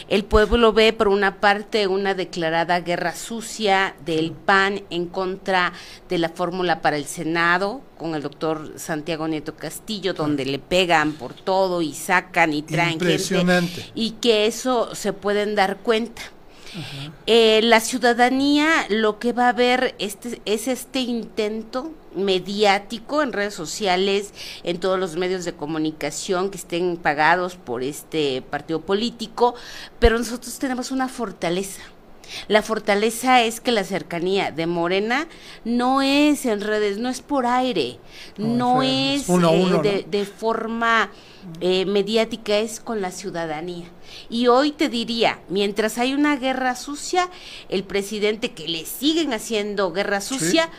El 0.09 0.25
pueblo 0.25 0.73
ve 0.73 0.95
por 0.95 1.09
una 1.09 1.39
parte 1.39 1.87
una 1.87 2.15
declarada 2.15 2.81
guerra 2.81 3.15
sucia 3.15 3.95
del 4.07 4.33
PAN 4.33 4.85
en 4.89 5.05
contra 5.07 5.75
de 6.09 6.17
la 6.17 6.31
fórmula 6.31 6.81
para 6.81 6.97
el 6.97 7.05
Senado 7.05 7.83
con 7.99 8.15
el 8.15 8.23
doctor 8.23 8.73
Santiago 8.77 9.29
Nieto 9.29 9.55
Castillo, 9.55 10.15
donde 10.15 10.47
le 10.47 10.59
pegan 10.61 11.13
por 11.13 11.35
todo 11.35 11.83
y 11.83 11.93
sacan 11.93 12.55
y 12.55 12.63
traen 12.63 12.93
gente 12.93 13.05
Impresionante. 13.05 13.85
y 13.95 14.13
que 14.13 14.47
eso 14.47 14.95
se 14.95 15.13
pueden 15.13 15.55
dar 15.55 15.79
cuenta. 15.79 16.23
Eh, 17.27 17.61
la 17.63 17.81
ciudadanía 17.81 18.69
lo 18.89 19.19
que 19.19 19.33
va 19.33 19.49
a 19.49 19.53
ver 19.53 19.95
este, 19.99 20.41
es 20.45 20.69
este 20.69 21.01
intento 21.01 21.93
mediático 22.15 23.23
en 23.23 23.33
redes 23.33 23.55
sociales, 23.55 24.33
en 24.63 24.79
todos 24.79 24.99
los 24.99 25.17
medios 25.17 25.45
de 25.45 25.55
comunicación 25.55 26.51
que 26.51 26.59
estén 26.59 26.97
pagados 26.97 27.57
por 27.57 27.83
este 27.83 28.43
partido 28.43 28.81
político, 28.81 29.55
pero 29.99 30.19
nosotros 30.19 30.59
tenemos 30.59 30.91
una 30.91 31.09
fortaleza. 31.09 31.83
La 32.49 32.63
fortaleza 32.63 33.43
es 33.43 33.61
que 33.61 33.73
la 33.73 33.85
cercanía 33.85 34.51
de 34.51 34.67
Morena 34.67 35.29
no 35.65 36.03
es 36.03 36.47
en 36.47 36.61
redes, 36.61 36.99
no 36.99 37.09
es 37.09 37.21
por 37.21 37.47
aire, 37.47 37.99
No, 38.37 38.77
no 38.77 38.83
es 38.83 39.23
es 39.23 39.29
uno 39.29 39.49
a 39.49 39.55
eh, 39.55 39.65
uno, 39.65 39.83
de, 39.83 40.03
¿no? 40.03 40.11
de 40.11 40.25
forma 40.25 41.11
eh, 41.61 41.87
mediática, 41.87 42.59
es 42.59 42.81
con 42.81 43.01
la 43.01 43.11
ciudadanía. 43.11 43.87
Y 44.29 44.49
hoy 44.49 44.73
te 44.73 44.89
diría, 44.89 45.41
mientras 45.49 45.99
hay 45.99 46.15
una 46.15 46.37
guerra 46.37 46.77
sucia, 46.77 47.29
el 47.69 47.85
presidente 47.85 48.53
que 48.53 48.69
le 48.69 48.85
siguen 48.87 49.33
haciendo 49.33 49.93
guerra 49.93 50.21
sucia, 50.21 50.71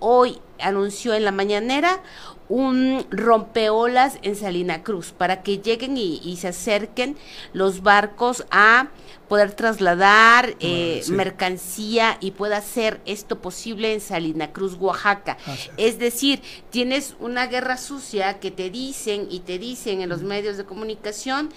hoy 0.00 0.38
anunció 0.60 1.14
en 1.14 1.24
la 1.24 1.32
mañanera 1.32 2.00
un 2.48 3.06
rompeolas 3.10 4.18
en 4.22 4.36
Salina 4.36 4.82
Cruz 4.82 5.12
para 5.12 5.42
que 5.42 5.58
lleguen 5.58 5.96
y, 5.96 6.20
y 6.24 6.36
se 6.36 6.48
acerquen 6.48 7.16
los 7.52 7.82
barcos 7.82 8.44
a 8.50 8.88
poder 9.28 9.52
trasladar 9.52 10.56
eh, 10.60 11.02
sí. 11.04 11.12
mercancía 11.12 12.16
y 12.20 12.32
pueda 12.32 12.56
hacer 12.56 13.00
esto 13.04 13.40
posible 13.40 13.92
en 13.92 14.00
Salina 14.00 14.52
Cruz, 14.52 14.74
Oaxaca. 14.80 15.36
Así 15.46 15.70
Es 15.76 15.98
decir, 15.98 16.40
tienes 16.70 17.14
una 17.20 17.46
guerra 17.46 17.76
sucia 17.76 18.40
que 18.40 18.50
te 18.50 18.70
dicen 18.70 19.28
y 19.30 19.40
te 19.40 19.58
dicen 19.58 20.00
en 20.00 20.08
los 20.08 20.22
medios 20.22 20.56
de 20.56 20.64
comunicación 20.64 21.50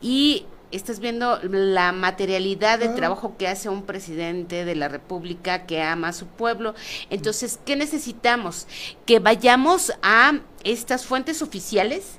y 0.00 0.46
estás 0.70 1.00
viendo 1.00 1.38
la 1.42 1.92
materialidad 1.92 2.78
de 2.78 2.88
trabajo 2.88 3.36
que 3.38 3.48
hace 3.48 3.68
un 3.68 3.82
presidente 3.82 4.64
de 4.64 4.74
la 4.74 4.88
República 4.88 5.66
que 5.66 5.82
ama 5.82 6.08
a 6.08 6.12
su 6.12 6.26
pueblo. 6.26 6.74
Entonces, 7.10 7.58
¿qué 7.64 7.76
necesitamos? 7.76 8.66
Que 9.06 9.18
vayamos 9.18 9.92
a 10.02 10.40
estas 10.64 11.06
fuentes 11.06 11.40
oficiales 11.42 12.18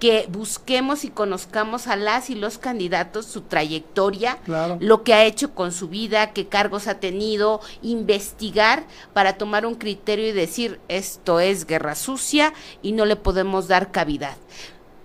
que 0.00 0.26
busquemos 0.28 1.04
y 1.04 1.08
conozcamos 1.08 1.86
a 1.86 1.96
las 1.96 2.28
y 2.28 2.34
los 2.34 2.58
candidatos, 2.58 3.26
su 3.26 3.42
trayectoria, 3.42 4.36
Claro. 4.44 4.76
lo 4.80 5.02
que 5.04 5.14
ha 5.14 5.24
hecho 5.24 5.54
con 5.54 5.72
su 5.72 5.88
vida, 5.88 6.32
qué 6.32 6.46
cargos 6.48 6.88
ha 6.88 6.98
tenido, 6.98 7.60
investigar 7.80 8.84
para 9.14 9.38
tomar 9.38 9.64
un 9.64 9.76
criterio 9.76 10.28
y 10.28 10.32
decir 10.32 10.80
esto 10.88 11.40
es 11.40 11.64
guerra 11.66 11.94
sucia 11.94 12.52
y 12.82 12.92
no 12.92 13.06
le 13.06 13.16
podemos 13.16 13.68
dar 13.68 13.92
cavidad. 13.92 14.36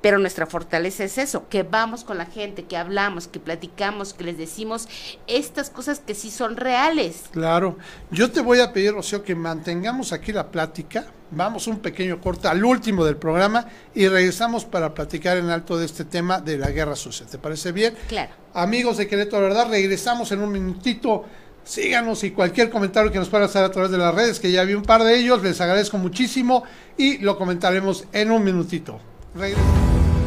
Pero 0.02 0.18
nuestra 0.18 0.46
fortaleza 0.46 1.04
es 1.04 1.18
eso, 1.18 1.50
que 1.50 1.64
vamos 1.64 2.04
con 2.04 2.18
la 2.18 2.26
gente, 2.26 2.64
que 2.64 2.78
hablamos, 2.78 3.28
que 3.28 3.40
platicamos, 3.40 4.14
que 4.14 4.24
les 4.24 4.38
decimos 4.38 4.88
estas 5.28 5.70
cosas 5.70 6.00
que 6.00 6.16
sí 6.16 6.32
son 6.32 6.56
reales. 6.56 7.24
Claro. 7.32 7.78
Yo 8.12 8.32
te 8.32 8.42
voy 8.42 8.60
a 8.60 8.72
pedir, 8.72 8.94
Rocío, 8.94 9.24
que 9.24 9.36
mantengamos 9.36 10.14
aquí 10.14 10.32
la 10.32 10.50
plática. 10.50 11.08
Vamos 11.32 11.68
un 11.68 11.80
pequeño 11.80 12.20
corte 12.22 12.48
al 12.48 12.64
último 12.64 13.06
del 13.06 13.18
programa 13.18 13.68
y 13.94 14.08
regresamos 14.08 14.66
para 14.66 14.94
platicar 14.94 15.38
en 15.38 15.50
alto 15.50 15.78
de 15.78 15.86
este 15.86 16.06
tema 16.06 16.40
de 16.40 16.58
la 16.58 16.72
guerra 16.72 16.96
sucia. 16.96 17.26
¿Te 17.28 17.38
parece 17.38 17.72
bien? 17.72 17.94
Claro. 18.08 18.32
Amigos 18.54 18.98
de 18.98 19.08
Querétaro, 19.08 19.44
¿verdad? 19.44 19.70
Regresamos 19.70 20.32
en 20.32 20.42
un 20.42 20.52
minutito. 20.52 21.26
Síganos 21.64 22.24
y 22.24 22.32
cualquier 22.32 22.72
comentario 22.72 23.12
que 23.12 23.20
nos 23.20 23.30
puedan 23.30 23.48
hacer 23.48 23.64
a 23.64 23.70
través 23.70 23.92
de 23.92 23.98
las 23.98 24.16
redes, 24.16 24.40
que 24.40 24.52
ya 24.52 24.64
vi 24.64 24.74
un 24.74 24.82
par 24.82 25.04
de 25.04 25.20
ellos, 25.20 25.44
les 25.44 25.62
agradezco 25.62 26.00
muchísimo 26.00 26.64
y 26.98 27.20
lo 27.20 27.38
comentaremos 27.38 28.06
en 28.12 28.32
un 28.32 28.44
minutito. 28.44 29.00
Regresamos. 29.36 30.19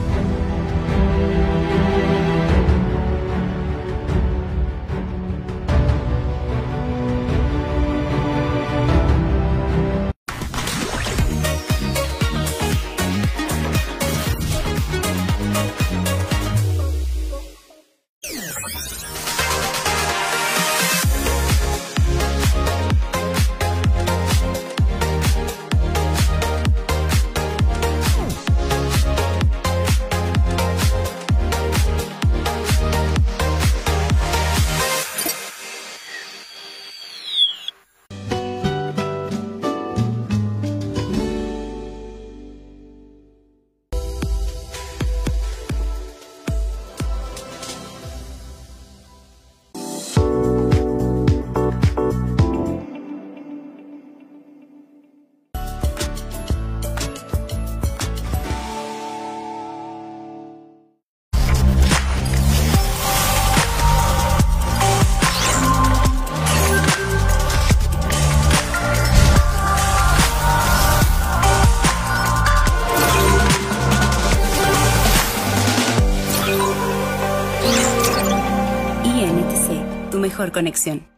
Mejor 80.32 80.50
conexión. 80.50 81.11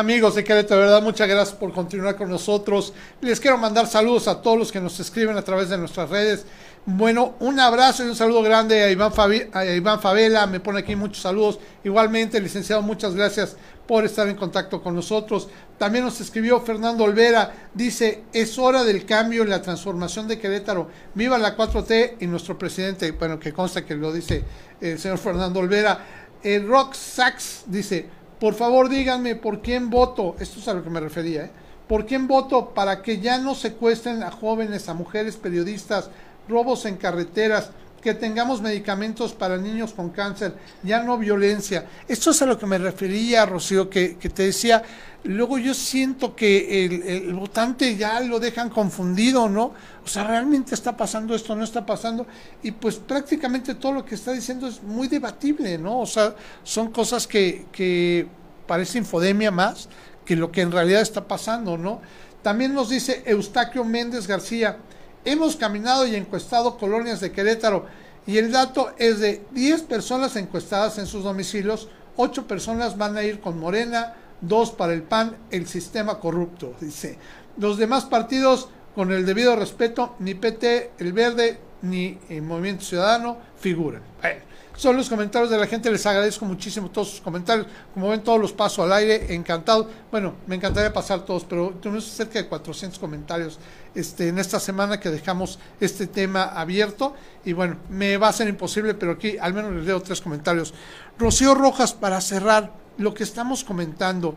Amigos 0.00 0.34
de 0.34 0.42
Querétaro, 0.44 0.80
verdad, 0.80 1.02
muchas 1.02 1.28
gracias 1.28 1.54
por 1.58 1.74
continuar 1.74 2.16
con 2.16 2.30
nosotros. 2.30 2.94
Les 3.20 3.38
quiero 3.38 3.58
mandar 3.58 3.86
saludos 3.86 4.28
a 4.28 4.40
todos 4.40 4.56
los 4.58 4.72
que 4.72 4.80
nos 4.80 4.98
escriben 4.98 5.36
a 5.36 5.42
través 5.42 5.68
de 5.68 5.76
nuestras 5.76 6.08
redes. 6.08 6.46
Bueno, 6.86 7.34
un 7.38 7.60
abrazo 7.60 8.02
y 8.02 8.08
un 8.08 8.16
saludo 8.16 8.40
grande 8.42 8.82
a 8.82 8.90
Iván, 8.90 9.12
Fabi- 9.12 9.50
a 9.52 9.62
Iván 9.66 10.50
me 10.50 10.58
pone 10.58 10.78
aquí 10.78 10.96
muchos 10.96 11.18
saludos. 11.22 11.58
Igualmente, 11.84 12.40
licenciado, 12.40 12.80
muchas 12.80 13.14
gracias 13.14 13.56
por 13.86 14.06
estar 14.06 14.26
en 14.26 14.36
contacto 14.36 14.82
con 14.82 14.94
nosotros. 14.94 15.48
También 15.76 16.06
nos 16.06 16.18
escribió 16.18 16.62
Fernando 16.62 17.04
Olvera, 17.04 17.52
dice, 17.74 18.22
es 18.32 18.58
hora 18.58 18.84
del 18.84 19.04
cambio 19.04 19.42
en 19.42 19.50
la 19.50 19.60
transformación 19.60 20.26
de 20.26 20.38
Querétaro. 20.38 20.88
Viva 21.14 21.36
la 21.36 21.54
4T 21.58 22.16
y 22.20 22.26
nuestro 22.26 22.56
presidente, 22.56 23.10
bueno, 23.10 23.38
que 23.38 23.52
consta 23.52 23.84
que 23.84 23.96
lo 23.96 24.14
dice 24.14 24.42
el 24.80 24.98
señor 24.98 25.18
Fernando 25.18 25.60
Olvera. 25.60 26.06
El 26.42 26.66
Rock 26.66 26.94
Sax 26.94 27.64
dice, 27.66 28.08
Por 28.40 28.54
favor, 28.54 28.88
díganme 28.88 29.36
por 29.36 29.60
quién 29.60 29.90
voto. 29.90 30.34
Esto 30.40 30.60
es 30.60 30.68
a 30.68 30.74
lo 30.74 30.82
que 30.82 30.90
me 30.90 30.98
refería, 30.98 31.44
¿eh? 31.44 31.50
¿Por 31.86 32.06
quién 32.06 32.26
voto 32.26 32.70
para 32.70 33.02
que 33.02 33.20
ya 33.20 33.36
no 33.38 33.54
secuestren 33.54 34.22
a 34.22 34.30
jóvenes, 34.30 34.88
a 34.88 34.94
mujeres 34.94 35.36
periodistas, 35.36 36.08
robos 36.48 36.86
en 36.86 36.96
carreteras, 36.96 37.70
que 38.00 38.14
tengamos 38.14 38.62
medicamentos 38.62 39.32
para 39.32 39.56
niños 39.56 39.92
con 39.92 40.10
cáncer, 40.10 40.54
ya 40.82 41.02
no 41.02 41.18
violencia. 41.18 41.86
Esto 42.08 42.30
es 42.30 42.42
a 42.42 42.46
lo 42.46 42.58
que 42.58 42.66
me 42.66 42.78
refería, 42.78 43.44
Rocío, 43.44 43.90
que, 43.90 44.16
que 44.16 44.30
te 44.30 44.44
decía, 44.44 44.82
luego 45.24 45.58
yo 45.58 45.74
siento 45.74 46.34
que 46.34 46.86
el, 46.86 47.02
el, 47.02 47.34
votante 47.34 47.96
ya 47.96 48.20
lo 48.20 48.40
dejan 48.40 48.70
confundido, 48.70 49.48
¿no? 49.48 49.74
O 50.04 50.08
sea, 50.08 50.24
realmente 50.24 50.74
está 50.74 50.96
pasando 50.96 51.34
esto, 51.34 51.54
no 51.54 51.64
está 51.64 51.84
pasando, 51.84 52.26
y 52.62 52.72
pues 52.72 52.96
prácticamente 52.96 53.74
todo 53.74 53.92
lo 53.92 54.04
que 54.04 54.14
está 54.14 54.32
diciendo 54.32 54.66
es 54.66 54.82
muy 54.82 55.08
debatible, 55.08 55.76
¿no? 55.78 56.00
O 56.00 56.06
sea, 56.06 56.34
son 56.62 56.90
cosas 56.90 57.26
que, 57.26 57.66
que 57.70 58.26
parece 58.66 58.98
infodemia 58.98 59.50
más 59.50 59.88
que 60.24 60.36
lo 60.36 60.52
que 60.52 60.60
en 60.60 60.72
realidad 60.72 61.02
está 61.02 61.26
pasando, 61.26 61.76
¿no? 61.76 62.00
También 62.42 62.72
nos 62.72 62.88
dice 62.88 63.22
Eustaquio 63.26 63.84
Méndez 63.84 64.26
García, 64.26 64.78
hemos 65.24 65.56
caminado 65.56 66.06
y 66.06 66.14
encuestado 66.14 66.78
colonias 66.78 67.20
de 67.20 67.32
Querétaro 67.32 67.86
y 68.26 68.38
el 68.38 68.52
dato 68.52 68.92
es 68.96 69.18
de 69.20 69.44
10 69.52 69.82
personas 69.82 70.36
encuestadas 70.36 70.98
en 70.98 71.06
sus 71.06 71.24
domicilios, 71.24 71.88
8 72.16 72.46
personas 72.46 72.96
van 72.96 73.16
a 73.16 73.22
ir 73.22 73.40
con 73.40 73.58
Morena, 73.58 74.14
2 74.40 74.70
para 74.72 74.92
el 74.92 75.02
PAN, 75.02 75.36
el 75.50 75.66
sistema 75.66 76.18
corrupto, 76.18 76.74
dice. 76.80 77.18
Los 77.56 77.76
demás 77.76 78.04
partidos, 78.04 78.68
con 78.94 79.12
el 79.12 79.24
debido 79.24 79.56
respeto, 79.56 80.16
ni 80.18 80.34
PT, 80.34 80.92
el 80.98 81.12
Verde, 81.12 81.58
ni 81.82 82.18
el 82.28 82.42
Movimiento 82.42 82.84
Ciudadano 82.84 83.38
figuran. 83.58 84.02
Bueno, 84.20 84.40
son 84.80 84.96
los 84.96 85.10
comentarios 85.10 85.50
de 85.50 85.58
la 85.58 85.66
gente, 85.66 85.90
les 85.90 86.06
agradezco 86.06 86.46
muchísimo 86.46 86.90
todos 86.90 87.10
sus 87.10 87.20
comentarios. 87.20 87.66
Como 87.92 88.08
ven, 88.08 88.22
todos 88.22 88.40
los 88.40 88.54
paso 88.54 88.82
al 88.82 88.92
aire, 88.94 89.34
encantado. 89.34 89.90
Bueno, 90.10 90.36
me 90.46 90.56
encantaría 90.56 90.90
pasar 90.90 91.24
todos, 91.26 91.44
pero 91.44 91.74
tenemos 91.82 92.04
cerca 92.04 92.38
de 92.38 92.48
400 92.48 92.98
comentarios 92.98 93.58
este, 93.94 94.28
en 94.28 94.38
esta 94.38 94.58
semana 94.58 94.98
que 94.98 95.10
dejamos 95.10 95.58
este 95.80 96.06
tema 96.06 96.44
abierto. 96.44 97.14
Y 97.44 97.52
bueno, 97.52 97.76
me 97.90 98.16
va 98.16 98.28
a 98.28 98.32
ser 98.32 98.48
imposible, 98.48 98.94
pero 98.94 99.12
aquí 99.12 99.36
al 99.38 99.52
menos 99.52 99.70
les 99.72 99.84
leo 99.84 100.00
tres 100.00 100.22
comentarios. 100.22 100.72
Rocío 101.18 101.54
Rojas, 101.54 101.92
para 101.92 102.18
cerrar 102.22 102.72
lo 102.96 103.12
que 103.12 103.22
estamos 103.22 103.64
comentando, 103.64 104.34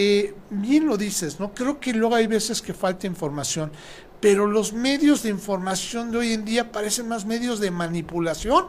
eh, 0.00 0.34
bien 0.50 0.86
lo 0.86 0.96
dices, 0.96 1.40
¿no? 1.40 1.52
Creo 1.52 1.80
que 1.80 1.92
luego 1.92 2.14
hay 2.14 2.28
veces 2.28 2.62
que 2.62 2.72
falta 2.72 3.08
información, 3.08 3.72
pero 4.20 4.46
los 4.46 4.72
medios 4.72 5.24
de 5.24 5.30
información 5.30 6.12
de 6.12 6.18
hoy 6.18 6.32
en 6.32 6.44
día 6.44 6.70
parecen 6.70 7.08
más 7.08 7.26
medios 7.26 7.58
de 7.58 7.72
manipulación 7.72 8.66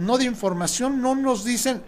no 0.00 0.16
de 0.16 0.24
información, 0.24 1.02
no 1.02 1.14
nos 1.14 1.44
dicen, 1.44 1.82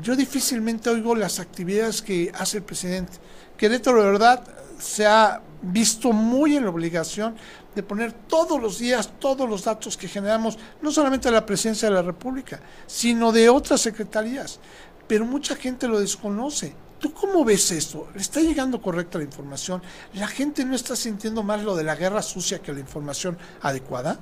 yo 0.00 0.16
difícilmente 0.16 0.88
oigo 0.88 1.14
las 1.14 1.38
actividades 1.38 2.00
que 2.00 2.32
hace 2.34 2.58
el 2.58 2.62
presidente. 2.62 3.12
Querétaro 3.58 4.02
de 4.02 4.10
verdad 4.10 4.42
se 4.78 5.06
ha 5.06 5.42
visto 5.60 6.12
muy 6.12 6.56
en 6.56 6.64
la 6.64 6.70
obligación 6.70 7.36
de 7.74 7.82
poner 7.82 8.12
todos 8.12 8.60
los 8.60 8.78
días 8.78 9.10
todos 9.18 9.48
los 9.48 9.64
datos 9.64 9.96
que 9.98 10.08
generamos, 10.08 10.58
no 10.80 10.90
solamente 10.90 11.28
de 11.28 11.34
la 11.34 11.44
presidencia 11.44 11.88
de 11.88 11.94
la 11.94 12.02
República, 12.02 12.58
sino 12.86 13.32
de 13.32 13.50
otras 13.50 13.82
secretarías. 13.82 14.60
Pero 15.06 15.26
mucha 15.26 15.54
gente 15.54 15.88
lo 15.88 16.00
desconoce. 16.00 16.74
¿Tú 16.98 17.12
cómo 17.12 17.44
ves 17.44 17.70
esto? 17.70 18.08
¿Le 18.14 18.20
está 18.20 18.40
llegando 18.40 18.82
correcta 18.82 19.18
la 19.18 19.24
información? 19.24 19.82
¿La 20.14 20.26
gente 20.26 20.64
no 20.64 20.74
está 20.74 20.96
sintiendo 20.96 21.42
más 21.42 21.62
lo 21.62 21.76
de 21.76 21.84
la 21.84 21.94
guerra 21.94 22.22
sucia 22.22 22.58
que 22.60 22.72
la 22.72 22.80
información 22.80 23.38
adecuada? 23.62 24.18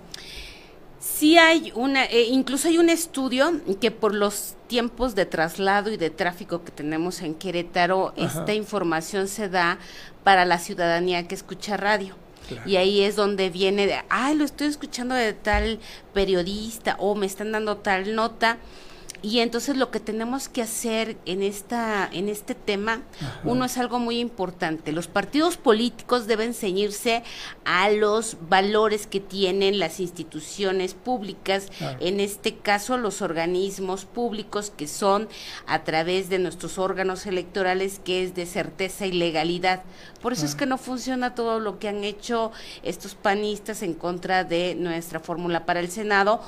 Sí 1.01 1.39
hay 1.39 1.73
una, 1.75 2.05
eh, 2.05 2.27
incluso 2.31 2.69
hay 2.69 2.79
un 2.79 2.91
estudio 2.91 3.61
que 3.81 3.91
por 3.91 4.15
los 4.15 4.55
tiempos 4.67 5.15
de 5.15 5.25
traslado 5.25 5.91
y 5.91 5.97
de 5.97 6.11
tráfico 6.11 6.65
que 6.65 6.73
tenemos 6.73 7.23
en 7.23 7.35
Querétaro, 7.35 8.13
Ajá. 8.19 8.41
esta 8.41 8.55
información 8.55 9.29
se 9.29 9.49
da 9.49 9.79
para 10.25 10.45
la 10.45 10.59
ciudadanía 10.59 11.27
que 11.29 11.35
escucha 11.35 11.77
radio. 11.77 12.17
Claro. 12.49 12.69
Y 12.69 12.77
ahí 12.77 13.03
es 13.03 13.17
donde 13.17 13.51
viene 13.51 13.87
de, 13.87 14.03
ay, 14.09 14.35
lo 14.37 14.45
estoy 14.45 14.67
escuchando 14.69 15.15
de 15.15 15.33
tal 15.33 15.81
periodista 16.13 16.97
o 16.99 17.15
me 17.15 17.27
están 17.27 17.53
dando 17.53 17.77
tal 17.79 18.15
nota. 18.15 18.59
Y 19.23 19.41
entonces 19.41 19.77
lo 19.77 19.91
que 19.91 20.01
tenemos 20.01 20.49
que 20.49 20.63
hacer 20.63 21.17
en 21.27 21.43
esta 21.43 22.09
en 22.13 22.29
este 22.29 22.55
tema, 22.55 23.03
Ajá. 23.21 23.41
uno 23.45 23.65
es 23.65 23.79
algo 23.79 23.99
muy 23.99 24.19
importante. 24.19 24.93
Los 24.93 25.09
partidos 25.09 25.57
políticos 25.57 26.27
deben 26.27 26.55
ceñirse 26.55 27.23
a 27.65 27.91
los 27.91 28.37
valores 28.49 29.07
que 29.07 29.21
tienen 29.21 29.79
las 29.79 30.01
instituciones 30.01 30.95
públicas, 30.95 31.69
claro. 31.79 31.99
en 32.01 32.21
este 32.21 32.57
caso 32.57 32.97
los 32.99 33.23
organismos 33.23 34.05
públicos 34.05 34.73
que 34.77 34.87
son 34.87 35.29
a 35.67 35.85
través 35.85 36.29
de 36.29 36.39
nuestros 36.39 36.79
órganos 36.79 37.27
electorales 37.27 38.01
que 38.05 38.23
es 38.23 38.35
de 38.35 38.47
certeza 38.47 39.07
y 39.07 39.13
legalidad. 39.13 39.83
Por 40.21 40.33
eso 40.33 40.47
es 40.47 40.55
que 40.55 40.67
no 40.67 40.79
funciona 40.79 41.35
todo 41.35 41.61
lo 41.61 41.79
que 41.79 41.89
han 41.89 42.05
hecho 42.05 42.53
estos 42.83 43.15
panistas 43.15 43.83
en 43.83 43.95
contra 43.95 44.45
de 44.45 44.75
nuestra 44.75 45.21
fórmula 45.21 45.67
para 45.67 45.81
el 45.81 45.91
Senado 45.91 46.41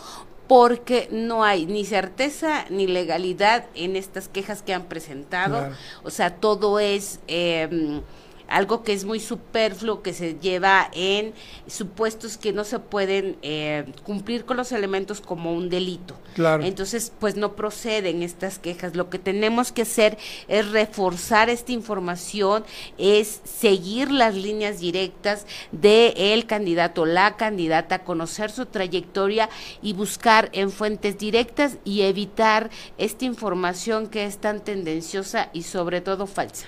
porque 0.48 1.08
no 1.12 1.44
hay 1.44 1.66
ni 1.66 1.84
certeza 1.84 2.64
ni 2.70 2.86
legalidad 2.86 3.66
en 3.74 3.96
estas 3.96 4.28
quejas 4.28 4.62
que 4.62 4.74
han 4.74 4.84
presentado. 4.84 5.58
Claro. 5.58 5.74
O 6.02 6.10
sea, 6.10 6.34
todo 6.36 6.80
es 6.80 7.20
eh, 7.28 8.00
algo 8.48 8.82
que 8.82 8.92
es 8.92 9.04
muy 9.04 9.20
superfluo, 9.20 10.02
que 10.02 10.12
se 10.12 10.34
lleva 10.34 10.90
en 10.92 11.34
supuestos 11.66 12.36
que 12.36 12.52
no 12.52 12.64
se 12.64 12.78
pueden 12.78 13.36
eh, 13.42 13.84
cumplir 14.04 14.44
con 14.44 14.56
los 14.56 14.72
elementos 14.72 15.20
como 15.20 15.52
un 15.52 15.68
delito. 15.68 16.14
Claro. 16.34 16.64
Entonces, 16.64 17.12
pues 17.18 17.36
no 17.36 17.54
proceden 17.54 18.22
estas 18.22 18.58
quejas. 18.58 18.96
Lo 18.96 19.10
que 19.10 19.18
tenemos 19.18 19.72
que 19.72 19.82
hacer 19.82 20.18
es 20.48 20.70
reforzar 20.70 21.50
esta 21.50 21.72
información, 21.72 22.64
es 22.96 23.40
seguir 23.44 24.10
las 24.10 24.34
líneas 24.34 24.80
directas 24.80 25.46
de 25.72 26.14
el 26.16 26.46
candidato, 26.46 27.06
la 27.06 27.36
candidata, 27.36 28.04
conocer 28.04 28.50
su 28.50 28.66
trayectoria 28.66 29.48
y 29.82 29.92
buscar 29.92 30.48
en 30.52 30.70
fuentes 30.70 31.18
directas 31.18 31.76
y 31.84 32.02
evitar 32.02 32.70
esta 32.96 33.24
información 33.24 34.08
que 34.08 34.24
es 34.24 34.38
tan 34.38 34.60
tendenciosa 34.60 35.50
y 35.52 35.62
sobre 35.62 36.00
todo 36.00 36.26
falsa. 36.26 36.66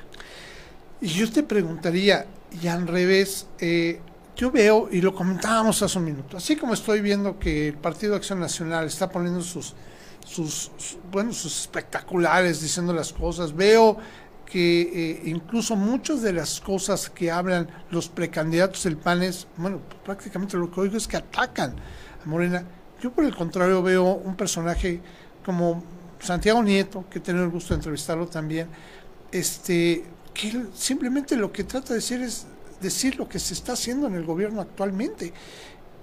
Y 1.00 1.08
yo 1.08 1.30
te 1.30 1.42
preguntaría, 1.42 2.26
y 2.60 2.66
al 2.66 2.86
revés, 2.86 3.46
eh, 3.58 4.00
yo 4.36 4.50
veo, 4.50 4.88
y 4.90 5.00
lo 5.00 5.14
comentábamos 5.14 5.82
hace 5.82 5.98
un 5.98 6.04
minuto, 6.04 6.36
así 6.36 6.56
como 6.56 6.74
estoy 6.74 7.00
viendo 7.00 7.38
que 7.38 7.68
el 7.68 7.74
Partido 7.74 8.14
Acción 8.14 8.40
Nacional 8.40 8.86
está 8.86 9.08
poniendo 9.08 9.40
sus, 9.40 9.74
sus, 10.26 10.70
sus 10.76 10.98
bueno, 11.10 11.32
sus 11.32 11.60
espectaculares 11.60 12.60
diciendo 12.60 12.92
las 12.92 13.12
cosas, 13.12 13.54
veo 13.54 13.96
que 14.44 14.80
eh, 14.82 15.22
incluso 15.26 15.76
muchas 15.76 16.22
de 16.22 16.32
las 16.32 16.60
cosas 16.60 17.08
que 17.08 17.30
hablan 17.30 17.68
los 17.90 18.08
precandidatos 18.08 18.82
del 18.84 18.96
PAN 18.96 19.22
es, 19.22 19.46
bueno, 19.56 19.80
prácticamente 20.04 20.56
lo 20.56 20.70
que 20.70 20.80
oigo 20.80 20.96
es 20.96 21.06
que 21.06 21.16
atacan 21.16 21.76
a 22.22 22.28
Morena. 22.28 22.64
Yo 23.00 23.12
por 23.12 23.24
el 23.24 23.34
contrario 23.34 23.80
veo 23.82 24.04
un 24.04 24.36
personaje 24.36 25.00
como 25.44 25.82
Santiago 26.18 26.62
Nieto, 26.62 27.04
que 27.08 27.20
he 27.20 27.22
tenido 27.22 27.44
el 27.44 27.50
gusto 27.50 27.74
de 27.74 27.76
entrevistarlo 27.76 28.26
también, 28.26 28.68
este, 29.30 30.04
que 30.34 30.66
simplemente 30.74 31.36
lo 31.36 31.52
que 31.52 31.64
trata 31.64 31.90
de 31.90 31.96
decir 31.96 32.20
es 32.22 32.46
decir 32.80 33.16
lo 33.16 33.28
que 33.28 33.38
se 33.38 33.54
está 33.54 33.74
haciendo 33.74 34.06
en 34.06 34.14
el 34.14 34.24
gobierno 34.24 34.60
actualmente. 34.60 35.32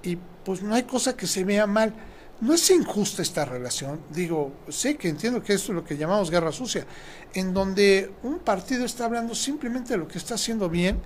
Y 0.03 0.17
pues 0.45 0.61
no 0.61 0.75
hay 0.75 0.83
cosa 0.83 1.15
que 1.15 1.27
se 1.27 1.43
vea 1.43 1.67
mal. 1.67 1.93
No 2.39 2.53
es 2.53 2.69
injusta 2.69 3.23
esta 3.23 3.45
relación, 3.45 3.99
digo, 4.11 4.53
sé 4.69 4.95
que 4.95 5.09
entiendo 5.09 5.41
que 5.41 5.53
esto 5.53 5.71
es 5.71 5.75
lo 5.75 5.83
que 5.83 5.97
llamamos 5.97 6.29
guerra 6.29 6.51
sucia, 6.51 6.85
en 7.33 7.51
donde 7.51 8.11
un 8.21 8.37
partido 8.37 8.85
está 8.85 9.05
hablando 9.05 9.33
simplemente 9.33 9.93
de 9.93 9.97
lo 9.97 10.07
que 10.07 10.19
está 10.19 10.35
haciendo 10.35 10.69
bien 10.69 10.99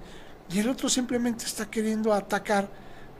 y 0.51 0.59
el 0.59 0.67
otro 0.67 0.89
simplemente 0.89 1.45
está 1.45 1.71
queriendo 1.71 2.13
atacar 2.13 2.69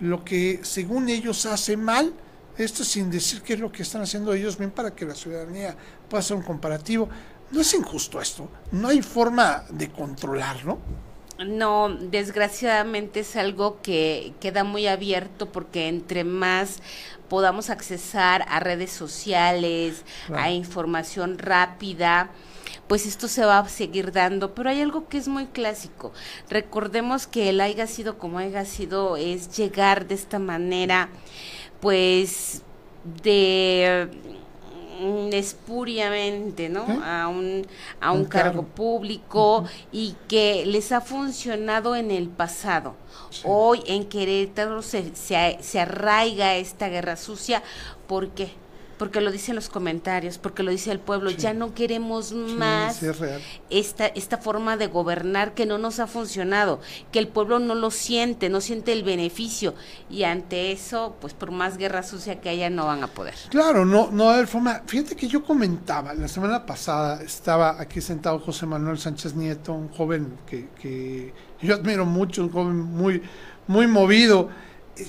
lo 0.01 0.25
que 0.25 0.59
según 0.63 1.07
ellos 1.07 1.45
hace 1.45 1.77
mal, 1.77 2.13
esto 2.57 2.83
sin 2.83 3.09
decir 3.09 3.43
qué 3.43 3.53
es 3.53 3.59
lo 3.61 3.71
que 3.71 3.83
están 3.83 4.01
haciendo 4.01 4.33
ellos 4.33 4.57
bien 4.57 4.71
para 4.71 4.93
que 4.93 5.05
la 5.05 5.15
ciudadanía 5.15 5.77
pueda 6.09 6.19
hacer 6.19 6.35
un 6.35 6.43
comparativo. 6.43 7.07
No 7.51 7.61
es 7.61 7.73
injusto 7.73 8.21
esto, 8.21 8.49
no 8.71 8.89
hay 8.89 9.01
forma 9.01 9.63
de 9.69 9.89
controlarlo. 9.89 10.79
No, 11.45 11.89
desgraciadamente 11.89 13.21
es 13.21 13.35
algo 13.35 13.81
que 13.81 14.33
queda 14.39 14.63
muy 14.63 14.87
abierto 14.87 15.51
porque 15.51 15.87
entre 15.87 16.23
más 16.23 16.79
podamos 17.29 17.69
accesar 17.69 18.45
a 18.47 18.59
redes 18.59 18.91
sociales, 18.91 20.03
claro. 20.27 20.43
a 20.43 20.51
información 20.51 21.39
rápida, 21.39 22.29
pues 22.87 23.05
esto 23.05 23.27
se 23.27 23.45
va 23.45 23.59
a 23.59 23.69
seguir 23.69 24.11
dando, 24.11 24.53
pero 24.53 24.69
hay 24.69 24.81
algo 24.81 25.07
que 25.07 25.17
es 25.17 25.27
muy 25.27 25.45
clásico. 25.47 26.11
Recordemos 26.49 27.25
que 27.25 27.49
el 27.49 27.61
haya 27.61 27.87
sido 27.87 28.17
como 28.17 28.37
haya 28.37 28.65
sido 28.65 29.17
es 29.17 29.55
llegar 29.57 30.07
de 30.07 30.15
esta 30.15 30.39
manera, 30.39 31.09
pues 31.79 32.63
de 33.23 34.09
espuriamente, 35.33 36.69
¿no? 36.69 36.85
¿Eh? 36.87 36.99
A 37.03 37.27
un, 37.27 37.65
a 37.99 38.11
un, 38.11 38.19
un 38.19 38.25
cargo, 38.25 38.61
cargo, 38.61 38.63
público 38.63 39.59
uh 39.59 39.63
-huh. 39.63 39.69
y 39.91 40.15
que 40.27 40.65
les 40.65 40.91
ha 40.91 41.01
funcionado 41.01 41.95
en 41.95 42.11
el 42.11 42.27
pasado. 42.29 42.95
Sí. 43.29 43.41
Hoy 43.45 43.81
en 43.87 44.05
Querétaro 44.05 44.81
se, 44.81 45.15
se, 45.15 45.57
se, 45.61 45.79
arraiga 45.79 46.55
esta 46.55 46.89
guerra 46.89 47.15
sucia. 47.15 47.63
¿Por 48.07 48.29
qué? 48.29 48.51
Porque 49.01 49.19
lo 49.19 49.31
dicen 49.31 49.55
los 49.55 49.67
comentarios, 49.67 50.37
porque 50.37 50.61
lo 50.61 50.69
dice 50.69 50.91
el 50.91 50.99
pueblo, 50.99 51.31
ya 51.31 51.55
no 51.55 51.73
queremos 51.73 52.33
más 52.33 52.97
sí, 52.97 53.07
es 53.07 53.17
real. 53.17 53.41
esta, 53.71 54.05
esta 54.05 54.37
forma 54.37 54.77
de 54.77 54.85
gobernar 54.85 55.55
que 55.55 55.65
no 55.65 55.79
nos 55.79 55.99
ha 55.99 56.05
funcionado, 56.05 56.79
que 57.11 57.17
el 57.17 57.27
pueblo 57.27 57.57
no 57.57 57.73
lo 57.73 57.89
siente, 57.89 58.47
no 58.47 58.61
siente 58.61 58.93
el 58.93 59.01
beneficio, 59.01 59.73
y 60.07 60.21
ante 60.21 60.71
eso, 60.71 61.15
pues 61.19 61.33
por 61.33 61.49
más 61.49 61.79
guerra 61.79 62.03
sucia 62.03 62.41
que 62.41 62.49
haya, 62.49 62.69
no 62.69 62.85
van 62.85 63.01
a 63.01 63.07
poder. 63.07 63.33
Claro, 63.49 63.85
no, 63.85 64.11
no 64.11 64.25
va 64.25 64.33
a 64.33 64.35
haber 64.35 64.45
forma. 64.45 64.83
Fíjate 64.85 65.15
que 65.15 65.27
yo 65.27 65.43
comentaba, 65.43 66.13
la 66.13 66.27
semana 66.27 66.63
pasada 66.67 67.23
estaba 67.23 67.81
aquí 67.81 68.01
sentado 68.01 68.37
José 68.37 68.67
Manuel 68.67 68.99
Sánchez 68.99 69.33
Nieto, 69.33 69.73
un 69.73 69.89
joven 69.89 70.37
que, 70.45 70.67
que 70.79 71.33
yo 71.59 71.73
admiro 71.73 72.05
mucho, 72.05 72.43
un 72.43 72.51
joven 72.51 72.75
muy, 72.75 73.23
muy 73.65 73.87
movido. 73.87 74.49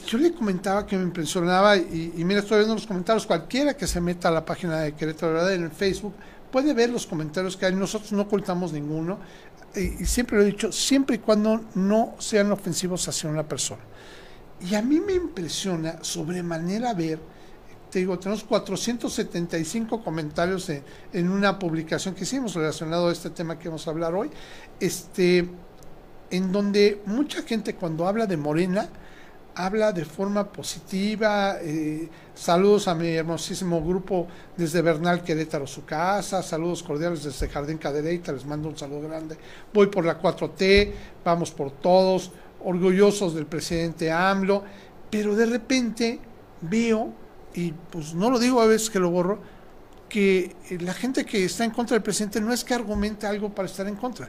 Yo 0.06 0.18
le 0.18 0.32
comentaba 0.32 0.86
que 0.86 0.96
me 0.96 1.02
impresionaba, 1.02 1.76
y, 1.76 2.12
mira, 2.24 2.40
estoy 2.40 2.58
viendo 2.58 2.74
los 2.74 2.86
comentarios, 2.86 3.26
cualquiera 3.26 3.76
que 3.76 3.86
se 3.86 4.00
meta 4.00 4.28
a 4.28 4.30
la 4.30 4.44
página 4.44 4.80
de 4.80 4.92
Querétaro 4.92 5.34
¿verdad? 5.34 5.54
en 5.54 5.64
el 5.64 5.70
Facebook 5.70 6.14
puede 6.50 6.74
ver 6.74 6.90
los 6.90 7.06
comentarios 7.06 7.56
que 7.56 7.66
hay, 7.66 7.74
nosotros 7.74 8.12
no 8.12 8.22
ocultamos 8.22 8.72
ninguno, 8.72 9.18
y, 9.74 10.02
y 10.02 10.06
siempre 10.06 10.36
lo 10.36 10.42
he 10.42 10.46
dicho, 10.46 10.70
siempre 10.70 11.16
y 11.16 11.18
cuando 11.18 11.62
no 11.74 12.14
sean 12.18 12.52
ofensivos 12.52 13.08
hacia 13.08 13.30
una 13.30 13.42
persona. 13.42 13.80
Y 14.60 14.74
a 14.74 14.82
mí 14.82 15.00
me 15.00 15.14
impresiona 15.14 16.04
sobremanera 16.04 16.92
ver, 16.94 17.18
te 17.90 17.98
digo, 17.98 18.18
tenemos 18.18 18.44
475 18.44 20.02
comentarios 20.04 20.68
en, 20.68 20.84
en 21.12 21.30
una 21.30 21.58
publicación 21.58 22.14
que 22.14 22.24
hicimos 22.24 22.54
relacionado 22.54 23.08
a 23.08 23.12
este 23.12 23.30
tema 23.30 23.58
que 23.58 23.68
vamos 23.68 23.86
a 23.86 23.90
hablar 23.90 24.14
hoy, 24.14 24.30
este, 24.78 25.48
en 26.30 26.52
donde 26.52 27.02
mucha 27.06 27.42
gente 27.42 27.74
cuando 27.74 28.06
habla 28.06 28.26
de 28.26 28.36
Morena, 28.36 28.88
habla 29.54 29.92
de 29.92 30.04
forma 30.04 30.50
positiva. 30.50 31.58
eh, 31.60 32.08
saludos 32.34 32.88
a 32.88 32.94
mi 32.94 33.08
hermosísimo 33.08 33.82
grupo 33.82 34.26
desde 34.56 34.82
Bernal 34.82 35.22
Querétaro, 35.22 35.66
su 35.66 35.84
casa. 35.84 36.42
Saludos 36.42 36.82
cordiales 36.82 37.24
desde 37.24 37.48
Jardín 37.48 37.78
Cadereyta. 37.78 38.32
Les 38.32 38.44
mando 38.46 38.68
un 38.68 38.76
saludo 38.76 39.08
grande. 39.08 39.36
Voy 39.72 39.88
por 39.88 40.04
la 40.04 40.20
4T, 40.20 40.92
vamos 41.24 41.50
por 41.50 41.70
todos, 41.70 42.32
orgullosos 42.64 43.34
del 43.34 43.46
presidente 43.46 44.10
AMLO. 44.10 44.64
Pero 45.10 45.36
de 45.36 45.46
repente 45.46 46.20
veo, 46.62 47.12
y 47.54 47.72
pues 47.72 48.14
no 48.14 48.30
lo 48.30 48.38
digo 48.38 48.60
a 48.60 48.66
veces 48.66 48.88
que 48.88 48.98
lo 48.98 49.10
borro, 49.10 49.40
que 50.08 50.54
la 50.80 50.94
gente 50.94 51.24
que 51.24 51.44
está 51.44 51.64
en 51.64 51.70
contra 51.70 51.94
del 51.94 52.02
presidente 52.02 52.40
no 52.40 52.52
es 52.52 52.64
que 52.64 52.74
argumente 52.74 53.26
algo 53.26 53.54
para 53.54 53.66
estar 53.66 53.86
en 53.86 53.96
contra. 53.96 54.28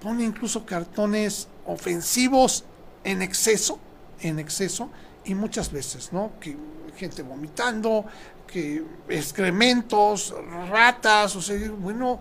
Pone 0.00 0.24
incluso 0.24 0.66
cartones 0.66 1.48
ofensivos 1.66 2.64
en 3.04 3.22
exceso 3.22 3.78
en 4.20 4.38
exceso 4.38 4.90
y 5.24 5.34
muchas 5.34 5.72
veces, 5.72 6.12
¿no? 6.12 6.32
Que 6.40 6.56
gente 6.96 7.22
vomitando, 7.22 8.04
que 8.46 8.84
excrementos, 9.08 10.34
ratas, 10.70 11.34
o 11.36 11.42
sea, 11.42 11.70
bueno, 11.70 12.20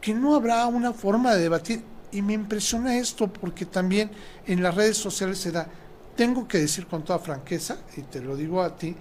que 0.00 0.14
no 0.14 0.34
habrá 0.34 0.66
una 0.66 0.92
forma 0.92 1.34
de 1.34 1.42
debatir. 1.42 1.82
Y 2.12 2.22
me 2.22 2.34
impresiona 2.34 2.96
esto 2.96 3.26
porque 3.26 3.66
también 3.66 4.10
en 4.46 4.62
las 4.62 4.74
redes 4.74 4.96
sociales 4.96 5.38
se 5.38 5.50
da, 5.50 5.66
tengo 6.14 6.46
que 6.46 6.58
decir 6.58 6.86
con 6.86 7.02
toda 7.02 7.18
franqueza, 7.18 7.78
y 7.96 8.02
te 8.02 8.20
lo 8.20 8.36
digo 8.36 8.62
a 8.62 8.76
ti, 8.76 8.94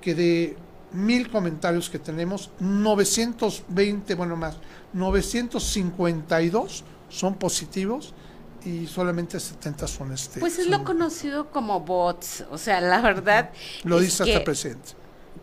que 0.00 0.14
de 0.14 0.56
mil 0.92 1.30
comentarios 1.30 1.88
que 1.88 1.98
tenemos, 1.98 2.50
920, 2.58 4.14
bueno 4.14 4.34
más, 4.36 4.56
952 4.92 6.84
son 7.08 7.34
positivos 7.34 8.14
y 8.66 8.86
solamente 8.86 9.38
70 9.38 9.86
son 9.86 10.12
este. 10.12 10.40
Pues 10.40 10.58
es 10.58 10.64
son- 10.64 10.72
lo 10.72 10.84
conocido 10.84 11.50
como 11.50 11.80
bots, 11.80 12.44
o 12.50 12.58
sea, 12.58 12.80
la 12.80 13.00
verdad. 13.00 13.50
Lo 13.84 13.98
dice 14.00 14.24
hasta 14.24 14.44
presidente. 14.44 14.92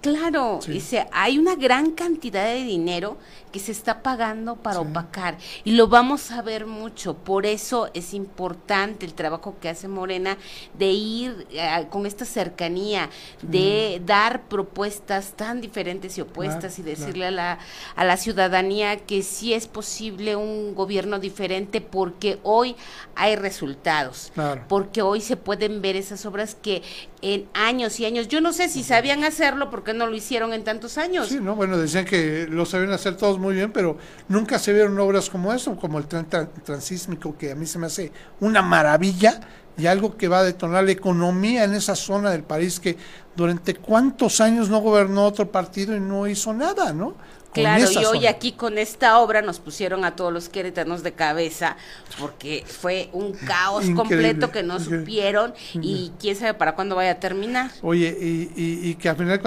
Claro, 0.02 0.60
Sí. 0.62 0.72
dice, 0.74 1.08
hay 1.12 1.38
una 1.38 1.56
gran 1.56 1.92
cantidad 1.92 2.46
de 2.46 2.64
dinero 2.64 3.18
que 3.52 3.60
se 3.60 3.72
está 3.72 4.02
pagando 4.02 4.56
para 4.56 4.80
opacar 4.80 5.38
y 5.64 5.74
lo 5.74 5.88
vamos 5.88 6.32
a 6.32 6.42
ver 6.42 6.66
mucho. 6.66 7.14
Por 7.16 7.46
eso 7.46 7.90
es 7.94 8.14
importante 8.16 9.06
el 9.06 9.14
trabajo 9.14 9.56
que 9.62 9.70
hace 9.70 9.88
Morena 9.88 10.38
de 10.74 10.88
ir 10.92 11.48
eh, 11.52 11.86
con 11.92 12.08
esta 12.08 12.26
cercanía, 12.26 13.10
de 13.44 14.02
dar 14.04 14.42
propuestas 14.48 15.34
tan 15.34 15.62
diferentes 15.62 16.18
y 16.18 16.22
opuestas 16.22 16.76
Claro, 16.76 16.90
y 16.90 16.94
decirle 16.96 17.26
a, 17.28 17.32
la, 17.32 17.60
a 17.96 18.04
la 18.06 18.18
ciudadanía 18.18 18.98
que 18.98 19.22
sí 19.22 19.54
es 19.54 19.68
posible 19.68 20.36
un 20.36 20.74
gobierno 20.74 21.20
diferente 21.20 21.80
porque 21.80 22.40
hoy 22.44 22.76
hay 23.16 23.36
resultados 23.36 24.32
Claro. 24.34 24.66
porque 24.68 25.02
hoy 25.04 25.22
se 25.22 25.38
pueden 25.38 25.82
ver 25.82 25.96
esas 25.96 26.26
obras 26.26 26.56
que 26.56 26.82
en 27.24 27.48
años 27.54 28.00
y 28.02 28.06
años, 28.06 28.28
yo 28.28 28.42
no 28.42 28.52
sé 28.52 28.68
si 28.68 28.84
sabían 28.84 29.24
hacerlo, 29.24 29.70
porque 29.70 29.94
no 29.94 30.08
lo 30.08 30.16
hicieron 30.16 30.54
en 30.54 30.64
tantos 30.66 30.98
años? 30.98 31.28
Sí, 31.30 31.40
no, 31.42 31.56
bueno, 31.56 31.78
decían 31.78 32.04
que 32.04 32.46
lo 32.50 32.66
sabían 32.66 32.92
hacer 32.92 33.16
todos 33.16 33.40
muy 33.40 33.56
bien, 33.56 33.72
pero 33.72 33.98
nunca 34.28 34.60
se 34.60 34.74
vieron 34.74 35.00
obras 35.00 35.30
como 35.30 35.54
eso, 35.54 35.76
como 35.78 36.00
el 36.00 36.06
tren 36.08 36.30
tran- 36.30 36.50
transísmico, 36.64 37.38
que 37.38 37.52
a 37.52 37.56
mí 37.56 37.66
se 37.66 37.80
me 37.80 37.86
hace 37.88 38.12
una 38.42 38.62
maravilla 38.62 39.40
y 39.78 39.88
algo 39.88 40.18
que 40.18 40.28
va 40.28 40.40
a 40.40 40.44
detonar 40.44 40.84
la 40.84 40.92
economía 40.92 41.64
en 41.64 41.74
esa 41.74 41.96
zona 41.96 42.30
del 42.30 42.44
país 42.44 42.80
que 42.80 42.98
durante 43.36 43.74
cuántos 43.76 44.42
años 44.42 44.70
no 44.70 44.80
gobernó 44.82 45.26
otro 45.26 45.50
partido 45.50 45.96
y 45.96 46.02
no 46.02 46.28
hizo 46.28 46.54
nada, 46.54 46.92
¿no? 46.94 47.16
Con 47.54 47.64
Claro, 47.64 47.86
y 47.92 48.06
hoy 48.06 48.26
aquí 48.28 48.54
con 48.54 48.78
esta 48.78 49.20
obra 49.20 49.42
nos 49.42 49.60
pusieron 49.60 50.04
a 50.06 50.16
todos 50.16 50.34
los 50.34 50.50
queretanos 50.50 51.04
de 51.04 51.14
cabeza 51.14 51.78
porque 52.20 52.64
fue 52.68 53.10
un 53.14 53.34
caos 53.34 53.86
Increíble, 53.86 53.96
completo 53.98 54.52
que 54.52 54.64
no 54.64 54.76
increíble. 54.76 55.00
supieron 55.00 55.54
y 55.74 56.12
quién 56.20 56.36
sabe 56.36 56.54
para 56.54 56.76
cuándo 56.76 56.96
vaya 56.96 57.12
a 57.12 57.20
terminar. 57.20 57.72
Oye, 57.82 58.16
y, 58.20 58.52
y, 58.56 58.90
y 58.90 58.96
que 58.96 59.10
al 59.10 59.16
final, 59.16 59.42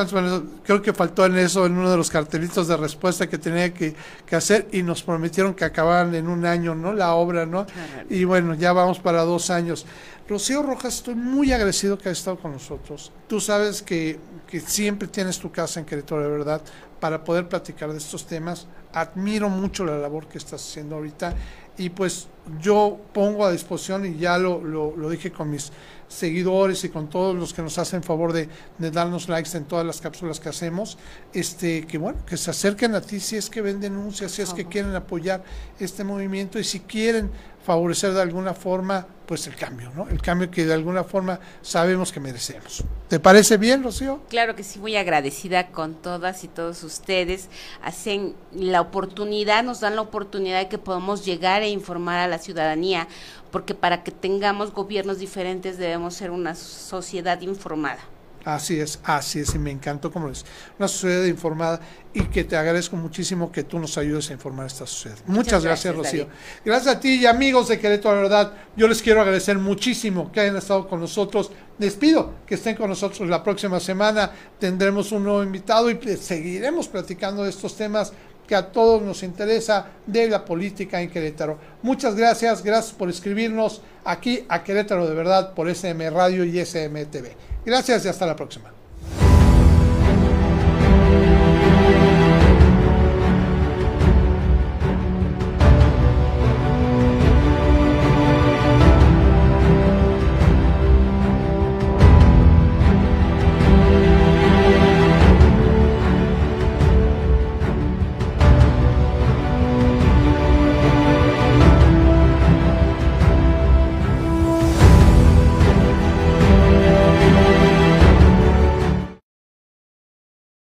creo 0.64 0.82
que 0.82 0.92
faltó 0.92 1.26
en 1.26 1.36
eso, 1.36 1.66
en 1.66 1.72
uno 1.72 1.90
de 1.90 1.96
los 1.96 2.10
cartelitos 2.10 2.68
de 2.68 2.76
respuesta 2.76 3.28
que 3.28 3.38
tenía 3.38 3.72
que, 3.74 3.94
que 4.24 4.36
hacer, 4.36 4.68
y 4.72 4.82
nos 4.82 5.02
prometieron 5.02 5.54
que 5.54 5.64
acabaran 5.64 6.14
en 6.14 6.28
un 6.28 6.44
año, 6.46 6.74
¿no? 6.74 6.92
La 6.92 7.14
obra, 7.14 7.46
¿no? 7.46 7.66
Claro. 7.66 8.06
Y 8.08 8.24
bueno, 8.24 8.54
ya 8.54 8.72
vamos 8.72 8.98
para 8.98 9.22
dos 9.22 9.50
años. 9.50 9.86
Rocío 10.28 10.62
Rojas, 10.62 10.94
estoy 10.96 11.14
muy 11.14 11.52
agradecido 11.52 11.96
que 11.98 12.08
hayas 12.08 12.18
estado 12.18 12.38
con 12.38 12.50
nosotros. 12.50 13.12
Tú 13.28 13.40
sabes 13.40 13.80
que, 13.80 14.18
que 14.48 14.58
siempre 14.58 15.06
tienes 15.06 15.38
tu 15.38 15.52
casa 15.52 15.78
en 15.78 15.86
Querétaro, 15.86 16.20
de 16.20 16.28
verdad, 16.28 16.62
para 17.00 17.24
poder 17.24 17.48
platicar 17.48 17.90
de 17.90 17.98
estos 17.98 18.26
temas. 18.26 18.66
Admiro 18.92 19.48
mucho 19.48 19.84
la 19.84 19.98
labor 19.98 20.26
que 20.26 20.38
estás 20.38 20.62
haciendo 20.62 20.96
ahorita 20.96 21.34
y 21.78 21.90
pues 21.90 22.28
yo 22.60 22.98
pongo 23.12 23.44
a 23.44 23.52
disposición 23.52 24.06
y 24.06 24.16
ya 24.16 24.38
lo, 24.38 24.62
lo, 24.62 24.96
lo 24.96 25.10
dije 25.10 25.32
con 25.32 25.50
mis 25.50 25.72
seguidores 26.08 26.84
y 26.84 26.88
con 26.88 27.08
todos 27.08 27.34
los 27.34 27.52
que 27.52 27.62
nos 27.62 27.78
hacen 27.78 28.02
favor 28.02 28.32
de, 28.32 28.48
de 28.78 28.90
darnos 28.90 29.28
likes 29.28 29.56
en 29.56 29.64
todas 29.64 29.84
las 29.84 30.00
cápsulas 30.00 30.38
que 30.38 30.48
hacemos, 30.48 30.98
este 31.32 31.86
que 31.86 31.98
bueno, 31.98 32.24
que 32.24 32.36
se 32.36 32.50
acerquen 32.50 32.94
a 32.94 33.00
ti 33.00 33.20
si 33.20 33.36
es 33.36 33.50
que 33.50 33.60
ven 33.60 33.80
denuncias, 33.80 34.32
si 34.32 34.42
es 34.42 34.54
que 34.54 34.66
quieren 34.66 34.94
apoyar 34.94 35.42
este 35.80 36.04
movimiento 36.04 36.58
y 36.58 36.64
si 36.64 36.80
quieren 36.80 37.30
favorecer 37.64 38.12
de 38.12 38.22
alguna 38.22 38.54
forma 38.54 39.04
pues 39.26 39.48
el 39.48 39.56
cambio, 39.56 39.90
¿no? 39.96 40.08
El 40.08 40.22
cambio 40.22 40.48
que 40.48 40.64
de 40.64 40.72
alguna 40.72 41.02
forma 41.02 41.40
sabemos 41.60 42.12
que 42.12 42.20
merecemos. 42.20 42.84
¿Te 43.08 43.18
parece 43.18 43.56
bien, 43.56 43.82
Rocío? 43.82 44.20
Claro 44.28 44.54
que 44.54 44.62
sí, 44.62 44.78
muy 44.78 44.94
agradecida 44.96 45.68
con 45.72 45.94
todas 45.94 46.44
y 46.44 46.48
todos 46.48 46.84
ustedes. 46.84 47.48
Hacen 47.82 48.34
la 48.52 48.82
oportunidad, 48.86 49.62
nos 49.62 49.80
dan 49.80 49.96
la 49.96 50.02
oportunidad 50.02 50.58
de 50.58 50.68
que 50.68 50.78
podamos 50.78 51.24
llegar 51.24 51.62
e 51.62 51.68
informar 51.68 52.18
a 52.18 52.26
la 52.26 52.38
ciudadanía, 52.38 53.06
porque 53.50 53.74
para 53.74 54.02
que 54.02 54.10
tengamos 54.10 54.72
gobiernos 54.72 55.18
diferentes 55.18 55.78
debemos 55.78 56.14
ser 56.14 56.30
una 56.30 56.54
sociedad 56.54 57.40
informada. 57.40 58.00
Así 58.46 58.78
es, 58.78 59.00
así 59.02 59.40
es, 59.40 59.56
y 59.56 59.58
me 59.58 59.72
encantó 59.72 60.12
como 60.12 60.28
es. 60.28 60.44
Una 60.78 60.86
sociedad 60.86 61.24
informada 61.24 61.80
y 62.14 62.22
que 62.26 62.44
te 62.44 62.56
agradezco 62.56 62.94
muchísimo 62.94 63.50
que 63.50 63.64
tú 63.64 63.80
nos 63.80 63.98
ayudes 63.98 64.30
a 64.30 64.34
informar 64.34 64.62
a 64.62 64.66
esta 64.68 64.86
sociedad. 64.86 65.18
Muchas, 65.26 65.64
gracias, 65.64 65.92
gracias, 65.92 65.96
Rocío. 65.96 66.24
David. 66.26 66.62
Gracias 66.64 66.94
a 66.94 67.00
ti 67.00 67.14
y 67.14 67.26
amigos 67.26 67.66
de 67.66 67.80
Querétaro, 67.80 68.14
la 68.14 68.22
verdad, 68.22 68.52
yo 68.76 68.86
les 68.86 69.02
quiero 69.02 69.20
agradecer 69.20 69.58
muchísimo 69.58 70.30
que 70.30 70.38
hayan 70.38 70.54
estado 70.54 70.86
con 70.86 71.00
nosotros. 71.00 71.50
Les 71.80 71.94
pido 71.94 72.34
que 72.46 72.54
estén 72.54 72.76
con 72.76 72.88
nosotros 72.88 73.28
la 73.28 73.42
próxima 73.42 73.80
semana. 73.80 74.30
Tendremos 74.60 75.10
un 75.10 75.24
nuevo 75.24 75.42
invitado 75.42 75.90
y 75.90 75.98
seguiremos 76.16 76.86
platicando 76.86 77.42
de 77.42 77.50
estos 77.50 77.76
temas 77.76 78.12
que 78.46 78.54
a 78.54 78.70
todos 78.70 79.02
nos 79.02 79.22
interesa 79.22 79.86
de 80.06 80.28
la 80.28 80.44
política 80.44 81.00
en 81.00 81.10
Querétaro. 81.10 81.58
Muchas 81.82 82.14
gracias, 82.14 82.62
gracias 82.62 82.94
por 82.94 83.08
escribirnos 83.08 83.82
aquí 84.04 84.44
a 84.48 84.62
Querétaro 84.62 85.06
de 85.06 85.14
verdad 85.14 85.54
por 85.54 85.68
SM 85.68 86.08
Radio 86.10 86.44
y 86.44 86.58
SM 86.58 87.06
TV. 87.06 87.36
Gracias 87.64 88.04
y 88.04 88.08
hasta 88.08 88.26
la 88.26 88.36
próxima. 88.36 88.75